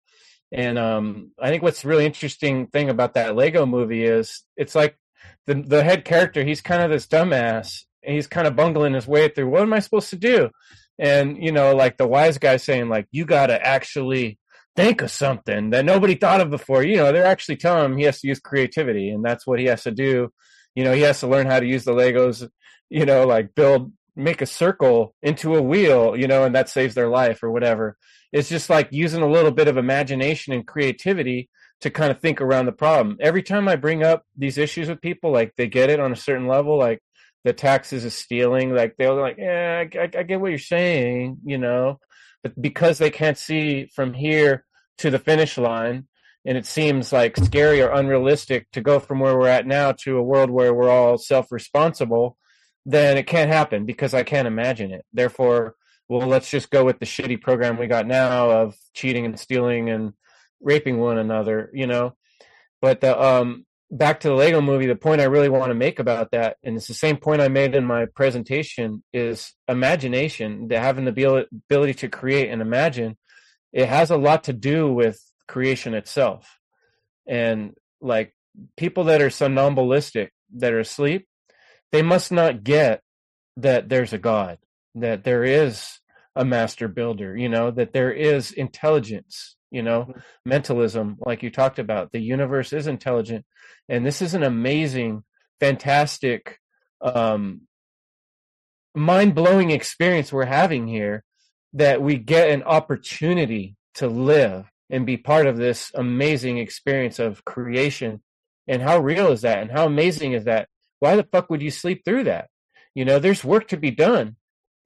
And 0.52 0.78
um, 0.78 1.30
I 1.40 1.48
think 1.48 1.62
what's 1.62 1.84
really 1.84 2.04
interesting 2.04 2.66
thing 2.66 2.90
about 2.90 3.14
that 3.14 3.34
Lego 3.34 3.64
movie 3.64 4.04
is 4.04 4.42
it's 4.56 4.74
like 4.74 4.98
the 5.46 5.54
the 5.54 5.82
head 5.82 6.04
character. 6.04 6.44
He's 6.44 6.60
kind 6.60 6.82
of 6.82 6.90
this 6.90 7.06
dumbass. 7.06 7.84
And 8.04 8.16
he's 8.16 8.26
kind 8.26 8.48
of 8.48 8.56
bungling 8.56 8.94
his 8.94 9.06
way 9.06 9.28
through. 9.28 9.48
What 9.48 9.62
am 9.62 9.72
I 9.72 9.78
supposed 9.78 10.10
to 10.10 10.16
do? 10.16 10.50
And 10.98 11.40
you 11.40 11.52
know, 11.52 11.76
like 11.76 11.98
the 11.98 12.06
wise 12.06 12.36
guy 12.38 12.56
saying, 12.56 12.88
like 12.88 13.06
you 13.12 13.24
got 13.24 13.46
to 13.46 13.64
actually 13.64 14.40
think 14.76 15.02
of 15.02 15.10
something 15.10 15.70
that 15.70 15.84
nobody 15.84 16.14
thought 16.14 16.40
of 16.40 16.50
before. 16.50 16.82
You 16.82 16.96
know, 16.96 17.12
they're 17.12 17.26
actually 17.26 17.56
telling 17.56 17.84
him 17.84 17.98
he 17.98 18.04
has 18.04 18.20
to 18.20 18.28
use 18.28 18.40
creativity, 18.40 19.10
and 19.10 19.24
that's 19.24 19.46
what 19.46 19.58
he 19.58 19.66
has 19.66 19.82
to 19.84 19.90
do. 19.90 20.32
You 20.74 20.84
know, 20.84 20.92
he 20.92 21.02
has 21.02 21.20
to 21.20 21.28
learn 21.28 21.46
how 21.46 21.60
to 21.60 21.66
use 21.66 21.84
the 21.84 21.92
Legos. 21.92 22.48
You 22.90 23.06
know, 23.06 23.26
like 23.26 23.54
build, 23.54 23.92
make 24.16 24.42
a 24.42 24.46
circle 24.46 25.14
into 25.22 25.56
a 25.56 25.62
wheel. 25.62 26.16
You 26.16 26.26
know, 26.26 26.44
and 26.44 26.54
that 26.54 26.68
saves 26.68 26.94
their 26.94 27.08
life 27.08 27.42
or 27.42 27.50
whatever. 27.50 27.96
It's 28.32 28.48
just 28.48 28.70
like 28.70 28.88
using 28.90 29.22
a 29.22 29.30
little 29.30 29.50
bit 29.50 29.68
of 29.68 29.76
imagination 29.76 30.52
and 30.54 30.66
creativity 30.66 31.50
to 31.82 31.90
kind 31.90 32.10
of 32.10 32.20
think 32.20 32.40
around 32.40 32.66
the 32.66 32.72
problem. 32.72 33.18
Every 33.20 33.42
time 33.42 33.68
I 33.68 33.76
bring 33.76 34.02
up 34.02 34.24
these 34.36 34.56
issues 34.56 34.88
with 34.88 35.00
people, 35.00 35.32
like 35.32 35.52
they 35.56 35.66
get 35.66 35.90
it 35.90 36.00
on 36.00 36.12
a 36.12 36.16
certain 36.16 36.46
level, 36.46 36.78
like 36.78 37.02
the 37.44 37.52
taxes 37.52 38.04
is 38.04 38.14
stealing, 38.14 38.72
like 38.72 38.94
they're 38.96 39.12
like, 39.12 39.36
yeah, 39.36 39.84
I, 39.94 40.08
I 40.16 40.22
get 40.22 40.40
what 40.40 40.50
you're 40.50 40.58
saying, 40.58 41.38
you 41.44 41.58
know, 41.58 41.98
but 42.42 42.60
because 42.60 42.98
they 42.98 43.10
can't 43.10 43.38
see 43.38 43.86
from 43.86 44.14
here 44.14 44.64
to 44.98 45.10
the 45.10 45.18
finish 45.18 45.58
line, 45.58 46.06
and 46.44 46.58
it 46.58 46.66
seems 46.66 47.12
like 47.12 47.36
scary 47.36 47.80
or 47.80 47.90
unrealistic 47.90 48.70
to 48.72 48.80
go 48.80 48.98
from 48.98 49.20
where 49.20 49.38
we're 49.38 49.46
at 49.48 49.66
now 49.66 49.92
to 49.92 50.18
a 50.18 50.22
world 50.22 50.50
where 50.50 50.74
we're 50.74 50.90
all 50.90 51.16
self-responsible, 51.16 52.36
then 52.84 53.16
it 53.16 53.28
can't 53.28 53.50
happen 53.50 53.86
because 53.86 54.12
I 54.12 54.24
can't 54.24 54.48
imagine 54.48 54.90
it. 54.90 55.04
Therefore, 55.12 55.76
well, 56.08 56.26
let's 56.26 56.50
just 56.50 56.70
go 56.70 56.84
with 56.84 56.98
the 56.98 57.06
shitty 57.06 57.40
program 57.40 57.78
we 57.78 57.86
got 57.86 58.06
now 58.06 58.50
of 58.50 58.74
cheating 58.92 59.24
and 59.24 59.38
stealing 59.38 59.88
and 59.88 60.14
raping 60.60 60.98
one 60.98 61.18
another, 61.18 61.70
you 61.72 61.86
know. 61.86 62.16
But 62.80 63.00
the 63.00 63.20
um 63.20 63.64
back 63.92 64.20
to 64.20 64.28
the 64.28 64.34
Lego 64.34 64.62
movie, 64.62 64.86
the 64.86 64.96
point 64.96 65.20
I 65.20 65.24
really 65.24 65.50
want 65.50 65.68
to 65.68 65.74
make 65.74 65.98
about 65.98 66.30
that, 66.30 66.56
and 66.64 66.76
it's 66.76 66.88
the 66.88 66.94
same 66.94 67.18
point 67.18 67.42
I 67.42 67.48
made 67.48 67.74
in 67.74 67.84
my 67.84 68.06
presentation, 68.06 69.04
is 69.12 69.52
imagination, 69.68 70.68
the 70.68 70.80
having 70.80 71.04
the 71.04 71.46
ability 71.68 71.94
to 71.94 72.08
create 72.08 72.48
and 72.48 72.62
imagine, 72.62 73.18
it 73.72 73.86
has 73.86 74.10
a 74.10 74.16
lot 74.16 74.44
to 74.44 74.54
do 74.54 74.92
with 74.92 75.20
creation 75.46 75.92
itself. 75.92 76.58
And 77.28 77.74
like 78.00 78.34
people 78.78 79.04
that 79.04 79.20
are 79.20 79.30
somnambulistic, 79.30 80.30
that 80.56 80.72
are 80.72 80.80
asleep, 80.80 81.28
they 81.92 82.02
must 82.02 82.32
not 82.32 82.64
get 82.64 83.02
that 83.58 83.90
there's 83.90 84.14
a 84.14 84.18
God, 84.18 84.58
that 84.94 85.24
there 85.24 85.44
is 85.44 85.98
a 86.34 86.46
master 86.46 86.88
builder, 86.88 87.36
you 87.36 87.50
know, 87.50 87.70
that 87.70 87.92
there 87.92 88.10
is 88.10 88.52
intelligence, 88.52 89.56
you 89.72 89.82
know, 89.82 90.02
mm-hmm. 90.02 90.20
mentalism, 90.44 91.16
like 91.20 91.42
you 91.42 91.50
talked 91.50 91.78
about. 91.78 92.12
The 92.12 92.20
universe 92.20 92.72
is 92.72 92.86
intelligent. 92.86 93.44
And 93.88 94.06
this 94.06 94.22
is 94.22 94.34
an 94.34 94.42
amazing, 94.42 95.24
fantastic, 95.60 96.58
um, 97.00 97.62
mind 98.94 99.34
blowing 99.34 99.70
experience 99.70 100.32
we're 100.32 100.44
having 100.44 100.86
here 100.86 101.24
that 101.72 102.02
we 102.02 102.16
get 102.16 102.50
an 102.50 102.62
opportunity 102.62 103.76
to 103.94 104.06
live 104.06 104.70
and 104.90 105.06
be 105.06 105.16
part 105.16 105.46
of 105.46 105.56
this 105.56 105.90
amazing 105.94 106.58
experience 106.58 107.18
of 107.18 107.44
creation. 107.44 108.22
And 108.68 108.82
how 108.82 108.98
real 108.98 109.32
is 109.32 109.42
that? 109.42 109.58
And 109.58 109.70
how 109.70 109.86
amazing 109.86 110.32
is 110.32 110.44
that? 110.44 110.68
Why 111.00 111.16
the 111.16 111.24
fuck 111.24 111.50
would 111.50 111.62
you 111.62 111.70
sleep 111.70 112.04
through 112.04 112.24
that? 112.24 112.48
You 112.94 113.04
know, 113.04 113.18
there's 113.18 113.42
work 113.42 113.68
to 113.68 113.76
be 113.76 113.90
done 113.90 114.36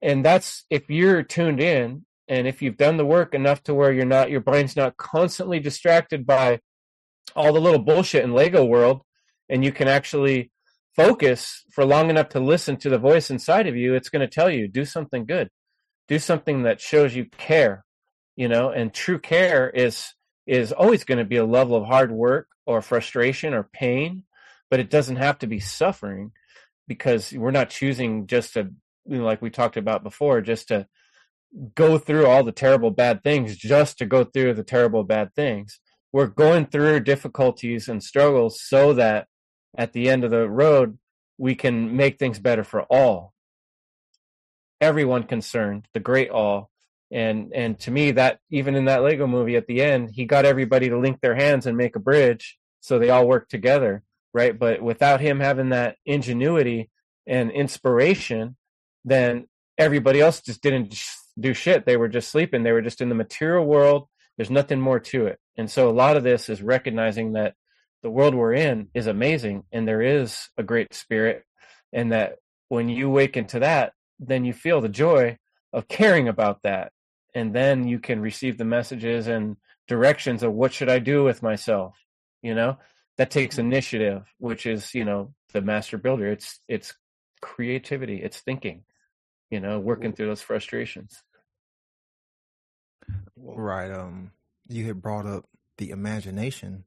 and 0.01 0.23
that's 0.23 0.65
if 0.69 0.89
you're 0.89 1.23
tuned 1.23 1.59
in 1.59 2.05
and 2.27 2.47
if 2.47 2.61
you've 2.61 2.77
done 2.77 2.97
the 2.97 3.05
work 3.05 3.33
enough 3.33 3.63
to 3.63 3.73
where 3.73 3.91
you're 3.91 4.05
not 4.05 4.29
your 4.29 4.41
brain's 4.41 4.75
not 4.75 4.97
constantly 4.97 5.59
distracted 5.59 6.25
by 6.25 6.59
all 7.35 7.53
the 7.53 7.61
little 7.61 7.79
bullshit 7.79 8.23
in 8.23 8.33
lego 8.33 8.63
world 8.63 9.01
and 9.49 9.63
you 9.63 9.71
can 9.71 9.87
actually 9.87 10.51
focus 10.95 11.63
for 11.71 11.85
long 11.85 12.09
enough 12.09 12.29
to 12.29 12.39
listen 12.39 12.75
to 12.77 12.89
the 12.89 12.97
voice 12.97 13.29
inside 13.29 13.67
of 13.67 13.75
you 13.75 13.93
it's 13.93 14.09
going 14.09 14.27
to 14.27 14.33
tell 14.33 14.49
you 14.49 14.67
do 14.67 14.85
something 14.85 15.25
good. 15.25 15.49
Do 16.07 16.19
something 16.19 16.63
that 16.63 16.81
shows 16.81 17.15
you 17.15 17.25
care 17.25 17.83
you 18.35 18.47
know? 18.47 18.69
And 18.69 18.93
true 18.93 19.19
care 19.19 19.69
is 19.69 20.13
is 20.45 20.71
always 20.71 21.03
going 21.03 21.17
to 21.17 21.25
be 21.25 21.37
a 21.37 21.45
level 21.45 21.75
of 21.75 21.85
hard 21.85 22.11
work 22.11 22.47
or 22.65 22.81
frustration 22.81 23.53
or 23.53 23.63
pain 23.63 24.23
but 24.69 24.79
it 24.79 24.89
doesn't 24.89 25.15
have 25.17 25.39
to 25.39 25.47
be 25.47 25.59
suffering 25.59 26.31
because 26.87 27.33
we're 27.33 27.51
not 27.51 27.69
choosing 27.69 28.27
just 28.27 28.53
to 28.53 28.71
you 29.07 29.19
know, 29.19 29.23
like 29.23 29.41
we 29.41 29.49
talked 29.49 29.77
about 29.77 30.03
before, 30.03 30.41
just 30.41 30.67
to 30.69 30.87
go 31.75 31.97
through 31.97 32.25
all 32.25 32.43
the 32.43 32.51
terrible 32.51 32.91
bad 32.91 33.23
things, 33.23 33.57
just 33.57 33.97
to 33.97 34.05
go 34.05 34.23
through 34.23 34.53
the 34.53 34.63
terrible 34.63 35.03
bad 35.03 35.33
things. 35.33 35.79
We're 36.11 36.27
going 36.27 36.67
through 36.67 37.01
difficulties 37.01 37.87
and 37.87 38.03
struggles 38.03 38.61
so 38.61 38.93
that 38.93 39.27
at 39.77 39.93
the 39.93 40.09
end 40.09 40.23
of 40.23 40.31
the 40.31 40.49
road, 40.49 40.97
we 41.37 41.55
can 41.55 41.95
make 41.95 42.17
things 42.17 42.39
better 42.39 42.63
for 42.63 42.81
all. 42.83 43.33
Everyone 44.81 45.23
concerned, 45.23 45.87
the 45.93 45.99
great 45.99 46.29
all, 46.29 46.69
And 47.09 47.53
and 47.53 47.79
to 47.79 47.91
me 47.91 48.11
that 48.11 48.39
even 48.49 48.75
in 48.75 48.85
that 48.85 49.01
Lego 49.03 49.27
movie 49.27 49.55
at 49.55 49.67
the 49.67 49.81
end, 49.81 50.11
he 50.11 50.25
got 50.25 50.45
everybody 50.45 50.89
to 50.89 50.97
link 50.99 51.21
their 51.21 51.35
hands 51.35 51.65
and 51.65 51.77
make 51.77 51.95
a 51.95 51.99
bridge 51.99 52.57
so 52.81 52.99
they 52.99 53.09
all 53.09 53.27
work 53.27 53.47
together, 53.47 54.03
right? 54.33 54.57
But 54.57 54.81
without 54.81 55.21
him 55.21 55.39
having 55.39 55.69
that 55.69 55.95
ingenuity 56.05 56.89
and 57.25 57.51
inspiration, 57.51 58.57
then 59.05 59.47
everybody 59.77 60.19
else 60.19 60.41
just 60.41 60.61
didn't 60.61 60.93
do 61.39 61.53
shit. 61.53 61.85
They 61.85 61.97
were 61.97 62.07
just 62.07 62.29
sleeping. 62.29 62.63
They 62.63 62.71
were 62.71 62.81
just 62.81 63.01
in 63.01 63.09
the 63.09 63.15
material 63.15 63.65
world. 63.65 64.07
There's 64.37 64.49
nothing 64.49 64.79
more 64.79 64.99
to 64.99 65.27
it. 65.27 65.39
And 65.57 65.69
so 65.69 65.89
a 65.89 65.91
lot 65.91 66.17
of 66.17 66.23
this 66.23 66.49
is 66.49 66.61
recognizing 66.61 67.33
that 67.33 67.55
the 68.03 68.09
world 68.09 68.35
we're 68.35 68.53
in 68.53 68.89
is 68.93 69.07
amazing 69.07 69.63
and 69.71 69.87
there 69.87 70.01
is 70.01 70.49
a 70.57 70.63
great 70.63 70.93
spirit 70.93 71.43
and 71.91 72.11
that 72.11 72.35
when 72.69 72.89
you 72.89 73.07
awaken 73.07 73.45
to 73.47 73.59
that, 73.59 73.93
then 74.19 74.45
you 74.45 74.53
feel 74.53 74.81
the 74.81 74.89
joy 74.89 75.37
of 75.73 75.87
caring 75.87 76.27
about 76.27 76.61
that. 76.63 76.91
And 77.33 77.53
then 77.53 77.87
you 77.87 77.99
can 77.99 78.19
receive 78.19 78.57
the 78.57 78.65
messages 78.65 79.27
and 79.27 79.57
directions 79.87 80.43
of 80.43 80.53
what 80.53 80.73
should 80.73 80.89
I 80.89 80.99
do 80.99 81.23
with 81.23 81.43
myself? 81.43 81.95
You 82.41 82.55
know, 82.55 82.77
that 83.17 83.31
takes 83.31 83.55
mm-hmm. 83.55 83.67
initiative, 83.67 84.23
which 84.37 84.65
is, 84.65 84.93
you 84.93 85.05
know, 85.05 85.33
the 85.53 85.61
master 85.61 85.97
builder. 85.97 86.31
It's, 86.31 86.59
it's 86.67 86.93
creativity. 87.41 88.21
It's 88.21 88.39
thinking, 88.39 88.83
you 89.49 89.59
know, 89.59 89.79
working 89.79 90.13
through 90.13 90.27
those 90.27 90.41
frustrations. 90.41 91.23
Right. 93.37 93.91
Um, 93.91 94.31
you 94.67 94.85
had 94.85 95.01
brought 95.01 95.25
up 95.25 95.45
the 95.77 95.91
imagination 95.91 96.85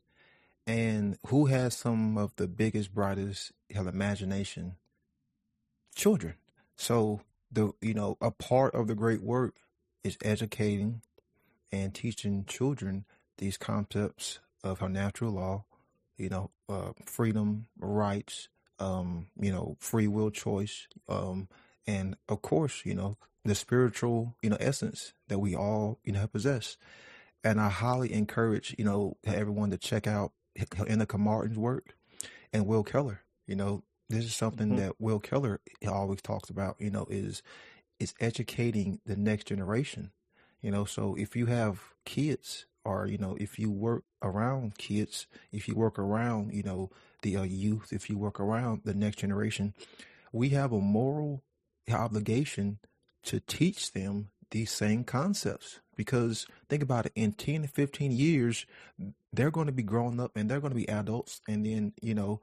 and 0.66 1.18
who 1.26 1.46
has 1.46 1.76
some 1.76 2.18
of 2.18 2.36
the 2.36 2.48
biggest, 2.48 2.94
brightest 2.94 3.53
imagination? 3.70 4.76
Children. 5.94 6.34
So 6.76 7.20
the 7.53 7.72
you 7.80 7.94
know 7.94 8.16
a 8.20 8.30
part 8.30 8.74
of 8.74 8.86
the 8.86 8.94
great 8.94 9.22
work 9.22 9.57
is 10.05 10.16
educating 10.22 11.03
and 11.72 11.94
teaching 11.94 12.44
children 12.46 13.05
these 13.38 13.57
concepts 13.59 14.40
of 14.64 14.82
our 14.82 14.88
natural 14.88 15.32
law, 15.32 15.64
you 16.16 16.28
know, 16.28 16.51
uh, 16.68 16.92
freedom, 17.07 17.66
rights, 17.78 18.48
um, 18.78 19.28
you 19.40 19.53
know, 19.53 19.76
free 19.80 20.09
will 20.09 20.30
choice, 20.30 20.88
um, 21.09 21.48
and 21.86 22.16
of 22.28 22.42
course, 22.42 22.82
you 22.84 22.94
know, 22.94 23.16
the 23.45 23.55
spiritual, 23.55 24.36
you 24.43 24.51
know, 24.51 24.57
essence 24.61 25.14
that 25.28 25.38
we 25.38 25.55
all, 25.55 25.99
you 26.05 26.12
know, 26.12 26.26
possess. 26.26 26.76
And 27.43 27.61
I 27.61 27.68
highly 27.68 28.12
encourage, 28.12 28.74
you 28.78 28.84
know, 28.84 29.16
everyone 29.24 29.70
to 29.70 29.78
check 29.78 30.07
out 30.07 30.32
Enoch 30.88 31.18
Martin's 31.18 31.59
work 31.59 31.95
and 32.53 32.66
Will 32.66 32.82
Keller. 32.82 33.22
You 33.47 33.57
know, 33.57 33.82
this 34.09 34.24
is 34.24 34.34
something 34.34 34.68
mm-hmm. 34.68 34.76
that 34.76 35.01
Will 35.01 35.20
Keller 35.20 35.61
always 35.88 36.20
talks 36.20 36.51
about. 36.51 36.76
You 36.78 36.91
know, 36.91 37.07
is 37.09 37.43
is 37.99 38.14
educating 38.20 39.01
the 39.07 39.16
next 39.16 39.47
generation. 39.47 40.12
You 40.61 40.70
know, 40.70 40.84
so 40.84 41.14
if 41.14 41.34
you 41.34 41.47
have 41.47 41.80
kids, 42.05 42.66
or 42.84 43.07
you 43.07 43.18
know, 43.18 43.36
if 43.41 43.59
you 43.59 43.70
work 43.70 44.05
around 44.22 44.76
kids, 44.76 45.26
if 45.51 45.66
you 45.66 45.74
work 45.74 45.99
around, 45.99 46.53
you 46.53 46.62
know, 46.62 46.91
the 47.22 47.36
uh, 47.36 47.43
youth, 47.43 47.93
if 47.93 48.11
you 48.11 48.18
work 48.18 48.38
around 48.38 48.82
the 48.84 48.95
next 48.95 49.18
generation, 49.18 49.74
we 50.32 50.51
have 50.51 50.72
a 50.72 50.80
moral 50.80 51.43
obligation 51.91 52.78
to 53.25 53.41
teach 53.41 53.93
them 53.93 54.31
these 54.51 54.71
same 54.71 55.05
concepts. 55.05 55.81
Because 55.97 56.47
think 56.68 56.83
about 56.83 57.07
it 57.07 57.12
in 57.14 57.33
10 57.33 57.62
to 57.62 57.68
15 57.68 58.12
years 58.12 58.66
they're 59.33 59.51
going 59.51 59.66
to 59.66 59.73
be 59.73 59.83
growing 59.83 60.18
up 60.18 60.37
and 60.37 60.51
they're 60.51 60.61
going 60.61 60.73
to 60.73 60.77
be 60.77 60.89
adults 60.89 61.41
and 61.49 61.64
then 61.64 61.93
you 62.03 62.14
know 62.14 62.41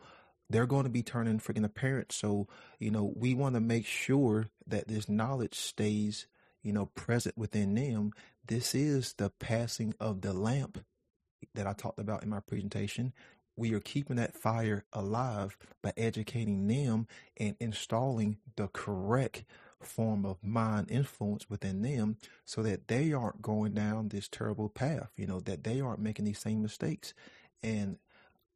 they're 0.50 0.66
going 0.66 0.86
to 0.86 0.90
be 0.90 1.04
turning 1.04 1.40
freaking 1.40 1.74
parents. 1.74 2.16
So 2.16 2.48
you 2.80 2.92
know 2.92 3.12
we 3.16 3.34
want 3.34 3.56
to 3.56 3.62
make 3.62 3.86
sure 3.86 4.50
that 4.68 4.88
this 4.88 5.10
knowledge 5.10 5.56
stays 5.56 6.28
you 6.62 6.72
know 6.72 6.88
present 6.88 7.38
within 7.38 7.76
them. 7.76 8.14
This 8.46 8.76
is 8.76 9.14
the 9.14 9.30
passing 9.30 9.94
of 10.00 10.22
the 10.22 10.34
lamp 10.34 10.84
that 11.54 11.68
i 11.68 11.74
talked 11.74 12.00
about 12.00 12.24
in 12.24 12.30
my 12.30 12.40
presentation. 12.40 13.14
We 13.56 13.74
are 13.74 13.80
keeping 13.80 14.18
that 14.18 14.36
fire 14.36 14.86
alive 14.94 15.58
by 15.82 15.92
educating 15.98 16.68
them 16.68 17.08
and 17.38 17.56
installing 17.60 18.38
the 18.56 18.68
correct 18.68 19.44
form 19.82 20.26
of 20.26 20.38
mind 20.44 20.90
influence 20.90 21.50
within 21.50 21.82
them 21.82 22.18
so 22.46 22.64
that 22.64 22.88
they 22.88 23.14
aren't 23.14 23.42
going 23.42 23.74
down 23.74 24.10
this 24.10 24.28
terrible 24.28 24.70
path, 24.70 25.12
you 25.16 25.28
know, 25.28 25.40
that 25.42 25.64
they 25.64 25.80
aren't 25.80 26.00
making 26.00 26.26
these 26.26 26.40
same 26.40 26.62
mistakes. 26.62 27.14
And 27.64 27.98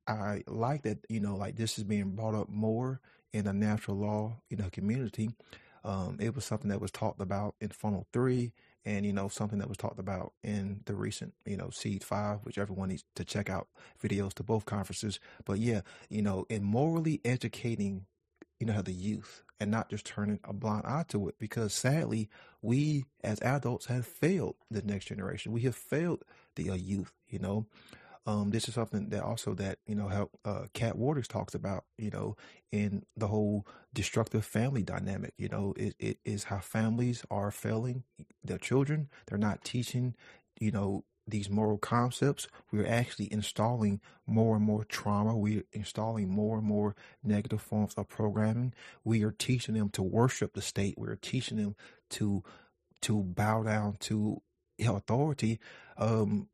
I 0.08 0.44
like 0.48 0.84
that, 0.84 1.06
you 1.10 1.20
know, 1.20 1.36
like 1.36 1.56
this 1.56 1.78
is 1.78 1.84
being 1.84 2.12
brought 2.12 2.36
up 2.36 2.50
more 2.50 3.00
in 3.34 3.46
the 3.46 3.54
natural 3.54 3.98
law, 3.98 4.38
you 4.50 4.58
know, 4.58 4.70
community. 4.72 5.32
Um, 5.84 6.18
it 6.20 6.36
was 6.36 6.46
something 6.46 6.70
that 6.70 6.82
was 6.82 6.92
talked 6.92 7.22
about 7.22 7.56
in 7.60 7.70
funnel 7.70 8.06
three 8.12 8.52
and, 8.84 9.06
you 9.06 9.14
know, 9.14 9.28
something 9.28 9.60
that 9.60 9.70
was 9.70 9.78
talked 9.78 10.00
about 10.00 10.34
in 10.44 10.82
the 10.86 10.96
recent, 10.96 11.34
you 11.46 11.58
know, 11.58 11.70
seed 11.70 12.04
five, 12.04 12.40
which 12.44 12.58
everyone 12.58 12.90
needs 12.90 13.04
to 13.16 13.24
check 13.24 13.50
out 13.50 13.68
videos 14.04 14.34
to 14.34 14.44
both 14.44 14.66
conferences. 14.66 15.20
But 15.46 15.60
yeah, 15.60 15.82
you 16.10 16.22
know, 16.22 16.46
in 16.50 16.64
morally 16.64 17.22
educating, 17.24 18.06
you 18.60 18.66
know, 18.66 18.74
how 18.74 18.82
the 18.82 18.92
youth 18.92 19.44
and 19.62 19.72
not 19.72 19.90
just 19.90 20.06
turning 20.06 20.40
a 20.44 20.54
blind 20.54 20.86
eye 20.86 21.06
to 21.08 21.30
it 21.30 21.36
because 21.40 21.74
sadly 21.74 22.30
we 22.62 23.06
as 23.24 23.40
adults 23.42 23.86
have 23.86 24.06
failed 24.06 24.56
the 24.72 24.82
next 24.82 25.06
generation 25.06 25.52
we 25.52 25.62
have 25.62 25.76
failed 25.76 26.24
the 26.56 26.70
uh, 26.70 26.76
youth 26.76 27.14
you 27.30 27.40
know 27.40 27.68
um, 28.28 28.52
this 28.52 28.68
is 28.68 28.76
something 28.76 29.10
that 29.10 29.24
also 29.24 29.54
that 29.56 29.80
you 29.88 29.96
know 29.96 30.08
how 30.08 30.30
uh, 30.46 30.66
Cat 30.74 30.96
Waters 30.96 31.28
talks 31.28 31.56
about, 31.56 31.86
you 31.98 32.12
know, 32.12 32.36
in 32.72 33.04
the 33.18 33.28
whole 33.28 33.66
destructive 33.94 34.46
family 34.46 34.84
dynamic. 34.84 35.34
You 35.38 35.50
know, 35.50 35.74
it, 35.76 35.96
it 36.00 36.20
is 36.24 36.46
how 36.46 36.60
families 36.60 37.26
are 37.32 37.50
failing 37.50 38.04
their 38.44 38.60
children. 38.60 39.10
They're 39.26 39.40
not 39.40 39.64
teaching, 39.64 40.16
you 40.60 40.72
know, 40.72 41.04
these 41.28 41.50
moral 41.50 41.78
concepts, 41.78 42.48
we're 42.72 42.88
actually 42.88 43.32
installing 43.32 44.02
more 44.26 44.56
and 44.56 44.66
more 44.66 44.84
trauma. 44.84 45.38
We're 45.38 45.64
installing 45.72 46.30
more 46.30 46.58
and 46.58 46.66
more 46.66 46.96
negative 47.24 47.62
forms 47.62 47.94
of 47.96 48.10
programming. 48.10 48.74
We 49.04 49.24
are 49.24 49.32
teaching 49.32 49.76
them 49.76 49.90
to 49.90 50.04
worship 50.04 50.54
the 50.54 50.62
state. 50.62 50.96
We're 50.98 51.16
teaching 51.16 51.58
them 51.58 51.76
to 52.12 52.44
to 53.02 53.24
bow 53.24 53.64
down 53.64 53.98
to 54.00 54.42
authority. 54.80 55.60
Um, 55.98 56.48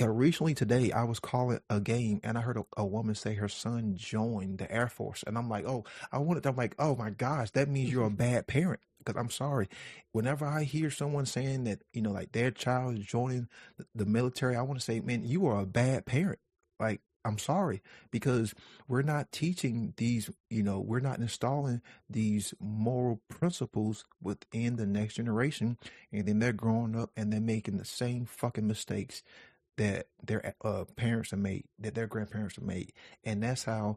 recently 0.00 0.54
today, 0.54 0.92
I 0.92 1.04
was 1.04 1.18
calling 1.18 1.60
a 1.70 1.80
game 1.80 2.20
and 2.22 2.36
I 2.36 2.42
heard 2.42 2.58
a, 2.58 2.64
a, 2.76 2.86
woman 2.86 3.14
say 3.14 3.34
her 3.34 3.48
son 3.48 3.94
joined 3.96 4.58
the 4.58 4.70
Air 4.70 4.88
Force, 4.88 5.24
and 5.26 5.36
I'm 5.36 5.48
like, 5.48 5.66
oh, 5.66 5.84
I 6.12 6.18
wanted. 6.18 6.46
I'm 6.46 6.56
like, 6.56 6.74
oh 6.78 6.96
my 6.96 7.10
gosh, 7.10 7.50
that 7.52 7.68
means 7.68 7.90
you're 7.90 8.06
a 8.06 8.10
bad 8.26 8.46
parent 8.46 8.80
because 9.08 9.20
I'm 9.20 9.30
sorry. 9.30 9.68
Whenever 10.12 10.44
I 10.44 10.64
hear 10.64 10.90
someone 10.90 11.26
saying 11.26 11.64
that, 11.64 11.82
you 11.92 12.02
know, 12.02 12.12
like 12.12 12.32
their 12.32 12.50
child 12.50 12.98
is 12.98 13.06
joining 13.06 13.48
the 13.94 14.06
military, 14.06 14.56
I 14.56 14.62
want 14.62 14.78
to 14.78 14.84
say, 14.84 15.00
man, 15.00 15.24
you 15.24 15.46
are 15.46 15.60
a 15.60 15.66
bad 15.66 16.06
parent. 16.06 16.38
Like, 16.78 17.00
I'm 17.24 17.38
sorry 17.38 17.82
because 18.10 18.54
we're 18.86 19.02
not 19.02 19.32
teaching 19.32 19.92
these, 19.96 20.30
you 20.50 20.62
know, 20.62 20.78
we're 20.80 21.00
not 21.00 21.18
installing 21.18 21.82
these 22.08 22.54
moral 22.60 23.20
principles 23.28 24.04
within 24.22 24.76
the 24.76 24.86
next 24.86 25.14
generation. 25.14 25.78
And 26.12 26.26
then 26.26 26.38
they're 26.38 26.52
growing 26.52 26.96
up 26.96 27.10
and 27.16 27.32
they're 27.32 27.40
making 27.40 27.76
the 27.76 27.84
same 27.84 28.24
fucking 28.24 28.66
mistakes 28.66 29.22
that 29.76 30.06
their 30.22 30.54
uh, 30.62 30.84
parents 30.96 31.30
have 31.30 31.40
made, 31.40 31.64
that 31.78 31.94
their 31.94 32.06
grandparents 32.06 32.56
have 32.56 32.64
made. 32.64 32.92
And 33.24 33.42
that's 33.42 33.64
how 33.64 33.96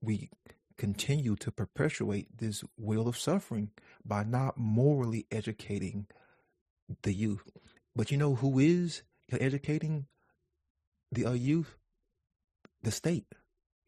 we 0.00 0.30
continue 0.78 1.36
to 1.36 1.50
perpetuate 1.50 2.38
this 2.38 2.64
wheel 2.78 3.08
of 3.08 3.18
suffering 3.18 3.70
by 4.04 4.24
not 4.24 4.56
morally 4.56 5.26
educating 5.30 6.06
the 7.02 7.12
youth. 7.12 7.42
But 7.94 8.10
you 8.10 8.16
know 8.16 8.36
who 8.36 8.58
is 8.58 9.02
educating 9.30 10.06
the 11.12 11.26
uh, 11.26 11.32
youth? 11.32 11.76
The 12.82 12.92
state, 12.92 13.26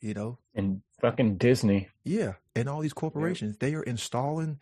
you 0.01 0.15
know? 0.15 0.39
And 0.55 0.83
fucking 1.01 1.37
Disney. 1.37 1.89
Yeah. 2.03 2.35
And 2.57 2.69
all 2.69 2.81
these 2.81 2.93
corporations, 2.93 3.59
they 3.59 3.75
are 3.75 3.85
installing 3.85 4.59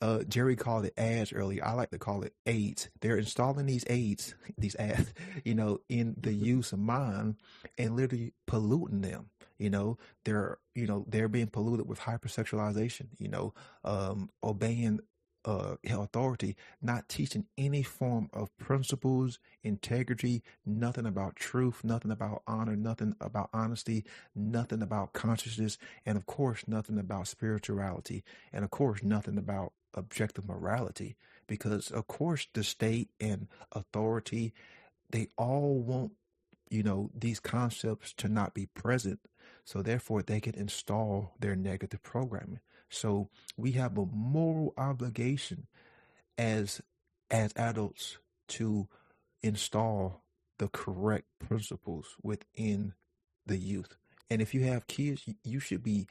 uh, 0.00 0.22
Jerry 0.24 0.56
called 0.56 0.84
it 0.84 0.94
ads 0.96 1.32
earlier. 1.32 1.64
I 1.64 1.72
like 1.72 1.90
to 1.90 1.98
call 1.98 2.22
it 2.22 2.34
aids. 2.46 2.90
They're 3.00 3.16
installing 3.16 3.66
these 3.66 3.84
aids, 3.88 4.34
these 4.58 4.76
ads, 4.76 5.12
you 5.44 5.54
know, 5.54 5.80
in 5.88 6.16
the 6.20 6.32
use 6.32 6.72
of 6.72 6.78
mind 6.78 7.36
and 7.78 7.96
literally 7.96 8.32
polluting 8.46 9.00
them. 9.00 9.30
You 9.58 9.70
know, 9.70 9.96
they're 10.24 10.58
you 10.74 10.86
know 10.86 11.06
they're 11.08 11.28
being 11.28 11.46
polluted 11.46 11.88
with 11.88 12.00
hypersexualization. 12.00 13.06
You 13.18 13.28
know, 13.28 13.54
um, 13.84 14.28
obeying 14.44 15.00
uh, 15.46 15.76
authority, 15.88 16.56
not 16.82 17.08
teaching 17.08 17.46
any 17.56 17.82
form 17.82 18.28
of 18.32 18.54
principles, 18.58 19.38
integrity, 19.62 20.42
nothing 20.66 21.06
about 21.06 21.36
truth, 21.36 21.84
nothing 21.84 22.10
about 22.10 22.42
honor, 22.46 22.76
nothing 22.76 23.14
about 23.20 23.48
honesty, 23.52 24.04
nothing 24.34 24.82
about 24.82 25.12
consciousness, 25.12 25.78
and 26.04 26.18
of 26.18 26.26
course, 26.26 26.64
nothing 26.66 26.98
about 26.98 27.28
spirituality, 27.28 28.24
and 28.52 28.64
of 28.64 28.70
course, 28.70 29.02
nothing 29.02 29.38
about 29.38 29.72
objective 29.96 30.46
morality. 30.46 31.16
Because 31.46 31.90
of 31.90 32.06
course, 32.06 32.46
the 32.52 32.64
state 32.64 33.08
and 33.20 33.48
authority, 33.72 34.52
they 35.10 35.28
all 35.36 35.78
want, 35.78 36.12
you 36.70 36.82
know, 36.82 37.10
these 37.14 37.40
concepts 37.40 38.12
to 38.14 38.28
not 38.28 38.54
be 38.54 38.66
present 38.66 39.20
so 39.66 39.82
therefore, 39.82 40.22
they 40.22 40.40
can 40.40 40.54
install 40.54 41.34
their 41.40 41.56
negative 41.56 42.02
programming. 42.02 42.60
So 42.88 43.30
we 43.56 43.72
have 43.72 43.98
a 43.98 44.06
moral 44.06 44.72
obligation 44.78 45.66
as 46.38 46.80
as 47.30 47.52
adults 47.56 48.18
to 48.46 48.86
install 49.42 50.22
the 50.58 50.68
correct 50.68 51.26
principles 51.40 52.16
within 52.22 52.94
the 53.44 53.56
youth. 53.56 53.96
And 54.30 54.40
if 54.40 54.54
you 54.54 54.62
have 54.64 54.86
kids, 54.86 55.24
you 55.42 55.58
should 55.58 55.82
be 55.82 56.06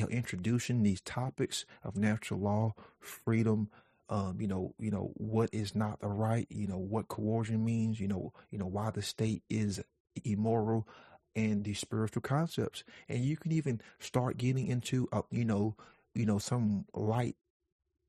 you 0.00 0.06
know, 0.06 0.10
introducing 0.12 0.82
these 0.82 1.02
topics 1.02 1.66
of 1.84 1.94
natural 1.94 2.40
law, 2.40 2.72
freedom, 3.00 3.68
um, 4.08 4.40
you 4.40 4.46
know, 4.46 4.74
you 4.78 4.90
know 4.90 5.12
what 5.16 5.50
is 5.52 5.74
not 5.74 6.00
the 6.00 6.06
right, 6.06 6.46
you 6.48 6.66
know 6.66 6.78
what 6.78 7.08
coercion 7.08 7.62
means, 7.62 8.00
you 8.00 8.08
know, 8.08 8.32
you 8.50 8.58
know 8.58 8.66
why 8.66 8.90
the 8.90 9.02
state 9.02 9.42
is 9.50 9.78
immoral, 10.24 10.88
and 11.36 11.64
these 11.64 11.78
spiritual 11.78 12.22
concepts. 12.22 12.82
And 13.10 13.22
you 13.22 13.36
can 13.36 13.52
even 13.52 13.82
start 13.98 14.38
getting 14.38 14.68
into, 14.68 15.06
uh, 15.12 15.20
you 15.30 15.44
know, 15.44 15.76
you 16.14 16.24
know 16.24 16.38
some 16.38 16.86
light 16.94 17.36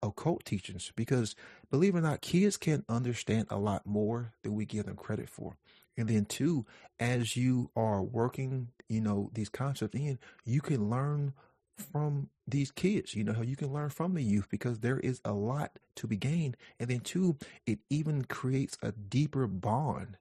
occult 0.01 0.45
teachings 0.45 0.93
because 0.95 1.35
believe 1.69 1.93
it 1.93 1.99
or 1.99 2.01
not, 2.01 2.21
kids 2.21 2.55
can 2.55 2.85
understand 2.87 3.47
a 3.49 3.57
lot 3.57 3.85
more 3.85 4.31
than 4.43 4.55
we 4.55 4.63
give 4.63 4.85
them 4.85 4.95
credit 4.95 5.27
for. 5.27 5.57
And 5.97 6.07
then 6.07 6.23
two, 6.23 6.65
as 7.01 7.35
you 7.35 7.69
are 7.75 8.01
working, 8.01 8.69
you 8.87 9.01
know, 9.01 9.29
these 9.33 9.49
concepts 9.49 9.93
in, 9.93 10.19
you 10.45 10.61
can 10.61 10.89
learn 10.89 11.33
from 11.81 12.29
these 12.47 12.71
kids. 12.71 13.15
You 13.15 13.23
know, 13.23 13.33
how 13.33 13.41
you 13.41 13.55
can 13.55 13.73
learn 13.73 13.89
from 13.89 14.13
the 14.13 14.23
youth 14.23 14.47
because 14.49 14.79
there 14.79 14.99
is 14.99 15.21
a 15.25 15.33
lot 15.33 15.79
to 15.95 16.07
be 16.07 16.17
gained. 16.17 16.57
And 16.79 16.89
then 16.89 16.99
two, 16.99 17.37
it 17.65 17.79
even 17.89 18.25
creates 18.25 18.77
a 18.81 18.91
deeper 18.91 19.47
bond, 19.47 20.17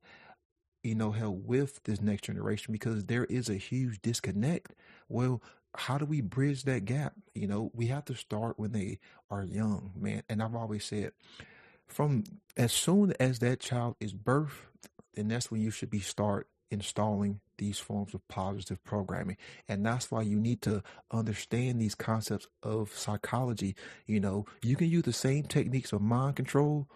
you 0.82 0.94
know, 0.94 1.10
how 1.10 1.30
with 1.30 1.82
this 1.84 2.00
next 2.00 2.22
generation 2.22 2.72
because 2.72 3.04
there 3.04 3.24
is 3.24 3.48
a 3.48 3.54
huge 3.54 4.00
disconnect. 4.02 4.74
Well, 5.08 5.42
how 5.76 5.98
do 5.98 6.04
we 6.04 6.20
bridge 6.20 6.64
that 6.64 6.84
gap? 6.84 7.14
You 7.34 7.46
know, 7.46 7.70
we 7.74 7.86
have 7.86 8.04
to 8.06 8.14
start 8.14 8.58
when 8.58 8.72
they 8.72 8.98
are 9.30 9.44
young, 9.44 9.92
man. 9.96 10.22
And 10.28 10.42
I've 10.42 10.56
always 10.56 10.84
said, 10.84 11.12
from 11.86 12.24
as 12.56 12.72
soon 12.72 13.14
as 13.20 13.38
that 13.40 13.60
child 13.60 13.96
is 14.00 14.14
birthed, 14.14 14.52
then 15.14 15.28
that's 15.28 15.50
when 15.50 15.60
you 15.60 15.70
should 15.70 15.90
be 15.90 16.00
start 16.00 16.48
installing 16.70 17.40
these 17.60 17.78
forms 17.78 18.12
of 18.14 18.26
positive 18.26 18.82
programming. 18.82 19.36
And 19.68 19.86
that's 19.86 20.10
why 20.10 20.22
you 20.22 20.40
need 20.40 20.60
to 20.62 20.82
understand 21.12 21.80
these 21.80 21.94
concepts 21.94 22.48
of 22.64 22.92
psychology. 22.92 23.76
You 24.06 24.18
know, 24.18 24.46
you 24.62 24.74
can 24.74 24.88
use 24.88 25.04
the 25.04 25.12
same 25.12 25.44
techniques 25.44 25.92
of 25.92 26.02
mind 26.02 26.34
control 26.34 26.88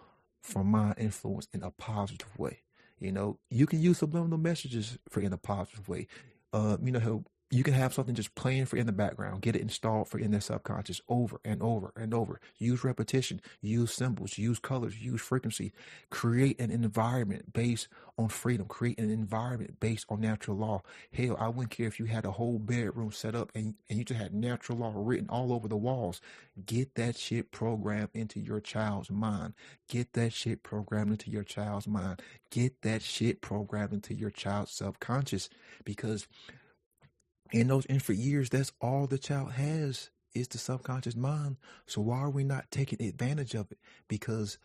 for 0.43 0.65
mind 0.65 0.95
influence 0.97 1.47
in 1.53 1.63
a 1.63 1.71
positive 1.71 2.37
way. 2.37 2.63
You 2.99 3.13
know, 3.13 3.39
you 3.49 3.65
can 3.65 3.81
use 3.81 3.99
subliminal 3.99 4.37
messages 4.37 4.97
for 5.09 5.21
in 5.21 5.31
a 5.31 5.37
positive 5.37 5.87
way. 5.87 6.07
Uh, 6.51 6.77
you 6.83 6.91
know, 6.91 7.23
you 7.51 7.63
can 7.63 7.75
have 7.75 7.93
something 7.93 8.15
just 8.15 8.33
playing 8.33 8.65
for 8.65 8.75
in 8.75 8.87
the 8.87 8.91
background, 8.91 9.41
get 9.41 9.55
it 9.55 9.61
installed 9.61 10.07
for 10.07 10.17
in 10.17 10.31
their 10.31 10.41
subconscious 10.41 10.99
over 11.07 11.39
and 11.45 11.61
over 11.61 11.93
and 11.95 12.13
over. 12.13 12.39
Use 12.57 12.83
repetition, 12.83 13.39
use 13.61 13.93
symbols, 13.93 14.37
use 14.37 14.57
colors, 14.57 14.99
use 14.99 15.21
frequency. 15.21 15.71
Create 16.09 16.59
an 16.59 16.71
environment 16.71 17.53
based 17.53 17.87
on 18.17 18.29
freedom. 18.29 18.65
Create 18.65 18.99
an 18.99 19.11
environment 19.11 19.79
based 19.79 20.05
on 20.09 20.21
natural 20.21 20.57
law. 20.57 20.81
Hell, 21.13 21.37
I 21.39 21.49
wouldn't 21.49 21.69
care 21.69 21.87
if 21.87 21.99
you 21.99 22.05
had 22.05 22.25
a 22.25 22.31
whole 22.31 22.57
bedroom 22.57 23.11
set 23.11 23.35
up 23.35 23.51
and, 23.53 23.75
and 23.89 23.99
you 23.99 24.05
just 24.05 24.19
had 24.19 24.33
natural 24.33 24.79
law 24.79 24.91
written 24.95 25.29
all 25.29 25.53
over 25.53 25.67
the 25.67 25.77
walls. 25.77 26.21
Get 26.65 26.95
that 26.95 27.15
shit 27.15 27.51
programmed 27.51 28.09
into 28.15 28.39
your 28.39 28.59
child's 28.59 29.11
mind. 29.11 29.53
Get 29.87 30.13
that 30.13 30.33
shit 30.33 30.63
programmed 30.63 31.11
into 31.11 31.29
your 31.29 31.43
child's 31.43 31.87
mind. 31.87 32.23
Get 32.49 32.81
that 32.81 33.03
shit 33.03 33.41
programmed 33.41 33.93
into 33.93 34.15
your 34.15 34.31
child's 34.31 34.71
subconscious 34.71 35.49
because 35.83 36.27
in 37.55 37.67
those 37.67 37.85
and 37.85 38.03
for 38.03 38.13
years 38.13 38.49
that's 38.49 38.73
all 38.81 39.07
the 39.07 39.17
child 39.17 39.53
has 39.53 40.09
is 40.33 40.49
the 40.49 40.57
subconscious 40.57 41.15
mind. 41.15 41.55
So 41.85 42.01
why 42.01 42.17
are 42.17 42.29
we 42.29 42.43
not 42.43 42.69
taking 42.69 43.01
advantage 43.01 43.55
of 43.55 43.71
it? 43.71 43.79
Because 44.09 44.57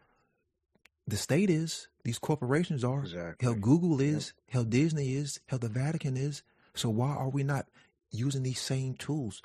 the 1.07 1.17
state 1.17 1.49
is 1.51 1.87
these 2.03 2.19
corporations 2.19 2.83
are 2.83 3.01
Exactly. 3.01 3.47
how 3.47 3.55
google 3.55 4.01
is 4.01 4.33
hell, 4.49 4.65
disney 4.65 5.15
is 5.15 5.41
hell 5.47 5.61
the 5.61 5.69
vatican 5.69 6.17
is. 6.17 6.43
So 6.75 6.91
why 6.91 7.11
are 7.11 7.29
we 7.29 7.45
not 7.45 7.67
using 8.11 8.43
these 8.43 8.61
same 8.61 8.95
tools 8.95 9.41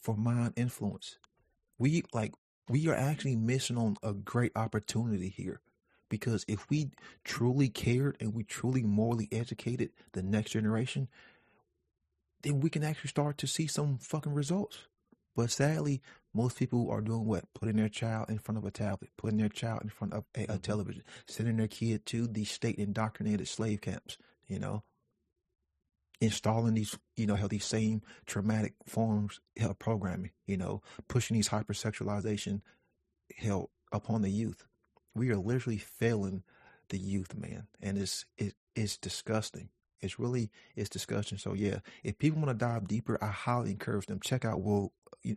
for 0.00 0.16
mind 0.16 0.54
influence? 0.56 1.18
We 1.78 2.02
like 2.12 2.34
we 2.68 2.88
are 2.88 2.94
actually 2.96 3.36
missing 3.36 3.78
on 3.78 3.96
a 4.02 4.12
great 4.12 4.52
opportunity 4.56 5.28
here. 5.28 5.60
Because 6.08 6.44
if 6.48 6.68
we 6.68 6.90
truly 7.22 7.68
cared 7.68 8.16
and 8.18 8.34
we 8.34 8.42
truly 8.42 8.82
morally 8.82 9.28
educated 9.30 9.90
the 10.12 10.22
next 10.22 10.50
generation 10.50 11.06
then 12.42 12.60
we 12.60 12.70
can 12.70 12.84
actually 12.84 13.08
start 13.08 13.38
to 13.38 13.46
see 13.46 13.66
some 13.66 13.98
fucking 13.98 14.34
results. 14.34 14.86
But 15.36 15.50
sadly, 15.50 16.02
most 16.34 16.58
people 16.58 16.90
are 16.90 17.00
doing 17.00 17.24
what? 17.26 17.44
Putting 17.54 17.76
their 17.76 17.88
child 17.88 18.28
in 18.28 18.38
front 18.38 18.58
of 18.58 18.64
a 18.64 18.70
tablet, 18.70 19.10
putting 19.16 19.38
their 19.38 19.48
child 19.48 19.82
in 19.82 19.88
front 19.88 20.12
of 20.14 20.24
a, 20.36 20.44
a 20.44 20.46
Mm-hmm. 20.46 20.56
television, 20.58 21.04
sending 21.26 21.56
their 21.56 21.68
kid 21.68 22.06
to 22.06 22.26
these 22.26 22.50
state 22.50 22.76
indoctrinated 22.76 23.46
slave 23.48 23.80
camps, 23.80 24.18
you 24.48 24.58
know, 24.58 24.82
installing 26.20 26.74
these, 26.74 26.98
you 27.16 27.26
know, 27.26 27.36
how 27.36 27.46
these 27.46 27.64
same 27.64 28.02
traumatic 28.26 28.74
forms 28.86 29.40
of 29.60 29.78
programming, 29.78 30.32
you 30.46 30.56
know, 30.56 30.82
pushing 31.08 31.36
these 31.36 31.48
hypersexualization 31.50 32.60
hell 33.36 33.70
upon 33.92 34.22
the 34.22 34.30
youth. 34.30 34.64
We 35.14 35.30
are 35.30 35.36
literally 35.36 35.78
failing 35.78 36.42
the 36.88 36.98
youth, 36.98 37.34
man. 37.36 37.68
And 37.80 37.98
it's 37.98 38.24
it, 38.36 38.54
it's 38.74 38.96
disgusting. 38.96 39.68
It's 40.00 40.18
really 40.18 40.50
it's 40.76 40.88
discussion. 40.88 41.38
So 41.38 41.54
yeah, 41.54 41.78
if 42.02 42.18
people 42.18 42.40
want 42.40 42.58
to 42.58 42.64
dive 42.64 42.88
deeper, 42.88 43.18
I 43.22 43.28
highly 43.28 43.70
encourage 43.70 44.06
them 44.06 44.20
check 44.20 44.44
out 44.44 44.62
Will 44.62 44.92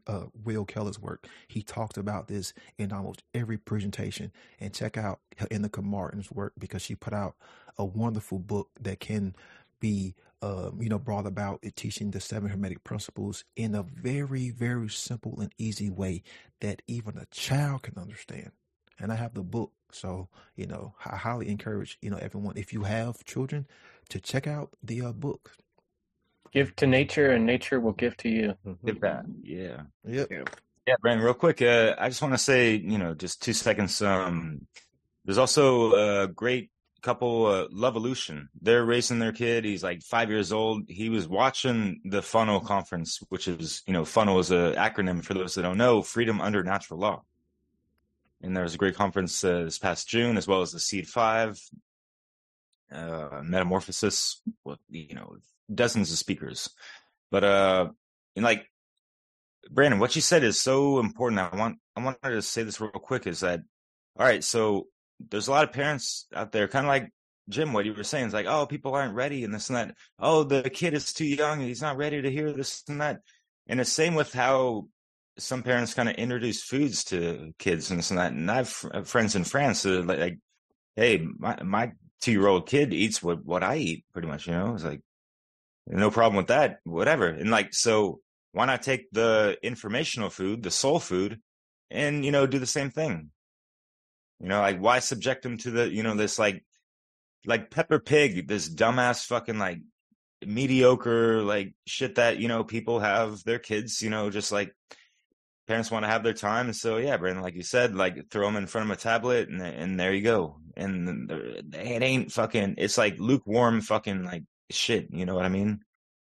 uh, 0.08 0.26
Will 0.44 0.66
Keller's 0.66 1.00
work. 1.00 1.28
He 1.48 1.62
talks 1.62 1.98
about 1.98 2.28
this 2.28 2.54
in 2.78 2.92
almost 2.92 3.24
every 3.34 3.58
presentation, 3.58 4.32
and 4.60 4.74
check 4.74 4.98
out 4.98 5.20
Inaka 5.38 5.84
Martin's 5.84 6.32
work 6.32 6.54
because 6.58 6.82
she 6.82 6.96
put 6.96 7.14
out 7.14 7.36
a 7.78 7.86
wonderful 7.86 8.40
book 8.40 8.70
that 8.80 9.00
can 9.00 9.36
be 9.80 10.16
um, 10.42 10.78
you 10.80 10.90
know 10.90 11.00
brought 11.00 11.26
about 11.26 11.64
teaching 11.76 12.12
the 12.12 12.20
seven 12.20 12.50
hermetic 12.50 12.84
principles 12.84 13.44
in 13.56 13.76
a 13.76 13.84
very 13.84 14.50
very 14.50 14.90
simple 14.90 15.40
and 15.40 15.54
easy 15.58 15.90
way 15.90 16.24
that 16.60 16.82
even 16.88 17.18
a 17.18 17.26
child 17.32 17.84
can 17.84 17.98
understand. 17.98 18.52
And 19.02 19.12
I 19.12 19.16
have 19.16 19.34
the 19.34 19.44
book, 19.44 19.72
so 19.92 20.28
you 20.56 20.68
know 20.68 20.94
I 21.06 21.16
highly 21.16 21.50
encourage 21.50 21.98
you 22.02 22.10
know 22.10 22.18
everyone 22.18 22.58
if 22.58 22.72
you 22.72 22.84
have 22.84 23.24
children 23.26 23.68
to 24.10 24.20
check 24.20 24.48
out 24.48 24.76
the 24.84 25.02
uh, 25.02 25.12
book. 25.12 25.52
Give 26.52 26.76
to 26.78 26.88
nature, 26.88 27.32
and 27.32 27.46
nature 27.46 27.80
will 27.80 27.94
give 27.94 28.18
to 28.18 28.30
you. 28.30 28.56
Give 28.86 29.00
that. 29.02 29.26
Yeah. 29.42 29.84
Yep. 30.06 30.50
Yeah, 30.88 30.96
Brandon, 31.00 31.24
real 31.24 31.36
quick, 31.36 31.62
uh, 31.62 31.96
I 31.98 32.10
just 32.10 32.22
want 32.22 32.34
to 32.34 32.40
say, 32.40 32.76
you 32.76 32.98
know, 32.98 33.14
just 33.14 33.42
two 33.42 33.54
seconds. 33.54 34.02
Um, 34.02 34.68
there's 35.24 35.38
also 35.38 36.24
a 36.24 36.28
great 36.28 36.72
couple, 37.04 37.46
uh, 37.46 37.68
Lovolution. 37.68 38.48
They're 38.62 38.84
raising 38.84 39.20
their 39.20 39.32
kid. 39.32 39.64
He's 39.64 39.84
like 39.84 40.02
five 40.02 40.30
years 40.30 40.52
old. 40.52 40.90
He 40.90 41.10
was 41.10 41.28
watching 41.28 42.02
the 42.04 42.22
Funnel 42.22 42.60
Conference, 42.60 43.20
which 43.30 43.48
is, 43.48 43.84
you 43.86 43.94
know, 43.94 44.04
Funnel 44.04 44.40
is 44.40 44.52
an 44.52 44.74
acronym 44.74 45.24
for 45.24 45.36
those 45.36 45.56
that 45.56 45.62
don't 45.62 45.78
know, 45.78 46.02
Freedom 46.02 46.42
Under 46.42 46.64
Natural 46.64 47.00
Law. 47.00 47.24
And 48.44 48.56
there 48.56 48.64
was 48.64 48.74
a 48.74 48.80
great 48.80 48.96
conference 48.96 49.44
uh, 49.44 49.64
this 49.64 49.78
past 49.78 50.08
June, 50.08 50.38
as 50.38 50.48
well 50.48 50.62
as 50.62 50.72
the 50.72 50.80
Seed 50.80 51.08
Five, 51.08 51.60
uh, 52.92 53.42
Metamorphosis, 53.44 54.42
with, 54.64 54.80
you 54.90 55.14
know, 55.14 55.36
dozens 55.74 56.12
of 56.12 56.18
speakers. 56.18 56.70
But, 57.30 57.44
uh, 57.44 57.90
and 58.36 58.44
like, 58.44 58.68
Brandon, 59.70 60.00
what 60.00 60.16
you 60.16 60.22
said 60.22 60.44
is 60.44 60.60
so 60.60 61.00
important. 61.00 61.40
I 61.40 61.56
want 61.56 61.78
I 61.96 62.04
wanted 62.04 62.32
to 62.32 62.42
say 62.42 62.64
this 62.64 62.82
real 62.82 62.90
quick 62.92 63.28
is 63.28 63.42
that 63.42 63.62
all 64.18 64.26
right, 64.26 64.44
so 64.44 64.88
there's 65.30 65.48
a 65.48 65.52
lot 65.52 65.64
of 65.64 65.72
parents 65.72 66.28
out 66.36 66.52
there, 66.52 66.68
kind 66.68 66.86
of 66.86 66.90
like 66.90 67.12
Jim, 67.50 67.74
what 67.74 67.86
you 67.86 67.94
were 67.94 68.04
saying 68.04 68.28
is 68.28 68.34
like, 68.34 68.46
oh, 68.46 68.66
people 68.66 68.94
aren't 68.94 69.16
ready 69.16 69.44
and 69.44 69.54
this 69.54 69.70
and 69.70 69.78
that. 69.78 69.96
Oh, 70.20 70.44
the 70.44 70.70
kid 70.70 70.94
is 70.94 71.14
too 71.14 71.26
young, 71.26 71.60
he's 71.60 71.82
not 71.82 71.98
ready 71.98 72.22
to 72.22 72.32
hear 72.32 72.52
this 72.52 72.84
and 72.88 73.02
that. 73.02 73.22
And 73.68 73.80
the 73.80 73.86
same 73.86 74.16
with 74.16 74.34
how 74.34 74.88
some 75.38 75.64
parents 75.64 75.94
kind 75.94 76.10
of 76.10 76.16
introduce 76.16 76.64
foods 76.64 77.04
to 77.06 77.54
kids 77.58 77.90
and 77.90 78.00
this 78.00 78.12
and 78.12 78.20
that. 78.20 78.34
And 78.34 78.50
I've 78.50 78.86
uh, 78.94 79.04
friends 79.04 79.36
in 79.36 79.44
France 79.44 79.84
that 79.84 80.00
are 80.00 80.04
like, 80.04 80.20
like, 80.20 80.40
hey, 80.96 81.26
my 81.38 81.62
my 81.64 81.92
two 82.22 82.32
year 82.32 82.48
old 82.48 82.68
kid 82.68 82.94
eats 82.94 83.24
what 83.24 83.44
what 83.46 83.64
I 83.64 83.78
eat, 83.78 84.06
pretty 84.14 84.28
much. 84.28 84.48
You 84.48 84.54
know, 84.54 84.74
it's 84.74 84.84
like 84.84 85.02
no 85.88 86.12
problem 86.12 86.38
with 86.38 86.48
that, 86.48 86.80
whatever. 86.84 87.28
And 87.28 87.52
like 87.52 87.74
so 87.74 88.20
why 88.52 88.66
not 88.66 88.84
take 88.84 89.12
the 89.12 89.58
informational 89.64 90.30
food, 90.30 90.64
the 90.64 90.72
soul 90.72 91.00
food, 91.00 91.40
and 91.90 92.26
you 92.26 92.32
know 92.32 92.46
do 92.46 92.60
the 92.60 92.66
same 92.66 92.92
thing? 92.92 93.32
You 94.40 94.50
know, 94.50 94.60
like 94.60 94.80
why 94.80 95.00
subject 95.00 95.44
them 95.44 95.58
to 95.60 95.72
the 95.72 95.90
you 95.90 96.04
know 96.04 96.16
this 96.16 96.38
like 96.40 96.64
like 97.46 97.72
Peppa 97.72 98.00
Pig, 98.00 98.48
this 98.48 98.70
dumbass 98.70 99.26
fucking 99.26 99.58
like 99.58 99.80
mediocre 100.46 101.44
like 101.44 101.74
shit 101.86 102.16
that 102.16 102.38
you 102.38 102.48
know 102.48 102.64
people 102.64 103.00
have 103.00 103.44
their 103.44 103.60
kids, 103.60 104.02
you 104.02 104.10
know, 104.10 104.30
just 104.30 104.52
like 104.52 104.76
parents 105.68 105.92
want 105.92 106.04
to 106.04 106.10
have 106.10 106.24
their 106.24 106.34
time, 106.34 106.68
and 106.68 106.76
so 106.76 106.98
yeah, 106.98 107.18
Brandon, 107.18 107.44
like 107.44 107.56
you 107.56 107.64
said, 107.64 107.96
like 107.96 108.30
throw 108.30 108.46
them 108.46 108.56
in 108.56 108.68
front 108.68 108.90
of 108.90 108.98
a 108.98 109.02
tablet, 109.02 109.50
and 109.50 109.62
and 109.62 110.00
there 110.00 110.14
you 110.14 110.22
go, 110.22 110.58
and 110.76 111.32
it 111.74 112.04
ain't 112.04 112.32
fucking, 112.32 112.76
it's 112.78 112.98
like 112.98 113.20
lukewarm 113.20 113.82
fucking 113.82 114.24
like 114.24 114.44
shit, 114.70 115.08
you 115.12 115.26
know 115.26 115.36
what 115.36 115.46
I 115.46 115.50
mean? 115.50 115.82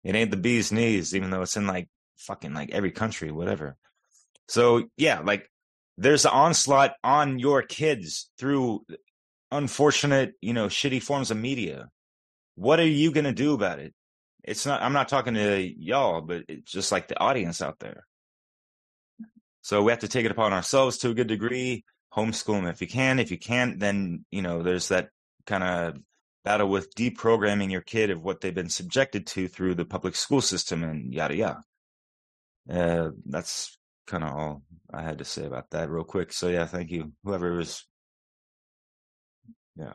It 0.04 0.16
ain't 0.16 0.32
the 0.32 0.38
bee's 0.38 0.72
knees, 0.72 1.16
even 1.16 1.32
though 1.32 1.42
it's 1.42 1.58
in 1.58 1.68
like 1.68 1.90
fucking 2.18 2.54
like 2.54 2.72
every 2.72 2.92
country, 2.92 3.32
whatever. 3.32 3.76
So 4.48 4.84
yeah, 4.98 5.20
like 5.20 5.50
there's 5.98 6.26
an 6.26 6.32
onslaught 6.32 6.94
on 7.04 7.40
your 7.40 7.62
kids 7.62 8.30
through 8.38 8.86
unfortunate, 9.52 10.34
you 10.42 10.54
know, 10.54 10.68
shitty 10.68 11.02
forms 11.02 11.32
of 11.32 11.38
media. 11.38 11.90
What 12.56 12.80
are 12.80 12.88
you 12.88 13.12
going 13.12 13.26
to 13.26 13.34
do 13.34 13.54
about 13.54 13.80
it? 13.80 13.94
It's 14.44 14.66
not, 14.66 14.82
I'm 14.82 14.94
not 14.94 15.10
talking 15.10 15.34
to 15.34 15.60
y'all, 15.60 16.22
but 16.22 16.44
it's 16.48 16.72
just 16.72 16.92
like 16.92 17.08
the 17.08 17.20
audience 17.20 17.62
out 17.62 17.80
there. 17.80 18.06
So 19.66 19.82
we 19.82 19.92
have 19.92 20.02
to 20.02 20.08
take 20.08 20.26
it 20.26 20.32
upon 20.32 20.54
ourselves 20.54 21.00
to 21.00 21.10
a 21.10 21.16
good 21.16 21.26
degree, 21.26 21.86
homeschool 22.14 22.54
them 22.54 22.68
if 22.68 22.82
you 22.82 22.88
can. 22.88 23.18
If 23.18 23.32
you 23.32 23.40
can't, 23.40 23.80
then, 23.80 24.24
you 24.30 24.44
know, 24.44 24.62
there's 24.62 24.90
that 24.90 25.10
kind 25.48 25.64
of 25.64 25.98
battle 26.44 26.70
with 26.70 26.94
deprogramming 26.94 27.72
your 27.72 27.82
kid 27.82 28.12
of 28.12 28.22
what 28.22 28.42
they've 28.42 28.54
been 28.54 28.70
subjected 28.70 29.26
to 29.26 29.48
through 29.48 29.74
the 29.74 29.84
public 29.84 30.16
school 30.16 30.40
system 30.40 30.84
and 30.84 31.12
yada 31.12 31.36
yada. 31.36 31.64
Uh, 32.70 33.10
that's 33.26 33.76
kind 34.06 34.24
of 34.24 34.36
all 34.36 34.62
I 34.94 35.02
had 35.02 35.18
to 35.18 35.26
say 35.26 35.46
about 35.46 35.72
that 35.72 35.90
real 35.90 36.04
quick. 36.04 36.32
So 36.32 36.48
yeah, 36.48 36.68
thank 36.68 36.92
you. 36.92 37.14
Whoever 37.24 37.52
it 37.52 37.58
was 37.58 37.88
yeah. 39.76 39.94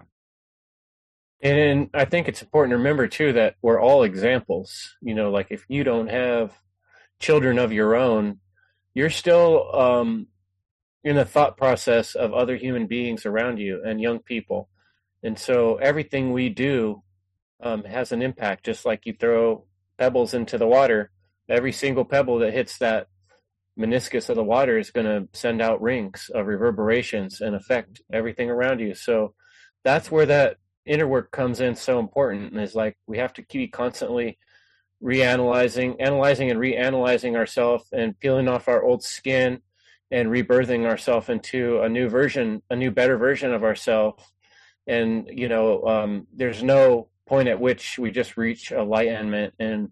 And 1.40 1.90
I 1.94 2.06
think 2.06 2.26
it's 2.26 2.42
important 2.42 2.72
to 2.72 2.78
remember 2.78 3.06
too 3.06 3.34
that 3.34 3.54
we're 3.62 3.80
all 3.80 4.02
examples. 4.02 4.96
You 5.00 5.14
know, 5.14 5.30
like 5.30 5.46
if 5.50 5.64
you 5.68 5.84
don't 5.84 6.10
have 6.10 6.58
children 7.20 7.60
of 7.60 7.72
your 7.72 7.94
own, 7.94 8.40
you're 8.94 9.10
still 9.10 9.74
um, 9.74 10.26
in 11.04 11.16
the 11.16 11.24
thought 11.24 11.56
process 11.56 12.14
of 12.14 12.32
other 12.32 12.56
human 12.56 12.86
beings 12.86 13.24
around 13.24 13.58
you 13.58 13.82
and 13.84 14.00
young 14.00 14.18
people. 14.18 14.68
And 15.22 15.38
so 15.38 15.76
everything 15.76 16.32
we 16.32 16.48
do 16.48 17.02
um, 17.62 17.84
has 17.84 18.12
an 18.12 18.22
impact, 18.22 18.64
just 18.64 18.84
like 18.84 19.06
you 19.06 19.12
throw 19.12 19.64
pebbles 19.98 20.34
into 20.34 20.58
the 20.58 20.66
water. 20.66 21.10
Every 21.48 21.72
single 21.72 22.04
pebble 22.04 22.38
that 22.38 22.54
hits 22.54 22.78
that 22.78 23.08
meniscus 23.78 24.28
of 24.28 24.36
the 24.36 24.44
water 24.44 24.78
is 24.78 24.90
going 24.90 25.06
to 25.06 25.28
send 25.38 25.62
out 25.62 25.80
rings 25.80 26.30
of 26.34 26.46
reverberations 26.46 27.40
and 27.40 27.54
affect 27.54 28.00
everything 28.12 28.50
around 28.50 28.80
you. 28.80 28.94
So 28.94 29.34
that's 29.84 30.10
where 30.10 30.26
that 30.26 30.56
inner 30.86 31.06
work 31.06 31.30
comes 31.30 31.60
in 31.60 31.74
so 31.74 31.98
important. 31.98 32.56
Is 32.58 32.74
like 32.74 32.96
we 33.06 33.18
have 33.18 33.32
to 33.34 33.42
keep 33.42 33.72
constantly 33.72 34.38
reanalyzing, 35.02 35.96
analyzing 36.00 36.50
and 36.50 36.60
reanalyzing 36.60 37.36
ourselves 37.36 37.84
and 37.92 38.18
peeling 38.20 38.48
off 38.48 38.68
our 38.68 38.82
old 38.82 39.02
skin 39.02 39.60
and 40.10 40.28
rebirthing 40.28 40.86
ourselves 40.86 41.28
into 41.28 41.80
a 41.80 41.88
new 41.88 42.08
version, 42.08 42.62
a 42.70 42.76
new 42.76 42.90
better 42.90 43.16
version 43.16 43.52
of 43.52 43.64
ourselves 43.64 44.24
and 44.86 45.28
you 45.30 45.48
know 45.48 45.84
um, 45.86 46.26
there's 46.34 46.62
no 46.62 47.08
point 47.26 47.48
at 47.48 47.60
which 47.60 47.98
we 47.98 48.10
just 48.10 48.36
reach 48.36 48.72
enlightenment 48.72 49.54
and 49.58 49.90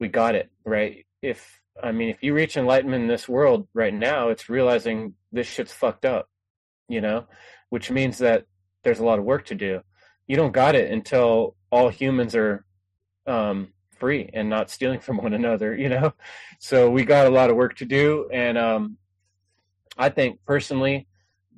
we 0.00 0.08
got 0.08 0.34
it 0.34 0.50
right? 0.64 1.06
If 1.22 1.60
i 1.82 1.90
mean 1.90 2.10
if 2.10 2.22
you 2.22 2.34
reach 2.34 2.56
enlightenment 2.56 3.02
in 3.02 3.08
this 3.08 3.28
world 3.28 3.66
right 3.74 3.92
now 3.92 4.28
it's 4.28 4.48
realizing 4.48 5.14
this 5.32 5.48
shit's 5.48 5.72
fucked 5.72 6.04
up 6.04 6.28
you 6.88 7.00
know 7.00 7.26
which 7.70 7.90
means 7.90 8.18
that 8.18 8.44
there's 8.84 9.00
a 9.00 9.04
lot 9.04 9.18
of 9.18 9.24
work 9.24 9.46
to 9.46 9.54
do. 9.56 9.80
You 10.28 10.36
don't 10.36 10.52
got 10.52 10.76
it 10.76 10.92
until 10.92 11.56
all 11.72 11.88
humans 11.88 12.36
are 12.36 12.64
um, 13.26 13.72
free 13.94 14.28
and 14.32 14.48
not 14.48 14.70
stealing 14.70 15.00
from 15.00 15.16
one 15.16 15.32
another 15.34 15.74
you 15.74 15.88
know? 15.88 16.12
So 16.58 16.90
we 16.90 17.04
got 17.04 17.26
a 17.26 17.30
lot 17.30 17.50
of 17.50 17.56
work 17.56 17.76
to 17.76 17.84
do 17.84 18.28
and 18.32 18.58
um, 18.58 18.96
i 19.96 20.08
think 20.08 20.40
personally 20.46 21.06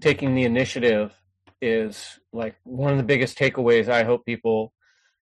taking 0.01 0.35
the 0.35 0.45
initiative 0.45 1.15
is 1.61 2.19
like 2.33 2.57
one 2.65 2.93
of 2.93 2.99
the 2.99 3.05
biggest 3.05 3.39
takeaways 3.39 3.89
I 3.89 4.05
hope 4.05 4.25
people 4.25 4.73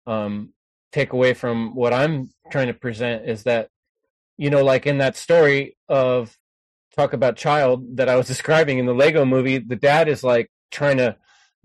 um, 0.05 0.53
take 0.91 1.13
away 1.13 1.33
from 1.33 1.75
what 1.75 1.93
I'm 1.93 2.29
trying 2.51 2.67
to 2.67 2.73
present 2.73 3.27
is 3.27 3.43
that, 3.43 3.69
you 4.37 4.49
know, 4.49 4.63
like 4.63 4.85
in 4.85 4.99
that 4.99 5.17
story 5.17 5.77
of 5.87 6.37
talk 6.95 7.13
about 7.13 7.35
child 7.35 7.97
that 7.97 8.09
I 8.09 8.15
was 8.15 8.27
describing 8.33 8.79
in 8.79 8.85
the 8.85 8.93
Lego 8.93 9.25
movie, 9.25 9.57
the 9.57 9.75
dad 9.75 10.07
is 10.07 10.23
like 10.23 10.51
trying 10.71 10.97
to 10.97 11.17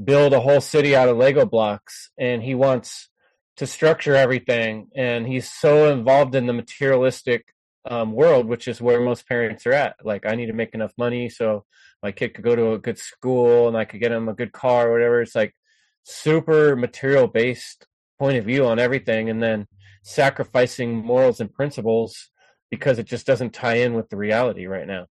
build 0.03 0.33
a 0.33 0.41
whole 0.41 0.61
city 0.61 0.97
out 0.97 1.09
of 1.09 1.17
Lego 1.17 1.47
blocks 1.47 2.11
and 2.19 2.43
he 2.43 2.55
wants 2.55 3.09
to 3.57 3.67
structure 3.67 4.17
everything 4.17 4.89
and 4.95 5.27
he's 5.27 5.51
so 5.51 5.93
involved 5.93 6.35
in 6.35 6.47
the 6.47 6.53
materialistic 6.53 7.55
um, 7.89 8.13
world, 8.13 8.47
which 8.47 8.67
is 8.67 8.81
where 8.81 9.01
most 9.01 9.29
parents 9.29 9.67
are 9.67 9.73
at. 9.73 9.97
Like, 10.03 10.27
I 10.27 10.35
need 10.35 10.47
to 10.47 10.53
make 10.53 10.75
enough 10.75 10.93
money 10.97 11.29
so 11.29 11.65
my 12.03 12.13
kid 12.13 12.35
could 12.35 12.45
go 12.45 12.57
to 12.57 12.73
a 12.73 12.79
good 12.79 12.99
school 12.99 13.69
and 13.69 13.77
I 13.77 13.85
could 13.85 14.01
get 14.01 14.13
him 14.13 14.29
a 14.29 14.35
good 14.35 14.53
car 14.53 14.89
or 14.89 14.93
whatever. 14.93 15.23
It's 15.23 15.35
like 15.35 15.55
super 16.03 16.77
material 16.77 17.27
based 17.27 17.87
point 18.19 18.37
of 18.37 18.45
view 18.45 18.67
on 18.67 18.79
everything, 18.79 19.29
and 19.29 19.43
then 19.43 19.67
sacrificing 20.03 20.95
morals 20.95 21.41
and 21.41 21.53
principles 21.53 22.31
because 22.71 22.99
it 22.99 23.07
just 23.07 23.27
doesn't 23.27 23.53
tie 23.53 23.77
in 23.77 23.95
with 23.95 24.09
the 24.09 24.17
reality 24.17 24.67
right 24.67 24.87
now. 24.87 25.07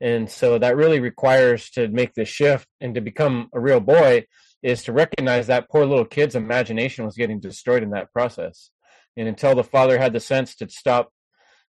And 0.00 0.30
so 0.30 0.58
that 0.58 0.76
really 0.76 1.00
requires 1.00 1.70
to 1.70 1.88
make 1.88 2.14
this 2.14 2.28
shift 2.28 2.66
and 2.80 2.94
to 2.94 3.00
become 3.00 3.48
a 3.54 3.60
real 3.60 3.80
boy 3.80 4.26
is 4.62 4.82
to 4.84 4.92
recognize 4.92 5.46
that 5.46 5.68
poor 5.68 5.84
little 5.84 6.04
kid's 6.04 6.34
imagination 6.34 7.04
was 7.04 7.16
getting 7.16 7.40
destroyed 7.40 7.82
in 7.82 7.90
that 7.90 8.12
process. 8.12 8.70
And 9.16 9.28
until 9.28 9.54
the 9.54 9.64
father 9.64 9.98
had 9.98 10.12
the 10.12 10.20
sense 10.20 10.56
to 10.56 10.68
stop 10.68 11.10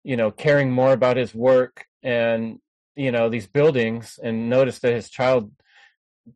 you 0.03 0.17
know, 0.17 0.31
caring 0.31 0.71
more 0.71 0.93
about 0.93 1.17
his 1.17 1.33
work 1.33 1.85
and 2.03 2.59
you 2.95 3.11
know 3.11 3.29
these 3.29 3.47
buildings, 3.47 4.19
and 4.21 4.49
notice 4.49 4.79
that 4.79 4.93
his 4.93 5.09
child 5.09 5.51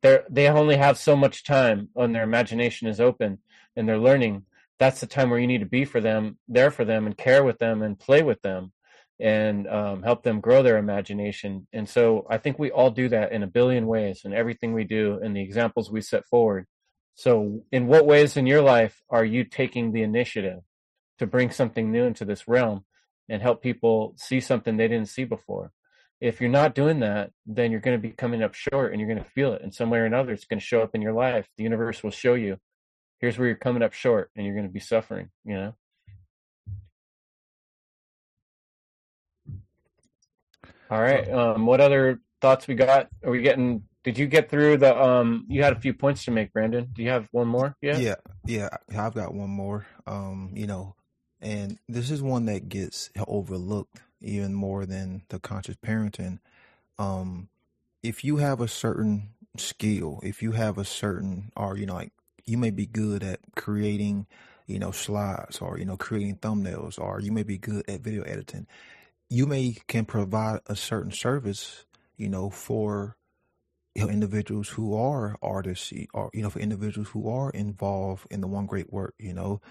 they 0.01 0.19
they 0.29 0.47
only 0.47 0.77
have 0.77 0.97
so 0.97 1.15
much 1.15 1.43
time 1.43 1.89
when 1.93 2.11
their 2.11 2.23
imagination 2.23 2.87
is 2.87 2.99
open 2.99 3.39
and 3.75 3.87
they're 3.87 3.97
learning. 3.97 4.43
That's 4.77 4.99
the 4.99 5.07
time 5.07 5.29
where 5.29 5.39
you 5.39 5.47
need 5.47 5.59
to 5.59 5.65
be 5.65 5.85
for 5.85 6.01
them, 6.01 6.37
there 6.47 6.71
for 6.71 6.85
them, 6.85 7.05
and 7.05 7.17
care 7.17 7.43
with 7.43 7.59
them 7.59 7.81
and 7.81 7.97
play 7.97 8.23
with 8.23 8.41
them 8.41 8.73
and 9.19 9.67
um, 9.67 10.03
help 10.03 10.23
them 10.23 10.41
grow 10.41 10.61
their 10.61 10.77
imagination. 10.77 11.67
And 11.71 11.87
so 11.87 12.25
I 12.29 12.37
think 12.37 12.59
we 12.59 12.71
all 12.71 12.91
do 12.91 13.09
that 13.09 13.31
in 13.31 13.43
a 13.43 13.47
billion 13.47 13.87
ways 13.87 14.21
in 14.25 14.33
everything 14.33 14.73
we 14.73 14.83
do 14.83 15.19
and 15.23 15.35
the 15.35 15.41
examples 15.41 15.89
we 15.89 16.01
set 16.01 16.25
forward. 16.25 16.65
So, 17.17 17.63
in 17.71 17.87
what 17.87 18.05
ways 18.05 18.35
in 18.35 18.45
your 18.45 18.61
life 18.61 19.01
are 19.09 19.23
you 19.23 19.45
taking 19.45 19.93
the 19.93 20.03
initiative 20.03 20.59
to 21.19 21.25
bring 21.25 21.49
something 21.49 21.89
new 21.89 22.03
into 22.03 22.25
this 22.25 22.45
realm? 22.45 22.83
and 23.29 23.41
help 23.41 23.61
people 23.61 24.13
see 24.17 24.39
something 24.39 24.77
they 24.77 24.87
didn't 24.87 25.09
see 25.09 25.23
before. 25.23 25.71
If 26.21 26.39
you're 26.39 26.49
not 26.49 26.75
doing 26.75 26.99
that, 27.01 27.31
then 27.45 27.71
you're 27.71 27.81
going 27.81 27.97
to 27.97 28.01
be 28.01 28.13
coming 28.13 28.41
up 28.41 28.53
short 28.53 28.91
and 28.91 28.99
you're 28.99 29.09
going 29.09 29.23
to 29.23 29.29
feel 29.31 29.53
it 29.53 29.61
in 29.61 29.71
some 29.71 29.89
way 29.89 29.99
or 29.99 30.05
another. 30.05 30.31
It's 30.31 30.45
going 30.45 30.59
to 30.59 30.65
show 30.65 30.81
up 30.81 30.95
in 30.95 31.01
your 31.01 31.13
life. 31.13 31.47
The 31.57 31.63
universe 31.63 32.03
will 32.03 32.11
show 32.11 32.35
you 32.35 32.57
here's 33.19 33.37
where 33.37 33.47
you're 33.47 33.57
coming 33.57 33.83
up 33.83 33.93
short 33.93 34.29
and 34.35 34.45
you're 34.45 34.55
going 34.55 34.67
to 34.67 34.73
be 34.73 34.79
suffering, 34.79 35.29
you 35.43 35.55
know? 35.55 35.75
All 40.89 41.01
right. 41.01 41.29
Um, 41.31 41.65
what 41.65 41.81
other 41.81 42.19
thoughts 42.41 42.67
we 42.67 42.75
got? 42.75 43.09
Are 43.23 43.31
we 43.31 43.41
getting 43.41 43.83
did 44.03 44.19
you 44.19 44.27
get 44.27 44.49
through 44.49 44.77
the 44.77 44.95
um 45.01 45.45
you 45.49 45.63
had 45.63 45.73
a 45.73 45.79
few 45.79 45.93
points 45.93 46.25
to 46.25 46.31
make, 46.31 46.53
Brandon? 46.53 46.87
Do 46.93 47.01
you 47.01 47.09
have 47.09 47.27
one 47.31 47.47
more? 47.47 47.75
Yeah. 47.81 47.97
Yeah, 47.97 48.15
yeah, 48.45 48.69
I've 48.97 49.15
got 49.15 49.33
one 49.33 49.49
more. 49.49 49.87
Um, 50.05 50.51
you 50.53 50.67
know, 50.67 50.95
and 51.41 51.79
this 51.89 52.11
is 52.11 52.21
one 52.21 52.45
that 52.45 52.69
gets 52.69 53.09
overlooked 53.27 53.99
even 54.21 54.53
more 54.53 54.85
than 54.85 55.23
the 55.29 55.39
conscious 55.39 55.75
parenting. 55.75 56.39
Um, 56.97 57.49
if 58.03 58.23
you 58.23 58.37
have 58.37 58.61
a 58.61 58.67
certain 58.67 59.29
skill, 59.57 60.19
if 60.23 60.41
you 60.41 60.53
have 60.53 60.77
a 60.77 60.85
certain, 60.85 61.51
or, 61.55 61.77
you 61.77 61.85
know, 61.85 61.95
like 61.95 62.11
you 62.45 62.57
may 62.57 62.69
be 62.69 62.85
good 62.85 63.23
at 63.23 63.39
creating, 63.55 64.27
you 64.67 64.79
know, 64.79 64.91
slides 64.91 65.59
or, 65.59 65.77
you 65.77 65.85
know, 65.85 65.97
creating 65.97 66.37
thumbnails, 66.37 66.99
or 66.99 67.19
you 67.19 67.31
may 67.31 67.43
be 67.43 67.57
good 67.57 67.83
at 67.87 68.01
video 68.01 68.23
editing, 68.23 68.67
you 69.29 69.45
may 69.45 69.77
can 69.87 70.05
provide 70.05 70.59
a 70.67 70.75
certain 70.75 71.11
service, 71.11 71.85
you 72.17 72.29
know, 72.29 72.49
for 72.49 73.17
you 73.95 74.03
know, 74.03 74.09
individuals 74.09 74.69
who 74.69 74.93
are 74.93 75.37
artists 75.41 75.93
or, 76.13 76.29
you 76.33 76.41
know, 76.41 76.49
for 76.49 76.59
individuals 76.59 77.09
who 77.09 77.29
are 77.29 77.49
involved 77.51 78.27
in 78.29 78.41
the 78.41 78.47
one 78.47 78.65
great 78.65 78.91
work, 78.91 79.15
you 79.17 79.33
know, 79.33 79.61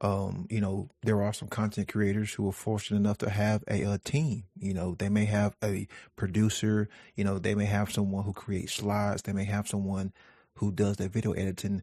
um, 0.00 0.46
you 0.50 0.60
know, 0.60 0.90
there 1.02 1.22
are 1.22 1.32
some 1.32 1.48
content 1.48 1.88
creators 1.88 2.32
who 2.32 2.48
are 2.48 2.52
fortunate 2.52 2.98
enough 2.98 3.18
to 3.18 3.30
have 3.30 3.64
a, 3.68 3.82
a, 3.82 3.98
team. 3.98 4.44
You 4.56 4.74
know, 4.74 4.94
they 4.96 5.08
may 5.08 5.24
have 5.24 5.56
a 5.62 5.88
producer, 6.16 6.88
you 7.16 7.24
know, 7.24 7.38
they 7.38 7.54
may 7.54 7.64
have 7.64 7.92
someone 7.92 8.24
who 8.24 8.32
creates 8.32 8.74
slides, 8.74 9.22
they 9.22 9.32
may 9.32 9.44
have 9.44 9.66
someone 9.66 10.12
who 10.54 10.70
does 10.70 10.96
their 10.96 11.08
video 11.08 11.32
editing. 11.32 11.82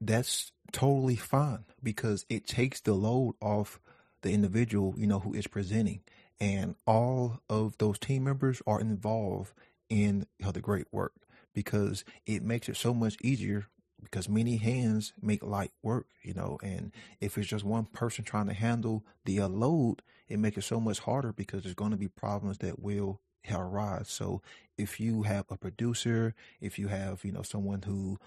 That's 0.00 0.52
totally 0.70 1.16
fine 1.16 1.64
because 1.82 2.24
it 2.28 2.46
takes 2.46 2.80
the 2.80 2.94
load 2.94 3.34
off 3.40 3.80
the 4.22 4.30
individual, 4.30 4.94
you 4.96 5.06
know, 5.06 5.20
who 5.20 5.34
is 5.34 5.46
presenting. 5.46 6.00
And 6.40 6.76
all 6.86 7.40
of 7.48 7.76
those 7.78 7.98
team 7.98 8.24
members 8.24 8.62
are 8.66 8.80
involved 8.80 9.52
in 9.88 10.26
you 10.38 10.46
know, 10.46 10.52
the 10.52 10.60
great 10.60 10.86
work 10.92 11.14
because 11.54 12.04
it 12.26 12.42
makes 12.42 12.68
it 12.68 12.76
so 12.76 12.94
much 12.94 13.16
easier 13.22 13.66
because 14.02 14.28
many 14.28 14.58
hands 14.58 15.12
make 15.20 15.42
light 15.42 15.72
work, 15.82 16.06
you 16.22 16.32
know, 16.32 16.58
and 16.62 16.92
if 17.20 17.36
it's 17.36 17.48
just 17.48 17.64
one 17.64 17.86
person 17.86 18.24
trying 18.24 18.46
to 18.46 18.54
handle 18.54 19.04
the 19.24 19.40
uh, 19.40 19.48
load, 19.48 20.02
it 20.28 20.38
makes 20.38 20.56
it 20.56 20.62
so 20.62 20.78
much 20.78 21.00
harder 21.00 21.32
because 21.32 21.64
there's 21.64 21.74
going 21.74 21.90
to 21.90 21.96
be 21.96 22.06
problems 22.06 22.58
that 22.58 22.78
will 22.80 23.20
arise. 23.50 24.08
So 24.08 24.42
if 24.76 25.00
you 25.00 25.22
have 25.22 25.46
a 25.50 25.56
producer, 25.56 26.34
if 26.60 26.78
you 26.78 26.88
have, 26.88 27.24
you 27.24 27.32
know, 27.32 27.42
someone 27.42 27.82
who, 27.82 28.18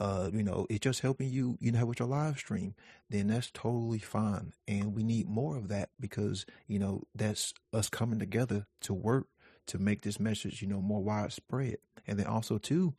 uh, 0.00 0.30
you 0.32 0.42
know, 0.42 0.66
it's 0.70 0.80
just 0.84 1.02
helping 1.02 1.28
you, 1.30 1.58
you 1.60 1.72
know, 1.72 1.86
with 1.86 2.00
your 2.00 2.08
live 2.08 2.38
stream, 2.38 2.74
then 3.10 3.28
that's 3.28 3.50
totally 3.52 4.00
fine. 4.00 4.54
And 4.68 4.94
we 4.96 5.04
need 5.04 5.28
more 5.28 5.56
of 5.56 5.68
that 5.68 5.90
because, 6.00 6.46
you 6.66 6.80
know, 6.80 7.04
that's 7.14 7.54
us 7.74 7.90
coming 7.90 8.18
together 8.18 8.66
to 8.82 8.94
work 8.94 9.26
to 9.68 9.78
make 9.78 10.02
this 10.02 10.18
message, 10.20 10.62
you 10.62 10.68
know, 10.68 10.82
more 10.82 11.02
widespread. 11.02 11.76
And 12.06 12.18
then 12.18 12.26
also 12.26 12.58
too, 12.58 12.94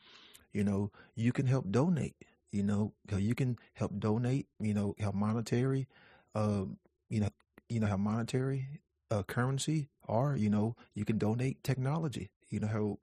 you 0.54 0.64
know, 0.64 0.92
you 1.16 1.32
can 1.32 1.48
help 1.48 1.72
donate 1.72 2.16
You 2.52 2.64
know, 2.64 2.94
you 3.18 3.36
can 3.36 3.58
help 3.74 4.00
donate. 4.00 4.48
You 4.60 4.74
know, 4.74 4.96
help 5.00 5.16
monetary. 5.16 5.88
Uh, 6.36 6.66
you 7.10 7.22
know, 7.22 7.30
you 7.70 7.80
know, 7.80 7.88
have 7.88 8.00
monetary 8.00 8.82
uh, 9.10 9.24
currency, 9.24 9.90
or 10.08 10.36
you 10.36 10.50
know, 10.50 10.76
you 10.94 11.06
can 11.06 11.18
donate 11.18 11.64
technology. 11.64 12.30
You 12.50 12.60
know 12.60 12.68
how 12.68 13.00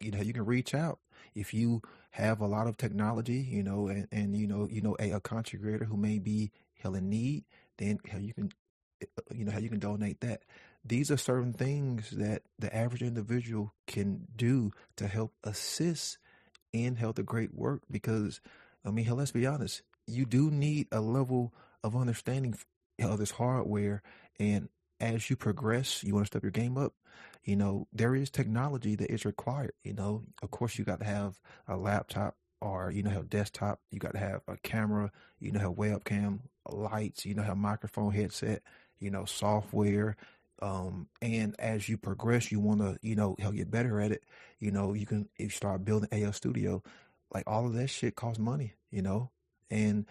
you 0.00 0.10
know 0.10 0.20
you 0.20 0.32
can 0.34 0.44
reach 0.44 0.74
out 0.74 0.98
if 1.34 1.54
you 1.54 1.82
have 2.10 2.40
a 2.40 2.46
lot 2.46 2.66
of 2.66 2.76
technology. 2.76 3.38
You 3.38 3.62
know, 3.62 3.88
and, 3.88 4.08
and 4.12 4.36
you 4.36 4.46
know, 4.46 4.68
you 4.70 4.82
know, 4.82 4.96
a, 4.98 5.12
a 5.12 5.20
content 5.20 5.62
creator 5.62 5.84
who 5.84 5.96
may 5.96 6.18
be 6.18 6.52
hell 6.74 6.94
in 6.94 7.08
need, 7.10 7.44
then 7.78 8.00
how 8.10 8.18
you 8.18 8.34
can, 8.34 8.50
uh, 9.02 9.22
you 9.34 9.44
know, 9.44 9.52
how 9.52 9.58
you 9.58 9.68
can 9.68 9.78
donate 9.78 10.20
that. 10.20 10.42
These 10.84 11.10
are 11.10 11.18
certain 11.18 11.52
things 11.52 12.10
that 12.10 12.42
the 12.58 12.74
average 12.74 13.02
individual 13.02 13.74
can 13.86 14.26
do 14.34 14.72
to 14.96 15.06
help 15.06 15.34
assist 15.44 16.18
in 16.72 16.96
health 16.96 17.18
of 17.18 17.26
great 17.26 17.54
work 17.54 17.82
because 17.90 18.40
I 18.84 18.90
mean, 18.90 19.04
hell, 19.04 19.16
let's 19.16 19.30
be 19.30 19.46
honest. 19.46 19.82
You 20.06 20.24
do 20.24 20.50
need 20.50 20.88
a 20.90 21.00
level 21.00 21.52
of 21.84 21.94
understanding 21.94 22.56
of 23.02 23.18
this 23.18 23.30
hardware, 23.32 24.02
and 24.38 24.68
as 25.00 25.30
you 25.30 25.36
progress, 25.36 26.04
you 26.04 26.14
want 26.14 26.26
to 26.26 26.28
step 26.28 26.42
your 26.42 26.52
game 26.52 26.76
up. 26.76 26.94
You 27.44 27.56
know, 27.56 27.86
there 27.92 28.14
is 28.14 28.30
technology 28.30 28.96
that 28.96 29.10
is 29.10 29.24
required. 29.24 29.72
You 29.82 29.94
know, 29.94 30.24
of 30.42 30.50
course, 30.50 30.78
you 30.78 30.84
got 30.84 31.00
to 31.00 31.06
have 31.06 31.40
a 31.66 31.76
laptop 31.76 32.36
or 32.60 32.90
you 32.90 33.02
know 33.02 33.10
have 33.10 33.30
desktop. 33.30 33.80
You 33.90 33.98
got 33.98 34.12
to 34.12 34.18
have 34.18 34.42
a 34.46 34.56
camera. 34.58 35.10
You 35.38 35.52
know 35.52 35.60
have 35.60 35.72
webcam, 35.72 36.40
lights. 36.68 37.24
You 37.24 37.34
know 37.34 37.42
have 37.42 37.56
microphone 37.56 38.12
headset. 38.12 38.62
You 38.98 39.10
know 39.10 39.24
software. 39.24 40.16
Um, 40.62 41.08
and 41.22 41.56
as 41.58 41.88
you 41.88 41.96
progress, 41.96 42.52
you 42.52 42.60
want 42.60 42.80
to, 42.80 42.98
you 43.00 43.16
know, 43.16 43.34
help 43.38 43.54
get 43.54 43.70
better 43.70 44.00
at 44.00 44.12
it. 44.12 44.24
You 44.58 44.70
know, 44.70 44.92
you 44.92 45.06
can, 45.06 45.28
if 45.36 45.44
you 45.44 45.50
start 45.50 45.84
building 45.84 46.10
AL 46.12 46.34
Studio, 46.34 46.82
like 47.32 47.44
all 47.46 47.66
of 47.66 47.72
that 47.74 47.88
shit 47.88 48.14
costs 48.14 48.38
money, 48.38 48.74
you 48.90 49.00
know? 49.02 49.30
And 49.70 50.06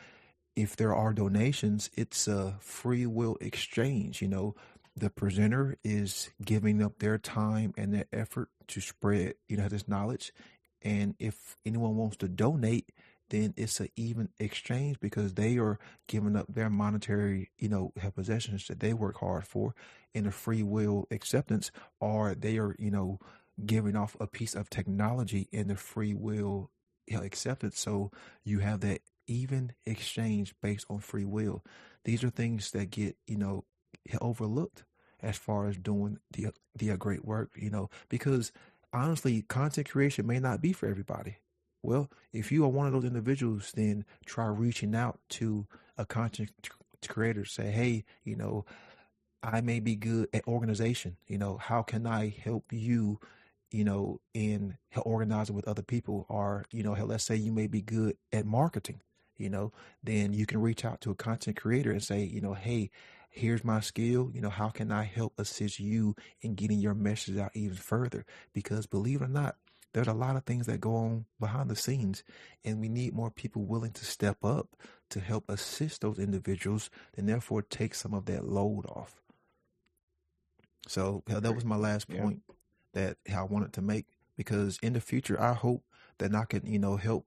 if 0.55 0.75
there 0.75 0.95
are 0.95 1.13
donations, 1.13 1.89
it's 1.93 2.27
a 2.27 2.57
free 2.61 3.05
will 3.05 3.37
exchange, 3.41 4.21
you 4.21 4.27
know? 4.27 4.55
The 4.99 5.09
presenter 5.09 5.77
is 5.81 6.29
giving 6.43 6.83
up 6.83 6.99
their 6.99 7.17
time 7.17 7.73
and 7.77 7.93
their 7.93 8.07
effort 8.11 8.49
to 8.67 8.81
spread, 8.81 9.35
you 9.47 9.55
know, 9.55 9.69
this 9.69 9.87
knowledge. 9.87 10.33
And 10.81 11.15
if 11.19 11.55
anyone 11.65 11.95
wants 11.95 12.17
to 12.17 12.27
donate, 12.27 12.91
then 13.29 13.53
it's 13.55 13.79
an 13.79 13.87
even 13.95 14.27
exchange 14.39 14.99
because 14.99 15.35
they 15.35 15.57
are 15.57 15.79
giving 16.07 16.35
up 16.35 16.47
their 16.53 16.69
monetary, 16.69 17.49
you 17.57 17.69
know, 17.69 17.93
possessions 18.13 18.67
that 18.67 18.81
they 18.81 18.93
work 18.93 19.19
hard 19.19 19.45
for 19.45 19.73
in 20.13 20.25
a 20.25 20.31
free 20.31 20.63
will 20.63 21.07
acceptance, 21.11 21.71
or 22.01 22.35
they 22.35 22.57
are, 22.57 22.75
you 22.77 22.91
know, 22.91 23.19
giving 23.65 23.95
off 23.95 24.17
a 24.19 24.27
piece 24.27 24.53
of 24.53 24.69
technology 24.69 25.47
in 25.53 25.69
the 25.69 25.75
free 25.75 26.13
will 26.13 26.71
acceptance. 27.09 27.79
So 27.79 28.11
you 28.43 28.59
have 28.59 28.81
that 28.81 28.99
even 29.27 29.71
exchange 29.85 30.55
based 30.61 30.87
on 30.89 30.99
free 30.99 31.25
will. 31.25 31.63
These 32.03 32.23
are 32.25 32.29
things 32.29 32.71
that 32.71 32.89
get, 32.89 33.15
you 33.27 33.37
know, 33.37 33.63
overlooked 34.19 34.83
as 35.21 35.37
far 35.37 35.67
as 35.67 35.77
doing 35.77 36.19
the 36.31 36.47
the 36.75 36.91
uh, 36.91 36.95
great 36.95 37.25
work, 37.25 37.51
you 37.55 37.69
know, 37.69 37.89
because 38.09 38.51
honestly, 38.93 39.41
content 39.43 39.89
creation 39.89 40.25
may 40.25 40.39
not 40.39 40.61
be 40.61 40.73
for 40.73 40.87
everybody. 40.87 41.37
Well, 41.81 42.09
if 42.33 42.51
you 42.51 42.65
are 42.65 42.69
one 42.69 42.87
of 42.87 42.93
those 42.93 43.05
individuals, 43.05 43.71
then 43.73 44.05
try 44.25 44.47
reaching 44.47 44.95
out 44.95 45.19
to 45.29 45.65
a 45.97 46.05
content 46.05 46.51
creator. 47.07 47.45
Say, 47.45 47.71
hey, 47.71 48.03
you 48.23 48.35
know, 48.35 48.65
I 49.41 49.61
may 49.61 49.79
be 49.79 49.95
good 49.95 50.27
at 50.33 50.47
organization. 50.47 51.17
You 51.27 51.37
know, 51.37 51.57
how 51.57 51.81
can 51.81 52.05
I 52.05 52.29
help 52.43 52.71
you? 52.71 53.19
You 53.71 53.83
know, 53.83 54.19
in 54.33 54.77
organizing 54.95 55.55
with 55.55 55.67
other 55.67 55.83
people, 55.83 56.25
or 56.27 56.65
you 56.71 56.81
know, 56.81 56.93
let's 56.93 57.23
say 57.23 57.35
you 57.35 57.51
may 57.51 57.67
be 57.67 57.81
good 57.81 58.17
at 58.33 58.45
marketing. 58.45 59.01
You 59.37 59.49
know, 59.49 59.71
then 60.03 60.33
you 60.33 60.45
can 60.45 60.59
reach 60.59 60.83
out 60.83 60.99
to 61.01 61.11
a 61.11 61.15
content 61.15 61.55
creator 61.55 61.91
and 61.91 62.03
say, 62.03 62.23
you 62.23 62.41
know, 62.41 62.55
hey, 62.55 62.89
here's 63.29 63.63
my 63.63 63.79
skill. 63.79 64.31
You 64.33 64.41
know, 64.41 64.49
how 64.49 64.69
can 64.69 64.91
I 64.91 65.03
help 65.03 65.33
assist 65.37 65.79
you 65.79 66.15
in 66.41 66.55
getting 66.55 66.79
your 66.79 66.93
message 66.93 67.37
out 67.37 67.51
even 67.53 67.77
further? 67.77 68.25
Because 68.53 68.85
believe 68.85 69.21
it 69.21 69.25
or 69.25 69.29
not, 69.29 69.55
there's 69.93 70.07
a 70.07 70.13
lot 70.13 70.35
of 70.35 70.43
things 70.43 70.67
that 70.67 70.81
go 70.81 70.95
on 70.95 71.25
behind 71.39 71.69
the 71.69 71.75
scenes, 71.75 72.23
and 72.63 72.79
we 72.79 72.89
need 72.89 73.13
more 73.13 73.31
people 73.31 73.65
willing 73.65 73.91
to 73.93 74.05
step 74.05 74.43
up 74.43 74.75
to 75.09 75.19
help 75.19 75.49
assist 75.49 76.01
those 76.01 76.19
individuals 76.19 76.89
and 77.17 77.27
therefore 77.27 77.63
take 77.63 77.95
some 77.95 78.13
of 78.13 78.25
that 78.25 78.45
load 78.45 78.85
off. 78.87 79.21
So 80.87 81.23
that 81.27 81.55
was 81.55 81.65
my 81.65 81.75
last 81.75 82.07
point 82.07 82.41
yeah. 82.47 82.55
that 82.93 83.17
I 83.35 83.43
wanted 83.43 83.73
to 83.73 83.81
make 83.81 84.05
because 84.37 84.79
in 84.81 84.93
the 84.93 85.01
future, 85.01 85.39
I 85.39 85.53
hope 85.53 85.83
that 86.19 86.33
I 86.33 86.45
can, 86.45 86.65
you 86.65 86.79
know, 86.79 86.95
help 86.95 87.25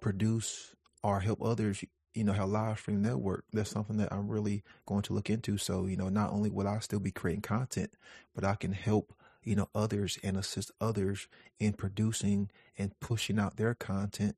produce 0.00 0.74
or 1.02 1.20
help 1.20 1.42
others, 1.42 1.84
you 2.14 2.24
know, 2.24 2.32
have 2.32 2.48
live 2.48 2.78
stream 2.78 3.02
network. 3.02 3.44
That's 3.52 3.70
something 3.70 3.96
that 3.98 4.12
I'm 4.12 4.28
really 4.28 4.62
going 4.86 5.02
to 5.02 5.12
look 5.12 5.30
into. 5.30 5.58
So, 5.58 5.86
you 5.86 5.96
know, 5.96 6.08
not 6.08 6.30
only 6.30 6.50
will 6.50 6.68
I 6.68 6.78
still 6.80 7.00
be 7.00 7.12
creating 7.12 7.42
content, 7.42 7.92
but 8.34 8.44
I 8.44 8.54
can 8.54 8.72
help 8.72 9.14
you 9.44 9.56
know 9.56 9.68
others 9.74 10.18
and 10.22 10.36
assist 10.36 10.70
others 10.80 11.28
in 11.58 11.72
producing 11.72 12.50
and 12.78 12.98
pushing 13.00 13.38
out 13.38 13.56
their 13.56 13.74
content 13.74 14.36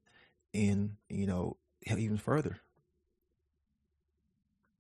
in 0.53 0.97
you 1.09 1.27
know 1.27 1.57
even 1.87 2.17
further 2.17 2.61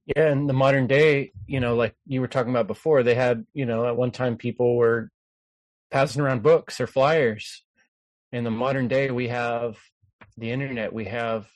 yeah 0.06 0.30
in 0.30 0.46
the 0.46 0.52
modern 0.52 0.86
day 0.86 1.32
you 1.46 1.60
know 1.60 1.74
like 1.74 1.94
you 2.06 2.20
were 2.20 2.28
talking 2.28 2.50
about 2.50 2.66
before 2.66 3.02
they 3.02 3.14
had 3.14 3.44
you 3.52 3.66
know 3.66 3.86
at 3.86 3.96
one 3.96 4.10
time 4.10 4.36
people 4.36 4.76
were 4.76 5.10
passing 5.90 6.22
around 6.22 6.42
books 6.42 6.80
or 6.80 6.86
flyers 6.86 7.64
in 8.32 8.44
the 8.44 8.50
modern 8.50 8.88
day 8.88 9.10
we 9.10 9.28
have 9.28 9.76
the 10.36 10.50
internet 10.50 10.92
we 10.92 11.04
have 11.04 11.48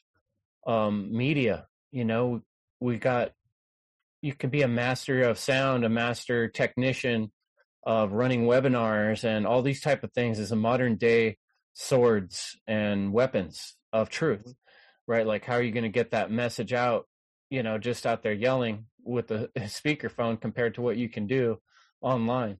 um 0.66 1.16
media 1.16 1.66
you 1.92 2.04
know 2.04 2.42
we 2.80 2.98
got 2.98 3.32
you 4.22 4.34
can 4.34 4.50
be 4.50 4.62
a 4.62 4.68
master 4.68 5.22
of 5.22 5.38
sound 5.38 5.84
a 5.84 5.88
master 5.88 6.48
technician 6.48 7.30
of 7.86 8.12
running 8.12 8.42
webinars 8.42 9.22
and 9.22 9.46
all 9.46 9.62
these 9.62 9.80
type 9.80 10.02
of 10.02 10.12
things 10.12 10.40
is 10.40 10.50
a 10.50 10.56
modern 10.56 10.96
day 10.96 11.38
swords 11.74 12.58
and 12.66 13.12
weapons 13.12 13.76
of 13.92 14.08
truth 14.10 14.40
mm-hmm. 14.40 14.50
right? 15.06 15.26
Like 15.26 15.44
how 15.44 15.54
are 15.54 15.62
you 15.62 15.72
going 15.72 15.84
to 15.84 15.88
get 15.88 16.10
that 16.10 16.30
message 16.30 16.72
out 16.72 17.06
you 17.48 17.62
know 17.62 17.78
just 17.78 18.06
out 18.06 18.22
there 18.22 18.32
yelling 18.32 18.86
with 19.04 19.28
the 19.28 19.50
speakerphone 19.58 20.40
compared 20.40 20.74
to 20.74 20.82
what 20.82 20.96
you 20.96 21.08
can 21.08 21.26
do 21.26 21.58
online? 22.00 22.58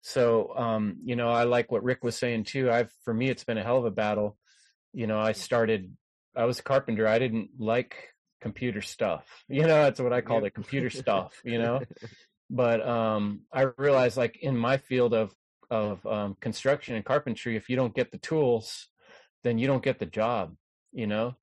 So 0.00 0.52
um 0.56 0.98
you 1.04 1.16
know 1.16 1.28
i 1.28 1.42
like 1.42 1.72
what 1.72 1.82
rick 1.82 2.04
was 2.04 2.16
saying 2.16 2.44
too. 2.44 2.70
I've 2.70 2.92
for 3.04 3.12
me 3.12 3.28
it's 3.28 3.44
been 3.44 3.58
a 3.58 3.64
hell 3.64 3.78
of 3.78 3.84
a 3.84 3.90
battle. 3.90 4.36
You 4.92 5.08
know 5.08 5.18
i 5.18 5.32
started 5.32 5.92
i 6.38 6.44
was 6.44 6.58
a 6.58 6.62
carpenter 6.62 7.06
i 7.06 7.18
didn't 7.18 7.50
like 7.58 8.14
computer 8.40 8.80
stuff 8.80 9.26
you 9.48 9.62
know 9.62 9.82
that's 9.82 10.00
what 10.00 10.12
i 10.12 10.22
called 10.22 10.44
it 10.44 10.54
computer 10.54 10.88
stuff 10.88 11.42
you 11.44 11.58
know 11.58 11.82
but 12.50 12.86
um, 12.86 13.42
I 13.52 13.66
realized 13.76 14.16
like 14.16 14.38
in 14.40 14.56
my 14.56 14.78
field 14.78 15.14
of 15.14 15.34
of 15.70 16.04
um, 16.06 16.36
construction 16.40 16.94
and 16.94 17.04
carpentry, 17.04 17.56
if 17.56 17.68
you 17.68 17.76
don't 17.76 17.94
get 17.94 18.10
the 18.10 18.18
tools, 18.18 18.88
then 19.44 19.58
you 19.58 19.66
don't 19.66 19.82
get 19.82 19.98
the 19.98 20.06
job. 20.06 20.54
You 20.92 21.06
know, 21.06 21.36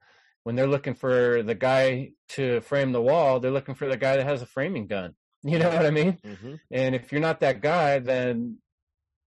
when 0.43 0.55
they're 0.55 0.67
looking 0.67 0.95
for 0.95 1.43
the 1.43 1.55
guy 1.55 2.13
to 2.29 2.61
frame 2.61 2.91
the 2.91 3.01
wall, 3.01 3.39
they're 3.39 3.51
looking 3.51 3.75
for 3.75 3.87
the 3.87 3.97
guy 3.97 4.17
that 4.17 4.25
has 4.25 4.41
a 4.41 4.47
framing 4.47 4.87
gun. 4.87 5.15
You 5.47 5.59
know 5.59 5.69
what 5.69 5.85
I 5.85 5.91
mean? 5.91 6.17
Mm-hmm. 6.25 6.55
And 6.71 6.95
if 6.95 7.11
you're 7.11 7.21
not 7.21 7.41
that 7.41 7.61
guy, 7.61 7.99
then 7.99 8.57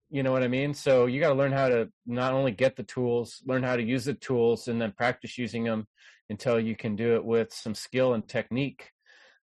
you 0.09 0.23
know 0.23 0.31
what 0.31 0.43
I 0.43 0.47
mean? 0.47 0.73
So 0.73 1.05
you 1.05 1.19
got 1.19 1.29
to 1.29 1.35
learn 1.35 1.51
how 1.51 1.69
to 1.69 1.89
not 2.05 2.33
only 2.33 2.51
get 2.51 2.75
the 2.75 2.83
tools, 2.83 3.41
learn 3.45 3.63
how 3.63 3.75
to 3.75 3.83
use 3.83 4.05
the 4.05 4.13
tools, 4.13 4.67
and 4.67 4.81
then 4.81 4.91
practice 4.91 5.37
using 5.37 5.63
them 5.63 5.87
until 6.29 6.59
you 6.59 6.75
can 6.75 6.95
do 6.95 7.15
it 7.15 7.25
with 7.25 7.53
some 7.53 7.75
skill 7.75 8.13
and 8.13 8.27
technique 8.27 8.91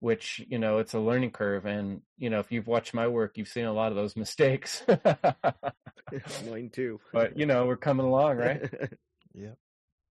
which 0.02 0.44
you 0.50 0.58
know 0.58 0.80
it's 0.80 0.96
a 0.96 1.00
learning 1.00 1.32
curve. 1.32 1.66
And 1.66 2.02
you 2.18 2.30
know 2.30 2.40
if 2.40 2.52
you've 2.52 2.68
watched 2.68 2.94
my 2.94 3.08
work 3.08 3.38
you've 3.38 3.48
seen 3.48 3.66
a 3.66 3.74
lot 3.74 3.92
of 3.92 3.96
those 3.96 4.16
mistakes. 4.18 4.84
Mine 6.50 6.70
too. 6.74 7.00
But 7.14 7.38
you 7.38 7.46
know 7.46 7.66
we're 7.66 7.78
coming 7.78 8.06
along 8.06 8.38
right? 8.38 8.62
Yeah 9.34 9.52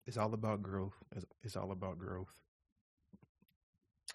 it's 0.07 0.17
all 0.17 0.33
about 0.33 0.63
growth. 0.63 0.95
It's 1.43 1.57
all 1.57 1.71
about 1.73 1.99
growth. 1.99 2.33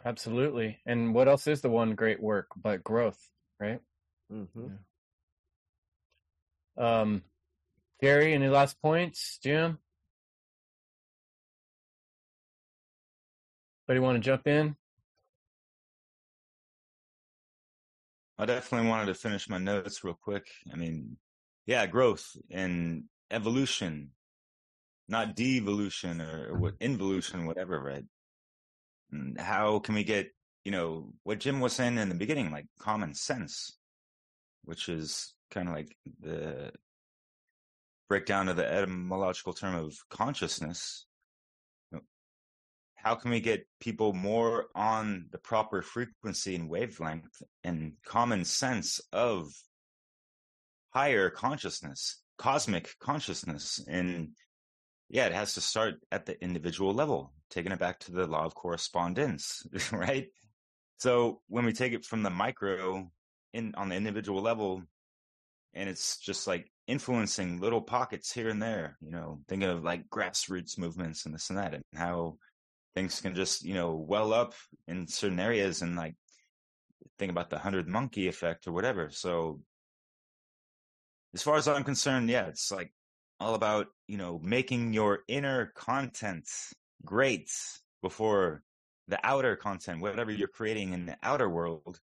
Absolutely. 0.03 0.79
And 0.87 1.13
what 1.13 1.27
else 1.27 1.45
is 1.45 1.61
the 1.61 1.69
one 1.69 1.93
great 1.93 2.21
work 2.21 2.47
but 2.55 2.83
growth 2.83 3.19
right? 3.59 3.79
Mm-hmm. 4.31 4.63
yeah. 4.63 4.77
Um 6.77 7.21
gary 8.01 8.33
any 8.33 8.47
last 8.47 8.81
points 8.81 9.39
jim 9.43 9.77
Anybody 13.89 14.05
want 14.05 14.15
to 14.15 14.21
jump 14.21 14.47
in 14.47 14.75
I 18.37 18.45
definitely 18.45 18.89
wanted 18.89 19.05
to 19.05 19.13
finish 19.13 19.47
my 19.47 19.57
notes 19.57 20.03
real 20.03 20.17
quick. 20.21 20.47
I 20.71 20.75
mean, 20.75 21.17
yeah, 21.65 21.85
growth 21.85 22.35
and 22.49 23.03
evolution, 23.31 24.09
not 25.07 25.35
devolution 25.35 26.19
or, 26.19 26.57
what 26.57 26.73
involution, 26.79 27.45
whatever, 27.45 27.79
right? 27.79 28.05
How 29.37 29.79
can 29.79 29.95
we 29.95 30.03
get, 30.03 30.31
you 30.65 30.71
know, 30.71 31.13
what 31.23 31.39
Jim 31.39 31.59
was 31.59 31.73
saying 31.73 31.97
in 31.97 32.09
the 32.09 32.15
beginning, 32.15 32.51
like 32.51 32.65
common 32.79 33.13
sense, 33.13 33.77
which 34.63 34.89
is 34.89 35.32
kind 35.51 35.67
of 35.67 35.75
like 35.75 35.95
the 36.19 36.71
breakdown 38.09 38.49
of 38.49 38.57
the 38.57 38.71
etymological 38.71 39.53
term 39.53 39.75
of 39.75 39.95
consciousness. 40.09 41.05
how 42.95 43.15
can 43.15 43.31
we 43.31 43.41
get 43.41 43.67
people 43.81 44.13
more 44.13 44.67
on 44.75 45.25
the 45.31 45.37
proper 45.37 45.81
frequency 45.81 46.55
and 46.55 46.69
wavelength 46.69 47.41
and 47.63 47.93
common 48.05 48.45
sense 48.45 49.01
of 49.11 49.51
higher 50.93 51.29
consciousness, 51.29 52.21
cosmic 52.37 52.97
consciousness. 52.99 53.83
And 53.87 54.29
yeah, 55.09 55.25
it 55.25 55.33
has 55.33 55.53
to 55.55 55.61
start 55.61 55.95
at 56.11 56.25
the 56.25 56.41
individual 56.41 56.93
level, 56.93 57.33
taking 57.49 57.71
it 57.71 57.79
back 57.79 57.99
to 58.01 58.11
the 58.11 58.27
law 58.27 58.45
of 58.45 58.55
correspondence, 58.55 59.65
right? 59.91 60.27
So 60.99 61.41
when 61.47 61.65
we 61.65 61.73
take 61.73 61.93
it 61.93 62.05
from 62.05 62.23
the 62.23 62.29
micro 62.29 63.09
in 63.53 63.73
on 63.75 63.89
the 63.89 63.95
individual 63.95 64.41
level, 64.41 64.83
and 65.73 65.89
it's 65.89 66.17
just 66.17 66.47
like 66.47 66.71
influencing 66.87 67.59
little 67.59 67.81
pockets 67.81 68.31
here 68.31 68.49
and 68.49 68.61
there, 68.61 68.97
you 69.01 69.11
know, 69.11 69.39
thinking 69.47 69.69
of 69.69 69.83
like 69.83 70.09
grassroots 70.09 70.77
movements 70.77 71.25
and 71.25 71.33
this 71.33 71.49
and 71.49 71.59
that, 71.59 71.73
and 71.73 71.83
how 71.95 72.37
things 72.95 73.21
can 73.21 73.35
just, 73.35 73.63
you 73.63 73.73
know, 73.73 73.95
well 73.95 74.33
up 74.33 74.53
in 74.87 75.07
certain 75.07 75.39
areas 75.39 75.81
and 75.81 75.95
like 75.95 76.15
think 77.17 77.31
about 77.31 77.49
the 77.49 77.57
hundred 77.57 77.87
monkey 77.87 78.27
effect 78.27 78.67
or 78.67 78.71
whatever. 78.71 79.09
So 79.09 79.61
as 81.33 81.41
far 81.41 81.57
as 81.57 81.67
I'm 81.67 81.83
concerned, 81.83 82.29
yeah, 82.29 82.47
it's 82.47 82.71
like 82.71 82.93
all 83.39 83.55
about, 83.55 83.87
you 84.07 84.17
know, 84.17 84.39
making 84.43 84.93
your 84.93 85.19
inner 85.27 85.71
content 85.75 86.47
great 87.03 87.49
before 88.01 88.61
the 89.07 89.19
outer 89.23 89.55
content, 89.55 90.01
whatever 90.01 90.31
you're 90.31 90.47
creating 90.47 90.93
in 90.93 91.05
the 91.05 91.17
outer 91.23 91.49
world 91.49 91.99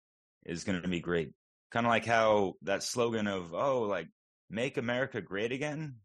is 0.45 0.63
going 0.63 0.81
to 0.81 0.87
be 0.87 0.99
great. 0.99 1.31
Kind 1.71 1.85
of 1.85 1.89
like 1.89 2.05
how 2.05 2.55
that 2.63 2.83
slogan 2.83 3.27
of, 3.27 3.53
oh, 3.53 3.81
like, 3.81 4.07
make 4.49 4.77
America 4.77 5.21
great 5.21 5.51
again. 5.51 5.95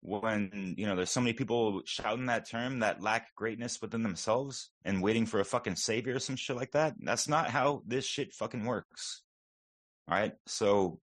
When, 0.00 0.74
you 0.76 0.86
know, 0.86 0.94
there's 0.94 1.10
so 1.10 1.20
many 1.20 1.32
people 1.32 1.82
shouting 1.84 2.26
that 2.26 2.48
term 2.48 2.80
that 2.80 3.02
lack 3.02 3.34
greatness 3.34 3.80
within 3.82 4.02
themselves 4.02 4.70
and 4.84 5.02
waiting 5.02 5.26
for 5.26 5.40
a 5.40 5.44
fucking 5.44 5.74
savior 5.74 6.14
or 6.14 6.20
some 6.20 6.36
shit 6.36 6.54
like 6.56 6.70
that. 6.72 6.94
That's 7.00 7.26
not 7.28 7.50
how 7.50 7.82
this 7.84 8.06
shit 8.06 8.32
fucking 8.32 8.64
works. 8.64 9.22
All 10.08 10.16
right. 10.16 10.34
So 10.46 11.00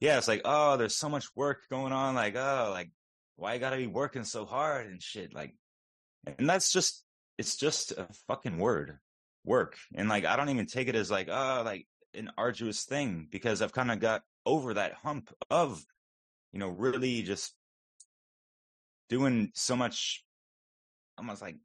yeah, 0.00 0.18
it's 0.18 0.26
like, 0.26 0.42
oh, 0.44 0.76
there's 0.76 0.96
so 0.96 1.08
much 1.08 1.26
work 1.36 1.60
going 1.70 1.92
on. 1.92 2.14
Like, 2.14 2.34
oh, 2.34 2.70
like, 2.72 2.90
why 3.36 3.58
gotta 3.58 3.76
be 3.76 3.86
working 3.86 4.24
so 4.24 4.44
hard 4.44 4.86
and 4.86 5.00
shit? 5.00 5.32
Like, 5.32 5.54
and 6.26 6.48
that's 6.48 6.72
just, 6.72 7.04
it's 7.38 7.56
just 7.56 7.92
a 7.92 8.08
fucking 8.26 8.58
word, 8.58 8.98
work. 9.44 9.76
And 9.94 10.08
like, 10.08 10.24
I 10.24 10.36
don't 10.36 10.50
even 10.50 10.66
take 10.66 10.88
it 10.88 10.96
as 10.96 11.10
like, 11.10 11.28
oh, 11.30 11.62
like 11.64 11.86
an 12.16 12.30
arduous 12.36 12.84
thing 12.84 13.28
because 13.30 13.62
I've 13.62 13.72
kind 13.72 13.90
of 13.90 14.00
got 14.00 14.22
over 14.46 14.74
that 14.74 14.94
hump 14.94 15.32
of, 15.50 15.84
you 16.52 16.58
know, 16.58 16.68
really 16.68 17.22
just 17.22 17.54
doing 19.08 19.50
so 19.54 19.76
much, 19.76 20.24
almost 21.18 21.42
like 21.42 21.56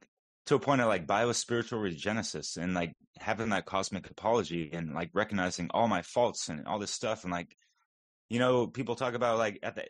to 0.46 0.54
a 0.54 0.58
point 0.58 0.80
of 0.80 0.88
like 0.88 1.06
biospiritual 1.06 1.80
regenesis 1.80 2.56
and 2.56 2.74
like 2.74 2.94
having 3.18 3.50
that 3.50 3.66
cosmic 3.66 4.10
apology 4.10 4.70
and 4.72 4.94
like 4.94 5.10
recognizing 5.12 5.70
all 5.72 5.88
my 5.88 6.02
faults 6.02 6.48
and 6.48 6.66
all 6.66 6.78
this 6.78 6.90
stuff 6.90 7.24
and 7.24 7.32
like 7.32 7.56
you 8.30 8.38
know, 8.38 8.68
people 8.68 8.94
talk 8.94 9.14
about 9.14 9.36
like 9.38 9.58
at 9.62 9.74
the 9.74 9.84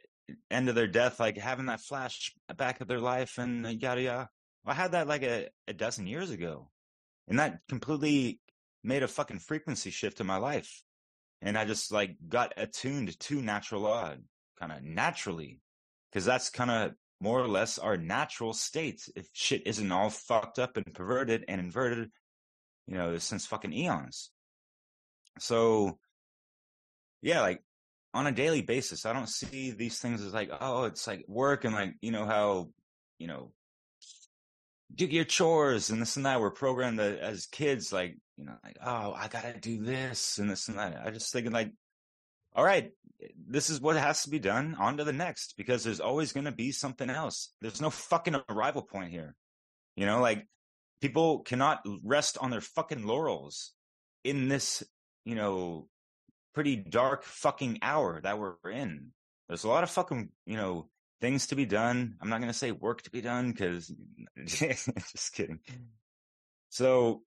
end 0.50 0.68
of 0.68 0.74
their 0.74 0.88
death, 0.88 1.20
like 1.20 1.36
having 1.36 1.66
that 1.66 1.80
flash 1.80 2.32
back 2.56 2.80
of 2.80 2.88
their 2.88 2.98
life 2.98 3.38
and 3.38 3.80
yada 3.80 4.00
yada. 4.02 4.28
I 4.66 4.74
had 4.74 4.92
that 4.92 5.06
like 5.06 5.22
a, 5.22 5.48
a 5.68 5.72
dozen 5.72 6.06
years 6.06 6.30
ago, 6.30 6.70
and 7.28 7.38
that 7.38 7.60
completely 7.68 8.40
made 8.82 9.02
a 9.02 9.08
fucking 9.08 9.38
frequency 9.38 9.90
shift 9.90 10.20
in 10.20 10.26
my 10.26 10.36
life. 10.36 10.82
And 11.42 11.56
I 11.56 11.64
just 11.64 11.90
like 11.90 12.16
got 12.28 12.52
attuned 12.56 13.18
to 13.18 13.42
natural 13.42 13.82
law 13.82 14.14
kind 14.58 14.72
of 14.72 14.82
naturally, 14.82 15.60
because 16.10 16.24
that's 16.24 16.50
kind 16.50 16.70
of 16.70 16.92
more 17.20 17.40
or 17.40 17.48
less 17.48 17.78
our 17.78 17.96
natural 17.96 18.52
state. 18.52 19.08
If 19.16 19.28
shit 19.32 19.66
isn't 19.66 19.92
all 19.92 20.10
fucked 20.10 20.58
up 20.58 20.76
and 20.76 20.94
perverted 20.94 21.44
and 21.48 21.60
inverted, 21.60 22.10
you 22.86 22.94
know, 22.94 23.16
since 23.18 23.46
fucking 23.46 23.72
eons. 23.72 24.30
So, 25.38 25.98
yeah, 27.22 27.40
like 27.40 27.62
on 28.12 28.26
a 28.26 28.32
daily 28.32 28.62
basis. 28.62 29.06
I 29.06 29.12
don't 29.12 29.28
see 29.28 29.70
these 29.70 29.98
things 29.98 30.22
as 30.22 30.34
like, 30.34 30.50
oh, 30.60 30.84
it's 30.84 31.06
like 31.06 31.24
work 31.28 31.64
and 31.64 31.74
like, 31.74 31.94
you 32.00 32.10
know, 32.10 32.26
how, 32.26 32.70
you 33.18 33.26
know, 33.26 33.52
do 34.94 35.06
your 35.06 35.24
chores 35.24 35.90
and 35.90 36.00
this 36.00 36.16
and 36.16 36.26
that. 36.26 36.40
We're 36.40 36.50
programmed 36.50 36.98
to, 36.98 37.22
as 37.22 37.46
kids, 37.46 37.92
like, 37.92 38.16
you 38.36 38.44
know, 38.44 38.54
like, 38.64 38.76
oh, 38.84 39.12
I 39.12 39.28
gotta 39.28 39.58
do 39.58 39.82
this 39.82 40.38
and 40.38 40.50
this 40.50 40.68
and 40.68 40.78
that. 40.78 41.00
I 41.04 41.10
just 41.10 41.32
thinking 41.32 41.52
like, 41.52 41.72
all 42.54 42.64
right, 42.64 42.90
this 43.48 43.70
is 43.70 43.80
what 43.80 43.96
has 43.96 44.24
to 44.24 44.30
be 44.30 44.38
done. 44.38 44.76
On 44.78 44.96
to 44.96 45.04
the 45.04 45.12
next, 45.12 45.54
because 45.56 45.84
there's 45.84 46.00
always 46.00 46.32
going 46.32 46.46
to 46.46 46.52
be 46.52 46.72
something 46.72 47.08
else. 47.08 47.52
There's 47.60 47.80
no 47.80 47.90
fucking 47.90 48.36
arrival 48.48 48.82
point 48.82 49.10
here. 49.10 49.36
You 49.94 50.06
know, 50.06 50.20
like 50.20 50.46
people 51.00 51.40
cannot 51.40 51.80
rest 52.02 52.38
on 52.40 52.50
their 52.50 52.60
fucking 52.60 53.06
laurels 53.06 53.72
in 54.24 54.48
this, 54.48 54.82
you 55.24 55.34
know, 55.34 55.86
pretty 56.54 56.76
dark 56.76 57.22
fucking 57.22 57.78
hour 57.82 58.20
that 58.20 58.38
we're 58.38 58.56
in. 58.70 59.12
There's 59.48 59.64
a 59.64 59.68
lot 59.68 59.84
of 59.84 59.90
fucking, 59.90 60.30
you 60.46 60.56
know, 60.56 60.88
things 61.20 61.48
to 61.48 61.54
be 61.54 61.66
done. 61.66 62.16
I'm 62.20 62.30
not 62.30 62.40
going 62.40 62.52
to 62.52 62.58
say 62.58 62.72
work 62.72 63.02
to 63.02 63.10
be 63.10 63.20
done 63.20 63.52
because 63.52 63.92
just 64.46 65.32
kidding. 65.32 65.60
So, 66.68 67.22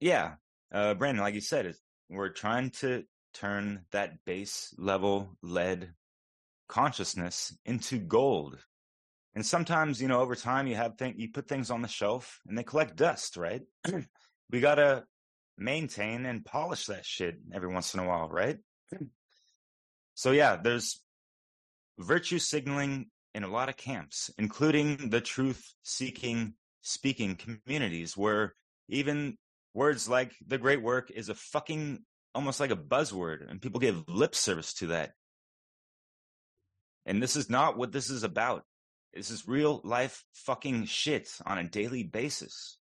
yeah, 0.00 0.34
uh, 0.72 0.94
Brandon, 0.94 1.22
like 1.22 1.34
you 1.34 1.40
said, 1.40 1.74
we're 2.08 2.30
trying 2.30 2.70
to 2.80 3.04
turn 3.34 3.84
that 3.92 4.24
base 4.24 4.74
level 4.78 5.36
lead 5.42 5.92
consciousness 6.68 7.56
into 7.64 7.98
gold. 7.98 8.58
And 9.34 9.44
sometimes, 9.44 10.00
you 10.00 10.08
know, 10.08 10.20
over 10.20 10.34
time 10.34 10.66
you 10.66 10.74
have 10.74 10.96
things, 10.98 11.16
you 11.18 11.30
put 11.30 11.48
things 11.48 11.70
on 11.70 11.82
the 11.82 11.88
shelf 11.88 12.40
and 12.46 12.56
they 12.56 12.62
collect 12.62 12.96
dust, 12.96 13.36
right? 13.36 13.62
we 14.50 14.60
got 14.60 14.74
to 14.74 15.04
maintain 15.56 16.26
and 16.26 16.44
polish 16.44 16.86
that 16.86 17.06
shit 17.06 17.36
every 17.54 17.72
once 17.72 17.94
in 17.94 18.00
a 18.00 18.06
while, 18.06 18.28
right? 18.28 18.58
So 20.14 20.32
yeah, 20.32 20.56
there's 20.62 21.00
virtue 21.98 22.38
signaling 22.38 23.06
in 23.34 23.44
a 23.44 23.50
lot 23.50 23.68
of 23.68 23.76
camps, 23.76 24.30
including 24.38 25.10
the 25.10 25.20
truth 25.20 25.74
seeking 25.82 26.54
speaking 26.82 27.36
communities 27.36 28.16
where 28.16 28.54
even 28.88 29.36
words 29.72 30.08
like 30.08 30.32
the 30.46 30.58
great 30.58 30.82
work 30.82 31.10
is 31.10 31.28
a 31.28 31.34
fucking 31.34 32.00
almost 32.34 32.60
like 32.60 32.70
a 32.70 32.76
buzzword 32.76 33.48
and 33.48 33.62
people 33.62 33.80
give 33.80 34.08
lip 34.08 34.34
service 34.34 34.74
to 34.74 34.88
that. 34.88 35.12
And 37.06 37.22
this 37.22 37.36
is 37.36 37.48
not 37.48 37.76
what 37.76 37.92
this 37.92 38.10
is 38.10 38.22
about. 38.22 38.64
This 39.14 39.30
is 39.30 39.46
real 39.46 39.80
life 39.84 40.24
fucking 40.32 40.86
shit 40.86 41.28
on 41.46 41.58
a 41.58 41.68
daily 41.68 42.02
basis 42.02 42.78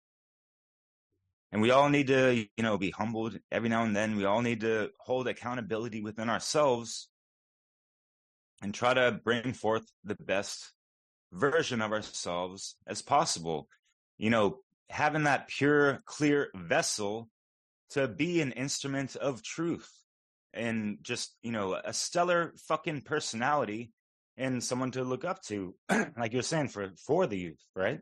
and 1.54 1.62
we 1.62 1.70
all 1.70 1.88
need 1.88 2.08
to 2.08 2.34
you 2.34 2.62
know 2.62 2.76
be 2.76 2.90
humbled 2.90 3.38
every 3.50 3.68
now 3.68 3.84
and 3.84 3.94
then 3.94 4.16
we 4.16 4.24
all 4.24 4.42
need 4.42 4.60
to 4.60 4.90
hold 4.98 5.28
accountability 5.28 6.02
within 6.02 6.28
ourselves 6.28 7.08
and 8.64 8.72
try 8.72 8.94
to 8.94 9.20
bring 9.22 9.52
forth 9.52 9.84
the 10.04 10.14
best 10.14 10.72
version 11.32 11.82
of 11.82 11.92
ourselves 11.92 12.76
as 12.86 13.02
possible. 13.02 13.68
You 14.16 14.30
know 14.30 14.60
having 14.88 15.24
that 15.24 15.48
pure 15.48 16.02
clear 16.06 16.50
vessel 16.54 17.28
to 17.90 18.08
be 18.08 18.40
an 18.40 18.52
instrument 18.52 19.16
of 19.16 19.42
truth 19.42 19.90
and 20.54 20.98
just 21.02 21.36
you 21.42 21.52
know 21.52 21.74
a 21.84 21.92
stellar 21.92 22.54
fucking 22.68 23.02
personality 23.02 23.92
and 24.38 24.64
someone 24.64 24.90
to 24.92 25.04
look 25.04 25.24
up 25.24 25.42
to 25.42 25.74
like 26.16 26.32
you're 26.32 26.42
saying 26.42 26.68
for 26.68 26.90
for 27.06 27.26
the 27.26 27.38
youth 27.38 27.62
right? 27.76 28.00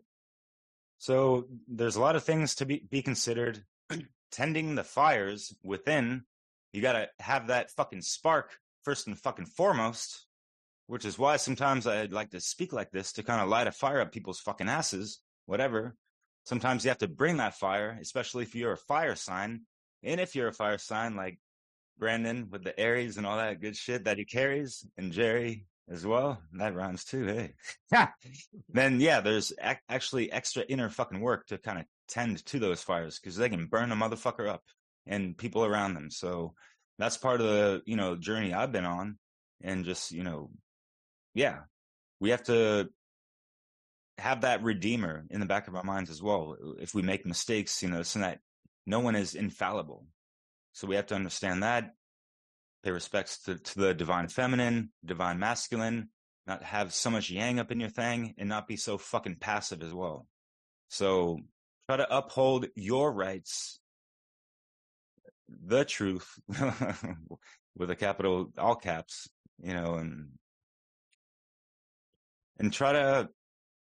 So 0.99 1.49
there's 1.67 1.97
a 1.97 2.01
lot 2.01 2.15
of 2.15 2.23
things 2.23 2.55
to 2.57 2.67
be, 2.67 2.87
be 2.89 3.03
considered. 3.03 3.65
Tending 4.31 4.77
the 4.77 4.85
fires 4.85 5.53
within, 5.65 6.23
you 6.73 6.81
got 6.81 6.93
to 6.93 7.09
have 7.19 7.49
that 7.49 7.73
fucking 7.73 8.03
spark 8.03 8.57
first 8.85 9.09
and 9.09 9.19
fucking 9.19 9.47
foremost, 9.47 10.27
which 10.93 11.07
is 11.07 11.19
why 11.19 11.39
sometimes 11.39 11.87
I'd 11.87 12.13
like 12.13 12.33
to 12.33 12.41
speak 12.41 12.71
like 12.71 12.91
this 12.91 13.13
to 13.13 13.23
kind 13.23 13.41
of 13.41 13.49
light 13.49 13.67
a 13.67 13.73
fire 13.73 14.03
up 14.03 14.13
people's 14.13 14.41
fucking 14.41 14.69
asses, 14.69 15.21
whatever. 15.47 15.97
Sometimes 16.45 16.85
you 16.85 16.91
have 16.91 16.99
to 16.99 17.09
bring 17.09 17.39
that 17.39 17.55
fire, 17.55 17.97
especially 17.99 18.43
if 18.43 18.55
you're 18.55 18.75
a 18.75 18.77
fire 18.77 19.17
sign. 19.17 19.63
And 20.03 20.21
if 20.21 20.37
you're 20.37 20.49
a 20.49 20.53
fire 20.53 20.77
sign 20.77 21.17
like 21.17 21.39
Brandon 21.99 22.49
with 22.51 22.63
the 22.63 22.79
Aries 22.79 23.17
and 23.17 23.27
all 23.27 23.39
that 23.39 23.63
good 23.63 23.75
shit 23.75 24.05
that 24.05 24.19
he 24.19 24.27
carries, 24.27 24.87
and 24.99 25.13
Jerry 25.13 25.65
as 25.91 26.05
well. 26.05 26.43
That 26.59 26.75
rhymes 26.75 27.07
too. 27.07 27.25
Hey, 27.25 27.55
then 28.69 29.01
yeah, 29.01 29.23
there's 29.23 29.51
ac- 29.63 29.81
actually 29.89 30.31
extra 30.31 30.63
inner 30.63 30.91
fucking 30.91 31.21
work 31.21 31.47
to 31.47 31.57
kind 31.57 31.79
of 31.79 31.87
tend 32.07 32.45
to 32.45 32.59
those 32.59 32.83
fires 32.83 33.19
because 33.19 33.37
they 33.37 33.49
can 33.49 33.65
burn 33.65 33.93
a 33.93 33.97
motherfucker 33.97 34.47
up 34.47 34.63
and 35.07 35.39
people 35.39 35.65
around 35.65 35.95
them. 35.95 36.11
So 36.11 36.53
that's 36.99 37.17
part 37.17 37.41
of 37.41 37.47
the 37.47 37.83
you 37.87 37.97
know 37.97 38.15
journey 38.15 38.53
I've 38.53 38.73
been 38.73 38.85
on, 38.85 39.17
and 39.63 39.87
just 39.87 40.13
you 40.13 40.23
know, 40.23 40.51
yeah, 41.35 41.61
we 42.21 42.31
have 42.31 42.43
to 42.45 42.89
have 44.19 44.43
that 44.43 44.63
redeemer 44.63 45.25
in 45.31 45.41
the 45.41 45.47
back 45.47 45.69
of 45.69 45.75
our 45.75 45.85
minds 45.85 46.11
as 46.11 46.23
well. 46.23 46.57
If 46.79 46.95
we 46.95 47.03
make 47.03 47.27
mistakes, 47.27 47.83
you 47.83 47.89
know, 47.89 48.03
so 48.03 48.21
that 48.21 48.41
no 48.87 49.01
one 49.01 49.17
is 49.17 49.35
infallible. 49.35 50.07
So 50.73 50.87
we 50.87 50.97
have 50.97 51.07
to 51.07 51.15
understand 51.15 51.63
that 51.63 51.93
pay 52.83 52.91
respects 52.91 53.43
to, 53.43 53.57
to 53.57 53.79
the 53.79 53.95
divine 53.95 54.29
feminine, 54.29 54.91
divine 55.05 55.39
masculine, 55.39 56.09
not 56.47 56.63
have 56.65 56.93
so 56.93 57.11
much 57.11 57.31
yang 57.31 57.61
up 57.61 57.71
in 57.71 57.81
your 57.81 57.89
thing 57.89 58.35
and 58.39 58.49
not 58.49 58.67
be 58.67 58.77
so 58.77 58.99
fucking 58.99 59.37
passive 59.37 59.83
as 59.83 59.93
well. 59.93 60.27
So 60.89 61.39
try 61.89 61.99
to 61.99 62.17
uphold 62.17 62.67
your 62.75 63.13
rights, 63.13 63.81
the 65.49 65.85
truth 65.85 66.29
with 67.77 67.91
a 67.91 67.97
capital, 67.97 68.51
all 68.59 68.75
caps, 68.75 69.29
you 69.63 69.75
know, 69.75 69.95
and, 69.95 70.29
and 72.63 72.73
try 72.73 72.93
to 72.93 73.29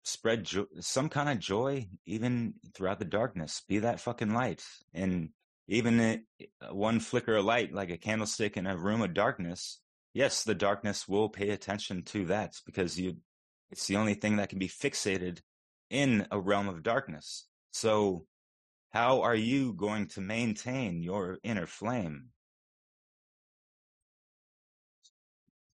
spread 0.05 0.45
jo- 0.45 0.67
some 0.79 1.09
kind 1.09 1.29
of 1.29 1.39
joy 1.39 1.89
even 2.07 2.55
throughout 2.75 2.99
the 2.99 3.05
darkness. 3.05 3.63
Be 3.69 3.81
that 3.81 4.01
fucking 4.01 4.33
light. 4.33 4.65
And 4.95 5.31
even 5.69 6.01
it, 6.01 6.23
one 6.71 7.01
flicker 7.01 7.37
of 7.37 7.45
light, 7.45 7.73
like 7.73 7.91
a 7.91 7.99
candlestick 7.99 8.57
in 8.57 8.67
a 8.67 8.77
room 8.77 9.03
of 9.03 9.15
darkness, 9.15 9.81
yes, 10.15 10.45
the 10.45 10.55
darkness 10.55 11.07
will 11.07 11.29
pay 11.29 11.51
attention 11.51 12.03
to 12.05 12.27
that 12.27 12.55
because 12.65 12.99
you, 12.99 13.17
it's 13.71 13.87
the 13.87 13.97
only 13.97 14.15
thing 14.15 14.37
that 14.37 14.49
can 14.49 14.59
be 14.59 14.69
fixated 14.69 15.41
in 15.91 16.27
a 16.31 16.41
realm 16.41 16.69
of 16.69 16.83
darkness. 16.83 17.47
So 17.73 18.27
how 18.91 19.23
are 19.23 19.35
you 19.35 19.73
going 19.73 20.07
to 20.09 20.21
maintain 20.21 21.03
your 21.03 21.39
inner 21.43 21.67
flame? 21.67 22.31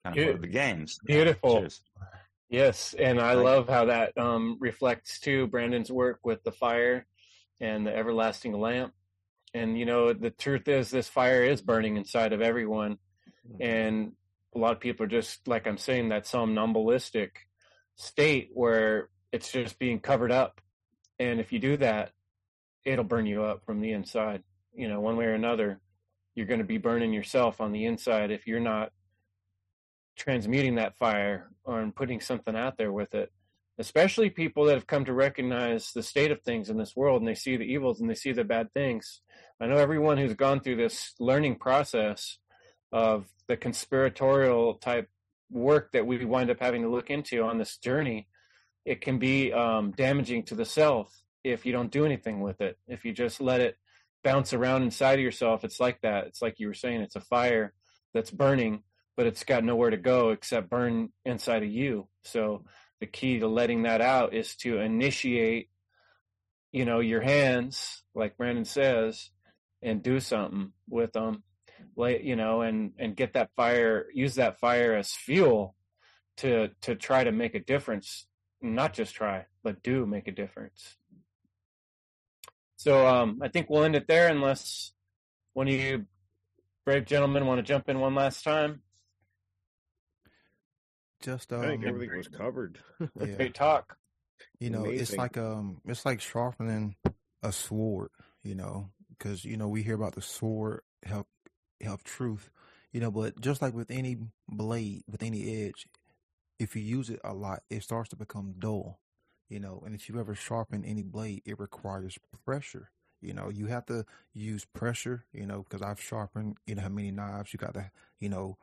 Kind 0.04 0.20
of 0.20 0.36
of 0.36 0.42
the 0.42 0.48
games. 0.48 1.00
Beautiful. 1.06 1.60
Cheers. 1.60 1.82
Yes, 2.54 2.94
and 2.94 3.20
I 3.20 3.34
love 3.34 3.68
how 3.68 3.86
that 3.86 4.16
um, 4.16 4.58
reflects 4.60 5.20
too 5.20 5.48
Brandon's 5.48 5.92
work 5.92 6.20
with 6.24 6.44
the 6.44 6.52
fire 6.52 7.08
and 7.60 7.84
the 7.84 7.96
everlasting 7.96 8.54
lamp. 8.54 8.94
And 9.56 9.76
you 9.76 9.88
know, 9.88 10.14
the 10.14 10.30
truth 10.30 10.68
is, 10.68 10.92
this 10.92 11.10
fire 11.10 11.42
is 11.42 11.64
burning 11.64 11.98
inside 11.98 12.32
of 12.32 12.44
everyone, 12.44 13.00
and 13.60 14.12
a 14.56 14.60
lot 14.60 14.74
of 14.74 14.80
people 14.80 15.04
are 15.04 15.10
just 15.10 15.48
like 15.48 15.66
I'm 15.66 15.80
saying 15.80 16.10
that 16.10 16.28
somnambulistic 16.28 17.32
state 17.96 18.52
where 18.54 19.10
it's 19.32 19.52
just 19.52 19.80
being 19.80 20.00
covered 20.00 20.32
up. 20.32 20.62
And 21.18 21.40
if 21.40 21.52
you 21.54 21.58
do 21.58 21.78
that, 21.78 22.12
it'll 22.86 23.04
burn 23.04 23.26
you 23.26 23.44
up 23.46 23.66
from 23.66 23.82
the 23.82 23.94
inside. 23.94 24.44
You 24.76 24.90
know, 24.90 25.00
one 25.00 25.18
way 25.18 25.26
or 25.26 25.34
another, 25.34 25.80
you're 26.36 26.46
going 26.46 26.60
to 26.60 26.66
be 26.66 26.78
burning 26.78 27.14
yourself 27.14 27.62
on 27.62 27.72
the 27.72 27.86
inside 27.86 28.30
if 28.30 28.46
you're 28.46 28.60
not 28.60 28.92
transmuting 30.16 30.76
that 30.76 30.98
fire 30.98 31.50
or 31.64 31.92
putting 31.96 32.20
something 32.20 32.56
out 32.56 32.78
there 32.78 32.92
with 32.92 33.14
it. 33.14 33.32
Especially 33.80 34.30
people 34.30 34.66
that 34.66 34.76
have 34.76 34.88
come 34.88 35.06
to 35.06 35.14
recognize 35.14 35.92
the 35.92 36.04
state 36.04 36.32
of 36.32 36.42
things 36.42 36.70
in 36.70 36.78
this 36.78 36.96
world 36.96 37.22
and 37.22 37.28
they 37.28 37.36
see 37.36 37.58
the 37.58 37.64
evils 37.64 38.00
and 38.00 38.10
they 38.10 38.16
see 38.16 38.32
the 38.32 38.44
bad 38.44 38.72
things. 38.74 39.22
I 39.60 39.66
know 39.66 39.78
everyone 39.78 40.18
who's 40.18 40.36
gone 40.36 40.60
through 40.60 40.76
this 40.76 41.14
learning 41.20 41.56
process 41.56 42.38
of 42.92 43.26
the 43.48 43.58
conspiratorial 43.58 44.76
type 44.76 45.10
work 45.50 45.92
that 45.94 46.06
we 46.06 46.24
wind 46.26 46.50
up 46.50 46.60
having 46.60 46.84
to 46.84 46.90
look 46.90 47.10
into 47.10 47.44
on 47.44 47.58
this 47.58 47.78
journey, 47.78 48.28
it 48.86 49.02
can 49.02 49.20
be 49.20 49.52
um, 49.54 49.92
damaging 49.92 50.44
to 50.44 50.56
the 50.56 50.66
self 50.66 51.24
if 51.44 51.66
you 51.66 51.72
don't 51.72 51.92
do 51.92 52.06
anything 52.06 52.42
with 52.42 52.62
it. 52.62 52.78
If 52.88 53.06
you 53.06 53.14
just 53.14 53.42
let 53.42 53.62
it 53.62 53.78
bounce 54.24 54.54
around 54.54 54.84
inside 54.84 55.20
of 55.20 55.24
yourself, 55.26 55.64
it's 55.64 55.80
like 55.80 56.02
that. 56.02 56.28
It's 56.28 56.42
like 56.42 56.60
you 56.60 56.68
were 56.68 56.74
saying, 56.74 57.02
it's 57.02 57.16
a 57.16 57.22
fire 57.22 57.74
that's 58.14 58.32
burning, 58.32 58.84
but 59.16 59.26
it's 59.28 59.44
got 59.44 59.64
nowhere 59.64 59.90
to 59.90 59.98
go 59.98 60.32
except 60.32 60.70
burn 60.70 61.10
inside 61.26 61.64
of 61.64 61.70
you. 61.70 62.08
So 62.24 62.66
the 63.00 63.08
key 63.08 63.40
to 63.40 63.48
letting 63.48 63.84
that 63.84 64.02
out 64.02 64.34
is 64.34 64.56
to 64.58 64.80
initiate, 64.80 65.70
you 66.72 66.86
know, 66.86 67.00
your 67.00 67.22
hands, 67.22 68.04
like 68.16 68.38
Brandon 68.38 68.66
says, 68.66 69.30
and 69.82 70.02
do 70.02 70.20
something 70.20 70.72
with 70.90 71.14
them, 71.14 71.44
like 71.96 72.24
you 72.24 72.36
know, 72.36 72.62
and 72.62 72.94
and 72.98 73.16
get 73.16 73.34
that 73.34 73.52
fire, 73.56 74.08
use 74.14 74.36
that 74.36 74.60
fire 74.60 74.96
as 74.96 75.12
fuel 75.12 75.76
to 76.38 76.70
to 76.82 76.96
try 76.96 77.24
to 77.24 77.32
make 77.32 77.56
a 77.56 77.60
difference. 77.60 78.26
Not 78.62 78.94
just 78.94 79.14
try, 79.14 79.46
but 79.64 79.84
do 79.84 80.06
make 80.06 80.28
a 80.28 80.32
difference. 80.32 80.96
So 82.78 83.06
um, 83.06 83.42
I 83.42 83.50
think 83.50 83.70
we'll 83.70 83.84
end 83.84 83.96
it 83.96 84.08
there, 84.08 84.30
unless 84.30 84.94
one 85.54 85.68
of 85.68 85.74
you 85.74 86.06
brave 86.86 87.06
gentlemen 87.06 87.46
want 87.46 87.60
to 87.60 87.64
jump 87.64 87.90
in 87.90 88.00
one 88.00 88.16
last 88.16 88.44
time. 88.44 88.82
Just 91.24 91.54
I 91.54 91.62
think 91.62 91.84
um, 91.84 91.90
everything 91.90 92.18
was 92.18 92.28
covered. 92.28 92.80
yeah. 93.00 93.36
Great 93.38 93.54
talk. 93.54 93.98
You 94.60 94.70
know, 94.70 94.86
it's 94.86 95.18
like 95.18 95.38
um, 95.38 95.82
it's 95.86 96.06
like 96.06 96.20
sharpening 96.20 96.96
a 97.42 97.52
sword. 97.52 98.10
You 98.44 98.56
know, 98.56 98.90
because 99.10 99.46
you 99.46 99.56
know 99.56 99.70
we 99.70 99.84
hear 99.84 99.96
about 99.96 100.16
the 100.16 100.22
sword 100.22 100.82
help 101.04 101.28
help 101.82 102.04
truth. 102.04 102.50
You 102.92 103.00
know, 103.00 103.10
but 103.10 103.40
just 103.40 103.62
like 103.62 103.74
with 103.74 103.90
any 103.90 104.18
blade, 104.50 105.04
with 105.10 105.24
any 105.24 105.66
edge, 105.66 105.88
if 106.60 106.76
you 106.76 106.82
use 106.82 107.10
it 107.10 107.22
a 107.24 107.34
lot, 107.34 107.64
it 107.70 107.84
starts 107.84 108.10
to 108.10 108.18
become 108.18 108.56
dull. 108.60 109.00
You 109.50 109.62
know, 109.62 109.82
and 109.86 109.96
if 109.96 110.10
you 110.10 110.20
ever 110.20 110.36
sharpen 110.36 110.84
any 110.84 111.04
blade, 111.04 111.44
it 111.46 111.58
requires 111.58 112.18
pressure. 112.46 112.92
You 113.22 113.34
know, 113.34 113.50
you 113.50 113.68
have 113.68 113.86
to 113.86 114.06
use 114.34 114.66
pressure. 114.66 115.24
You 115.32 115.46
know, 115.46 115.64
because 115.64 115.82
I've 115.82 116.02
sharpened. 116.02 116.58
You 116.68 116.76
know 116.76 116.82
how 116.82 116.90
many 116.90 117.12
knives 117.12 117.54
you 117.54 117.60
got 117.60 117.76
to. 117.76 117.92
You 118.20 118.28
know, 118.28 118.58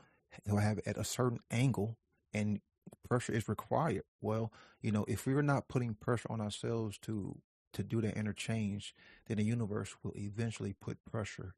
have 0.47 0.79
it 0.79 0.87
at 0.87 0.99
a 0.99 1.05
certain 1.05 1.41
angle, 1.51 1.97
and 2.33 2.61
pressure 3.09 3.33
is 3.33 3.49
required. 3.49 4.03
Well, 4.21 4.53
you 4.81 4.93
know, 4.93 5.05
if 5.09 5.27
we're 5.27 5.43
not 5.43 5.69
putting 5.69 5.95
pressure 5.95 6.31
on 6.31 6.41
ourselves 6.41 6.99
to 7.03 7.39
to 7.73 7.85
do 7.85 8.01
that 8.01 8.17
interchange, 8.17 8.95
then 9.27 9.37
the 9.37 9.45
universe 9.45 9.95
will 10.03 10.13
eventually 10.17 10.73
put 10.73 11.05
pressure 11.05 11.55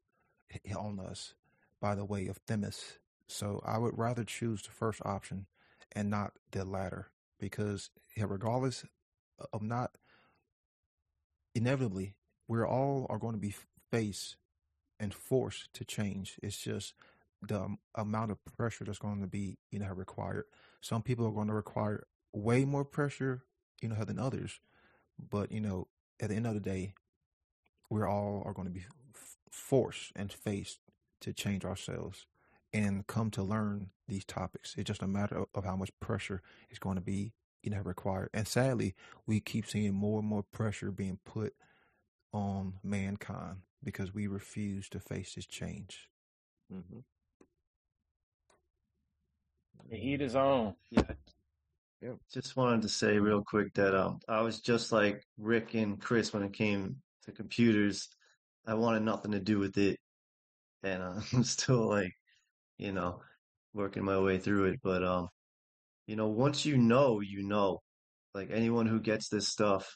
on 0.75 0.99
us 0.99 1.33
by 1.81 1.95
the 1.95 2.05
way 2.05 2.27
of 2.27 2.37
Themis. 2.37 2.99
So 3.27 3.61
I 3.65 3.79
would 3.79 3.97
rather 3.97 4.23
choose 4.23 4.61
the 4.61 4.69
first 4.69 5.01
option 5.03 5.47
and 5.91 6.09
not 6.09 6.33
the 6.51 6.65
latter 6.65 7.07
because 7.39 7.89
regardless 8.17 8.85
of 9.51 9.63
not 9.63 9.97
inevitably 11.55 12.15
we're 12.47 12.67
all 12.67 13.07
are 13.09 13.17
going 13.17 13.33
to 13.33 13.39
be 13.39 13.55
faced 13.91 14.37
and 14.99 15.13
forced 15.13 15.73
to 15.73 15.83
change. 15.83 16.39
It's 16.43 16.57
just 16.57 16.93
the 17.47 17.75
amount 17.95 18.31
of 18.31 18.37
pressure 18.57 18.85
that's 18.85 18.99
going 18.99 19.21
to 19.21 19.27
be, 19.27 19.57
you 19.71 19.79
know, 19.79 19.89
required. 19.93 20.45
Some 20.81 21.01
people 21.03 21.27
are 21.27 21.31
going 21.31 21.47
to 21.47 21.53
require 21.53 22.07
way 22.33 22.65
more 22.65 22.85
pressure, 22.85 23.43
you 23.81 23.89
know, 23.89 24.03
than 24.03 24.19
others. 24.19 24.59
But 25.19 25.51
you 25.51 25.61
know, 25.61 25.87
at 26.21 26.29
the 26.29 26.35
end 26.35 26.47
of 26.47 26.53
the 26.55 26.59
day, 26.59 26.93
we're 27.89 28.07
all 28.07 28.43
are 28.45 28.53
going 28.53 28.67
to 28.67 28.73
be 28.73 28.85
forced 29.51 30.11
and 30.15 30.31
faced 30.31 30.79
to 31.21 31.33
change 31.33 31.65
ourselves 31.65 32.25
and 32.73 33.07
come 33.07 33.29
to 33.31 33.43
learn 33.43 33.91
these 34.07 34.25
topics. 34.25 34.75
It's 34.77 34.87
just 34.87 35.03
a 35.03 35.07
matter 35.07 35.45
of, 35.53 35.65
how 35.65 35.75
much 35.75 35.91
pressure 35.99 36.41
is 36.71 36.79
going 36.79 36.95
to 36.95 37.01
be, 37.01 37.33
you 37.61 37.71
know, 37.71 37.81
required. 37.81 38.29
And 38.33 38.47
sadly, 38.47 38.95
we 39.27 39.39
keep 39.39 39.67
seeing 39.67 39.93
more 39.93 40.19
and 40.19 40.27
more 40.27 40.43
pressure 40.43 40.91
being 40.91 41.19
put 41.25 41.53
on 42.33 42.75
mankind 42.83 43.57
because 43.83 44.13
we 44.13 44.27
refuse 44.27 44.89
to 44.89 44.99
face 44.99 45.35
this 45.35 45.45
change. 45.45 46.09
hmm 46.69 46.99
The 49.89 49.97
heat 49.97 50.21
is 50.21 50.35
on. 50.35 50.75
Yeah. 50.91 52.13
Just 52.33 52.55
wanted 52.57 52.81
to 52.81 52.89
say 52.89 53.17
real 53.19 53.43
quick 53.45 53.73
that 53.75 53.95
um 53.95 54.19
I 54.27 54.41
was 54.41 54.59
just 54.59 54.91
like 54.91 55.23
Rick 55.37 55.73
and 55.73 56.01
Chris 56.01 56.33
when 56.33 56.43
it 56.43 56.53
came 56.53 56.97
to 57.25 57.31
computers. 57.31 58.09
I 58.65 58.73
wanted 58.75 59.03
nothing 59.03 59.31
to 59.31 59.39
do 59.39 59.59
with 59.59 59.77
it, 59.77 59.97
and 60.83 61.03
uh, 61.03 61.21
I'm 61.33 61.43
still 61.43 61.87
like, 61.89 62.11
you 62.77 62.91
know, 62.93 63.21
working 63.73 64.03
my 64.03 64.19
way 64.19 64.37
through 64.39 64.65
it. 64.65 64.79
But 64.83 65.03
um, 65.03 65.29
you 66.07 66.15
know, 66.15 66.27
once 66.27 66.65
you 66.65 66.77
know, 66.77 67.19
you 67.21 67.43
know. 67.43 67.81
Like 68.35 68.49
anyone 68.51 68.87
who 68.87 68.99
gets 68.99 69.29
this 69.29 69.47
stuff, 69.47 69.95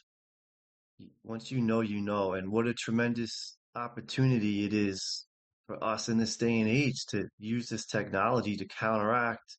once 1.24 1.50
you 1.50 1.60
know, 1.60 1.80
you 1.80 2.00
know. 2.00 2.34
And 2.34 2.50
what 2.52 2.68
a 2.68 2.74
tremendous 2.74 3.58
opportunity 3.74 4.64
it 4.64 4.72
is 4.72 5.26
for 5.66 5.82
us 5.82 6.08
in 6.08 6.18
this 6.18 6.36
day 6.36 6.60
and 6.60 6.68
age 6.68 7.04
to 7.06 7.28
use 7.38 7.68
this 7.68 7.84
technology 7.86 8.56
to 8.56 8.64
counteract 8.66 9.56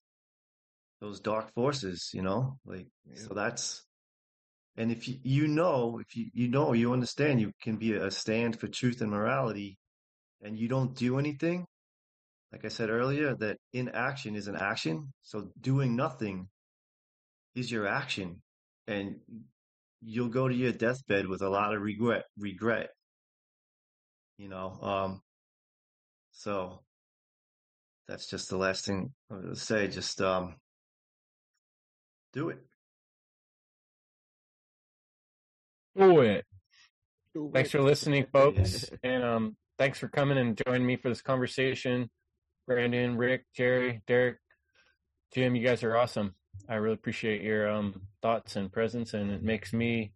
those 1.02 1.20
dark 1.20 1.54
forces, 1.54 2.12
you 2.14 2.22
know? 2.22 2.58
Like, 2.66 2.88
so 3.16 3.34
that's, 3.34 3.84
and 4.76 4.92
if 4.92 5.08
you, 5.08 5.16
you 5.24 5.48
know, 5.48 6.00
if 6.00 6.16
you, 6.16 6.30
you 6.34 6.50
know, 6.50 6.74
you 6.74 6.94
understand, 6.94 7.42
you 7.42 7.52
can 7.62 7.78
be 7.78 7.94
a 7.94 8.12
stand 8.12 8.60
for 8.60 8.68
truth 8.68 9.02
and 9.02 9.12
morality 9.12 9.78
and 10.42 10.58
you 10.58 10.68
don't 10.68 10.96
do 10.96 11.20
anything. 11.20 11.66
Like 12.52 12.66
I 12.66 12.70
said 12.70 12.90
earlier, 12.90 13.36
that 13.36 13.58
inaction 13.74 14.36
is 14.36 14.48
an 14.48 14.56
action. 14.56 15.14
So 15.22 15.52
doing 15.60 15.96
nothing 15.96 16.48
is 17.56 17.72
your 17.72 17.88
action 17.88 18.42
and 18.88 19.18
you'll 20.02 20.30
go 20.30 20.48
to 20.48 20.56
your 20.56 20.72
deathbed 20.72 21.28
with 21.28 21.42
a 21.42 21.50
lot 21.50 21.74
of 21.76 21.82
regret, 21.82 22.24
regret, 22.38 22.90
you 24.38 24.50
know? 24.50 24.78
Um, 24.82 25.22
so 26.32 26.82
that's 28.08 28.28
just 28.28 28.50
the 28.50 28.58
last 28.58 28.86
thing 28.86 29.14
I 29.30 29.36
was 29.36 29.44
gonna 29.44 29.56
say. 29.56 29.88
Just, 29.88 30.22
um, 30.22 30.56
do 32.34 32.50
it. 32.50 32.60
Do 35.98 36.22
it. 36.22 36.46
Do 37.34 37.52
Thanks 37.54 37.70
it. 37.70 37.78
for 37.78 37.82
listening, 37.82 38.26
folks. 38.34 38.90
And 39.04 39.24
um, 39.24 39.58
thanks 39.78 40.00
for 40.00 40.08
coming 40.08 40.38
and 40.38 40.60
joining 40.66 40.86
me 40.86 40.96
for 40.96 41.10
this 41.10 41.22
conversation. 41.22 42.10
Brandon, 42.68 43.18
Rick, 43.18 43.46
Jerry, 43.56 44.02
Derek, 44.08 44.38
Jim, 45.34 45.56
you 45.56 45.66
guys 45.66 45.84
are 45.84 45.98
awesome. 45.98 46.36
I 46.68 46.76
really 46.76 46.94
appreciate 46.94 47.42
your 47.42 47.70
um, 47.70 48.02
thoughts 48.22 48.56
and 48.56 48.72
presence, 48.72 49.14
and 49.14 49.32
it 49.32 49.42
makes 49.42 49.74
me 49.74 50.12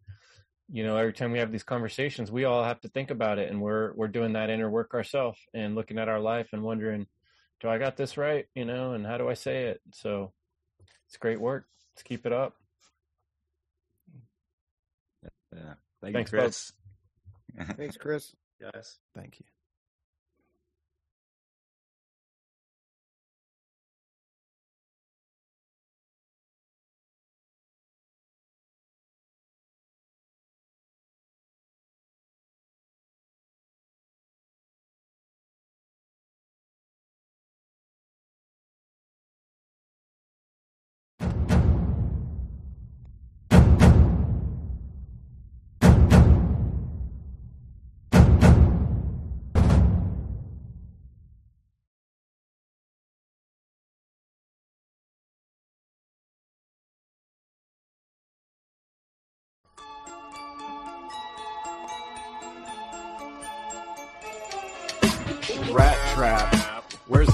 you 0.74 0.84
know, 0.84 0.98
every 0.98 1.14
time 1.14 1.32
we 1.32 1.40
have 1.40 1.52
these 1.52 1.64
conversations, 1.64 2.32
we 2.32 2.46
all 2.46 2.64
have 2.64 2.82
to 2.82 2.90
think 2.90 3.12
about 3.12 3.38
it, 3.38 3.50
and 3.52 3.62
we're 3.62 3.94
we're 3.94 4.08
doing 4.08 4.34
that 4.34 4.50
inner 4.50 4.70
work 4.70 4.94
ourselves 4.94 5.38
and 5.54 5.76
looking 5.76 6.00
at 6.00 6.10
our 6.10 6.20
life 6.20 6.50
and 6.52 6.64
wondering, 6.64 7.06
do 7.60 7.70
I 7.70 7.78
got 7.78 7.98
this 7.98 8.18
right? 8.18 8.46
You 8.56 8.66
know, 8.66 8.94
and 8.94 9.06
how 9.06 9.18
do 9.18 9.30
I 9.30 9.34
say 9.34 9.66
it? 9.66 9.82
So 9.94 10.32
it's 11.08 11.18
great 11.18 11.40
work. 11.40 11.66
Let's 11.94 12.04
keep 12.04 12.26
it 12.26 12.34
up. 12.34 12.56
Yeah. 15.56 15.74
Thank 16.02 16.16
Thanks, 16.16 16.32
you, 16.32 16.38
Chris. 16.40 16.72
Thanks, 17.78 17.98
Chris. 17.98 18.36
Yes. 18.60 18.98
Thank 19.16 19.40
you. 19.40 19.46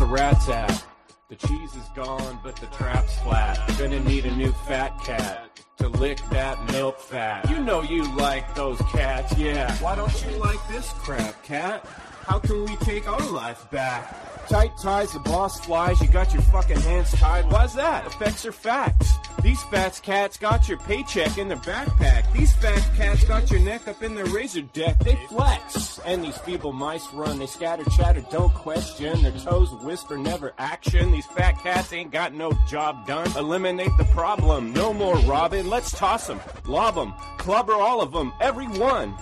Rats 0.10 0.50
at? 0.50 0.84
The 1.30 1.36
cheese 1.36 1.76
is 1.76 1.88
gone, 1.96 2.40
but 2.44 2.56
the 2.56 2.66
trap's 2.68 3.16
flat. 3.20 3.60
Gonna 3.78 4.00
need 4.00 4.26
a 4.26 4.36
new 4.36 4.52
fat 4.68 5.00
cat 5.04 5.62
to 5.78 5.88
lick 5.88 6.18
that 6.32 6.72
milk 6.72 7.00
fat. 7.00 7.50
You 7.50 7.60
know 7.60 7.82
you 7.84 8.04
like 8.16 8.56
those 8.56 8.80
cats, 8.92 9.38
yeah. 9.38 9.72
Why 9.78 9.96
don't 9.96 10.26
you 10.26 10.38
like 10.38 10.60
this 10.68 10.90
crap, 10.94 11.44
cat? 11.44 11.86
How 12.26 12.40
can 12.40 12.66
we 12.66 12.76
take 12.78 13.08
our 13.08 13.32
life 13.32 13.70
back? 13.72 14.48
Tight 14.48 14.72
ties, 14.82 15.12
the 15.14 15.20
boss 15.20 15.60
flies, 15.60 16.02
you 16.02 16.08
got 16.08 16.34
your 16.34 16.42
fucking 16.44 16.80
hands 16.80 17.12
tied. 17.12 17.50
Why's 17.52 17.76
that? 17.76 18.08
Effects 18.08 18.46
are 18.46 18.52
facts. 18.52 19.09
These 19.42 19.64
fat 19.64 20.00
cats 20.04 20.38
got 20.38 20.68
your 20.68 20.78
paycheck 20.80 21.38
in 21.38 21.48
their 21.48 21.58
backpack. 21.58 22.32
These 22.34 22.54
fat 22.56 22.90
cats 22.98 23.24
got 23.24 23.50
your 23.50 23.62
neck 23.62 23.88
up 23.88 24.04
in 24.04 24.16
their 24.16 24.26
razor 24.26 24.62
deck. 24.62 25.00
They 25.00 25.16
flex. 25.28 26.00
And 26.06 26.24
these 26.24 26.38
feeble 26.40 26.74
mice 26.74 27.08
run. 27.14 27.40
They 27.40 27.46
scatter 27.46 27.84
chatter, 27.92 28.24
don't 28.30 28.54
question. 28.54 29.22
Their 29.22 29.32
toes 29.32 29.72
whisper, 29.84 30.18
never 30.18 30.54
action. 30.58 31.12
These 31.12 31.26
fat 31.28 31.54
cats 31.64 31.94
ain't 31.94 32.12
got 32.12 32.34
no 32.34 32.52
job 32.68 33.08
done. 33.08 33.32
Eliminate 33.38 33.96
the 33.98 34.06
problem. 34.06 34.74
No 34.74 34.94
more 34.94 35.18
robbing. 35.20 35.70
Let's 35.70 35.92
toss 35.92 36.28
them. 36.28 36.42
Lob 36.66 36.96
them. 36.96 37.14
Clubber 37.38 37.74
all 37.74 38.02
of 38.02 38.12
them. 38.12 38.34
Every 38.42 38.68
one. 38.68 39.16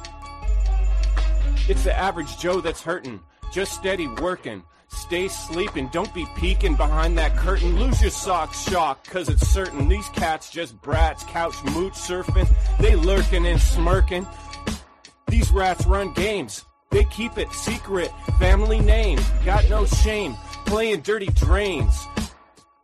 It's 1.69 1.83
the 1.83 1.97
average 1.97 2.37
Joe 2.37 2.61
that's 2.61 2.81
hurting. 2.81 3.19
Just 3.51 3.73
steady 3.73 4.07
working. 4.07 4.63
Stay 4.97 5.27
sleeping, 5.27 5.87
don't 5.93 6.13
be 6.13 6.25
peeking 6.35 6.75
behind 6.75 7.17
that 7.17 7.37
curtain. 7.37 7.79
Lose 7.79 8.01
your 8.01 8.11
socks, 8.11 8.67
shock, 8.67 9.05
cause 9.07 9.29
it's 9.29 9.47
certain 9.47 9.87
these 9.87 10.09
cats 10.09 10.49
just 10.49 10.81
brats, 10.81 11.23
couch 11.25 11.55
mooch 11.73 11.93
surfing. 11.93 12.49
They 12.79 12.95
lurking 12.95 13.45
and 13.45 13.61
smirking. 13.61 14.27
These 15.27 15.51
rats 15.51 15.85
run 15.85 16.13
games. 16.13 16.65
They 16.89 17.05
keep 17.05 17.37
it 17.37 17.49
secret. 17.53 18.11
Family 18.39 18.79
name, 18.79 19.19
got 19.45 19.69
no 19.69 19.85
shame. 19.85 20.35
Playing 20.65 21.01
dirty 21.01 21.27
drains. 21.27 22.05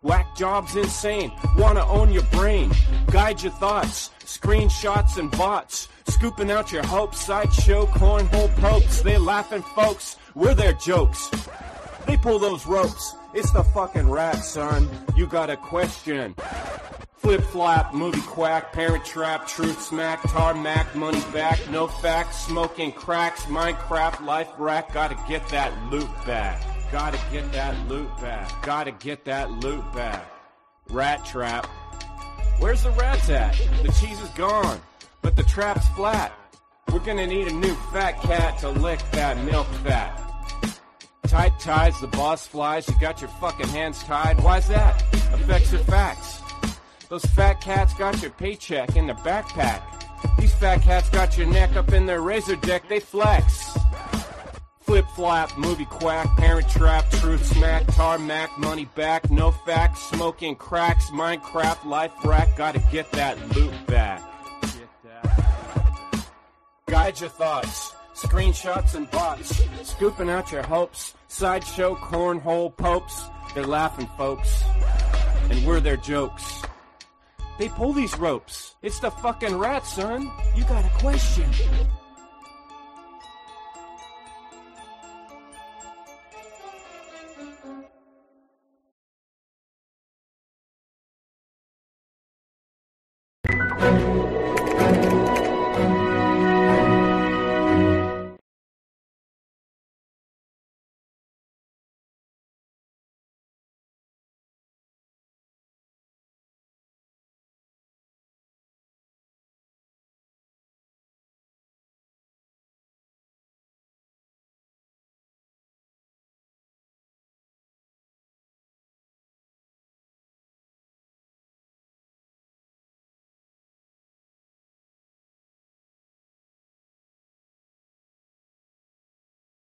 Whack 0.02 0.36
jobs 0.36 0.76
insane. 0.76 1.32
Wanna 1.58 1.86
own 1.88 2.12
your 2.12 2.24
brain. 2.24 2.72
Guide 3.08 3.42
your 3.42 3.54
thoughts. 3.54 4.12
Screenshots 4.20 5.18
and 5.18 5.32
bots. 5.32 5.88
Scooping 6.08 6.52
out 6.52 6.72
your 6.72 6.86
hopes. 6.86 7.26
Sideshow 7.26 7.86
cornhole 7.88 8.54
pokes. 8.58 9.02
They 9.02 9.18
laughing 9.18 9.64
folks. 9.76 10.18
We're 10.36 10.56
their 10.56 10.74
jokes. 10.74 11.30
They 12.06 12.18
pull 12.18 12.40
those 12.40 12.66
ropes. 12.66 13.16
It's 13.34 13.52
the 13.52 13.64
fucking 13.64 14.10
rat, 14.10 14.44
son. 14.44 14.90
You 15.16 15.28
got 15.28 15.50
a 15.50 15.58
question. 15.58 16.36
Flip 17.18 17.42
flop, 17.42 17.94
movie 17.94 18.20
quack, 18.22 18.74
parent 18.74 19.06
trap, 19.06 19.48
truth 19.48 19.82
smack, 19.82 20.22
tarmac, 20.24 20.94
money 20.94 21.22
back, 21.32 21.58
no 21.70 21.88
facts, 21.88 22.38
smoking 22.46 22.92
cracks, 22.92 23.44
Minecraft, 23.44 24.26
life 24.26 24.50
rack, 24.58 24.94
gotta 24.94 25.18
get 25.28 25.48
that 25.48 25.72
loot 25.90 26.10
back. 26.26 26.62
Gotta 26.92 27.18
get 27.32 27.50
that 27.54 27.76
loot 27.88 28.10
back. 28.18 28.62
Gotta 28.62 28.92
get 28.92 29.24
that 29.26 29.50
loot 29.50 29.84
back. 29.94 30.30
Rat 30.90 31.26
trap. 31.26 31.66
Where's 32.60 32.84
the 32.84 32.92
rats 32.92 33.30
at? 33.30 33.54
The 33.84 33.92
cheese 33.94 34.20
is 34.22 34.30
gone, 34.32 34.80
but 35.22 35.36
the 35.36 35.44
trap's 35.44 35.88
flat. 35.96 36.34
We're 36.92 37.00
gonna 37.00 37.26
need 37.26 37.48
a 37.48 37.54
new 37.54 37.74
fat 37.94 38.22
cat 38.22 38.60
to 38.60 38.70
lick 38.70 39.00
that 39.14 39.38
milk 39.46 39.68
fat. 39.84 40.20
Tight 41.28 41.60
ties, 41.60 42.00
the 42.00 42.08
boss 42.08 42.46
flies, 42.46 42.88
you 42.88 42.96
got 43.00 43.22
your 43.22 43.30
fucking 43.42 43.68
hands 43.70 44.04
tied. 44.04 44.42
Why's 44.44 44.68
that? 44.68 45.02
Effects 45.34 45.74
are 45.74 45.80
facts. 45.80 46.42
Those 47.10 47.26
fat 47.26 47.62
cats 47.62 47.94
got 47.94 48.22
your 48.22 48.32
paycheck 48.32 48.96
in 48.96 49.08
their 49.08 49.16
backpack. 49.16 49.82
These 50.40 50.54
fat 50.56 50.82
cats 50.82 51.10
got 51.10 51.38
your 51.38 51.48
neck 51.48 51.76
up 51.76 51.94
in 51.94 52.06
their 52.06 52.22
razor 52.22 52.56
deck, 52.56 52.88
they 52.90 53.00
flex. 53.00 53.78
Flip 54.82 55.06
flop, 55.16 55.58
movie 55.58 55.86
quack, 55.86 56.28
parent 56.38 56.70
trap, 56.70 57.10
truth 57.12 57.46
smack, 57.46 57.86
tarmac, 57.88 58.58
money 58.58 58.86
back, 58.96 59.32
no 59.32 59.52
facts, 59.52 60.02
smoking 60.02 60.56
cracks, 60.56 61.10
Minecraft, 61.10 61.86
life 61.86 62.12
rack, 62.24 62.56
gotta 62.58 62.80
get 62.92 63.12
that 63.14 63.38
loot 63.56 63.74
back. 63.88 64.22
Guide 66.88 67.20
your 67.20 67.30
thoughts, 67.30 67.94
screenshots 68.24 68.96
and 68.96 69.10
bots, 69.12 69.62
scooping 69.84 70.30
out 70.30 70.52
your 70.52 70.64
hopes, 70.64 71.14
sideshow 71.28 71.96
cornhole 71.96 72.76
popes, 72.76 73.26
they're 73.54 73.68
laughing 73.68 74.10
folks, 74.18 74.64
and 75.50 75.66
we're 75.66 75.80
their 75.80 75.98
jokes. 75.98 76.64
They 77.60 77.70
pull 77.70 77.94
these 77.94 78.18
ropes. 78.18 78.76
It's 78.82 79.00
the 79.00 79.12
fucking 79.12 79.58
rat, 79.58 79.86
son. 79.86 80.32
You 80.56 80.64
got 80.64 80.86
a 80.86 80.90
question. 81.00 81.50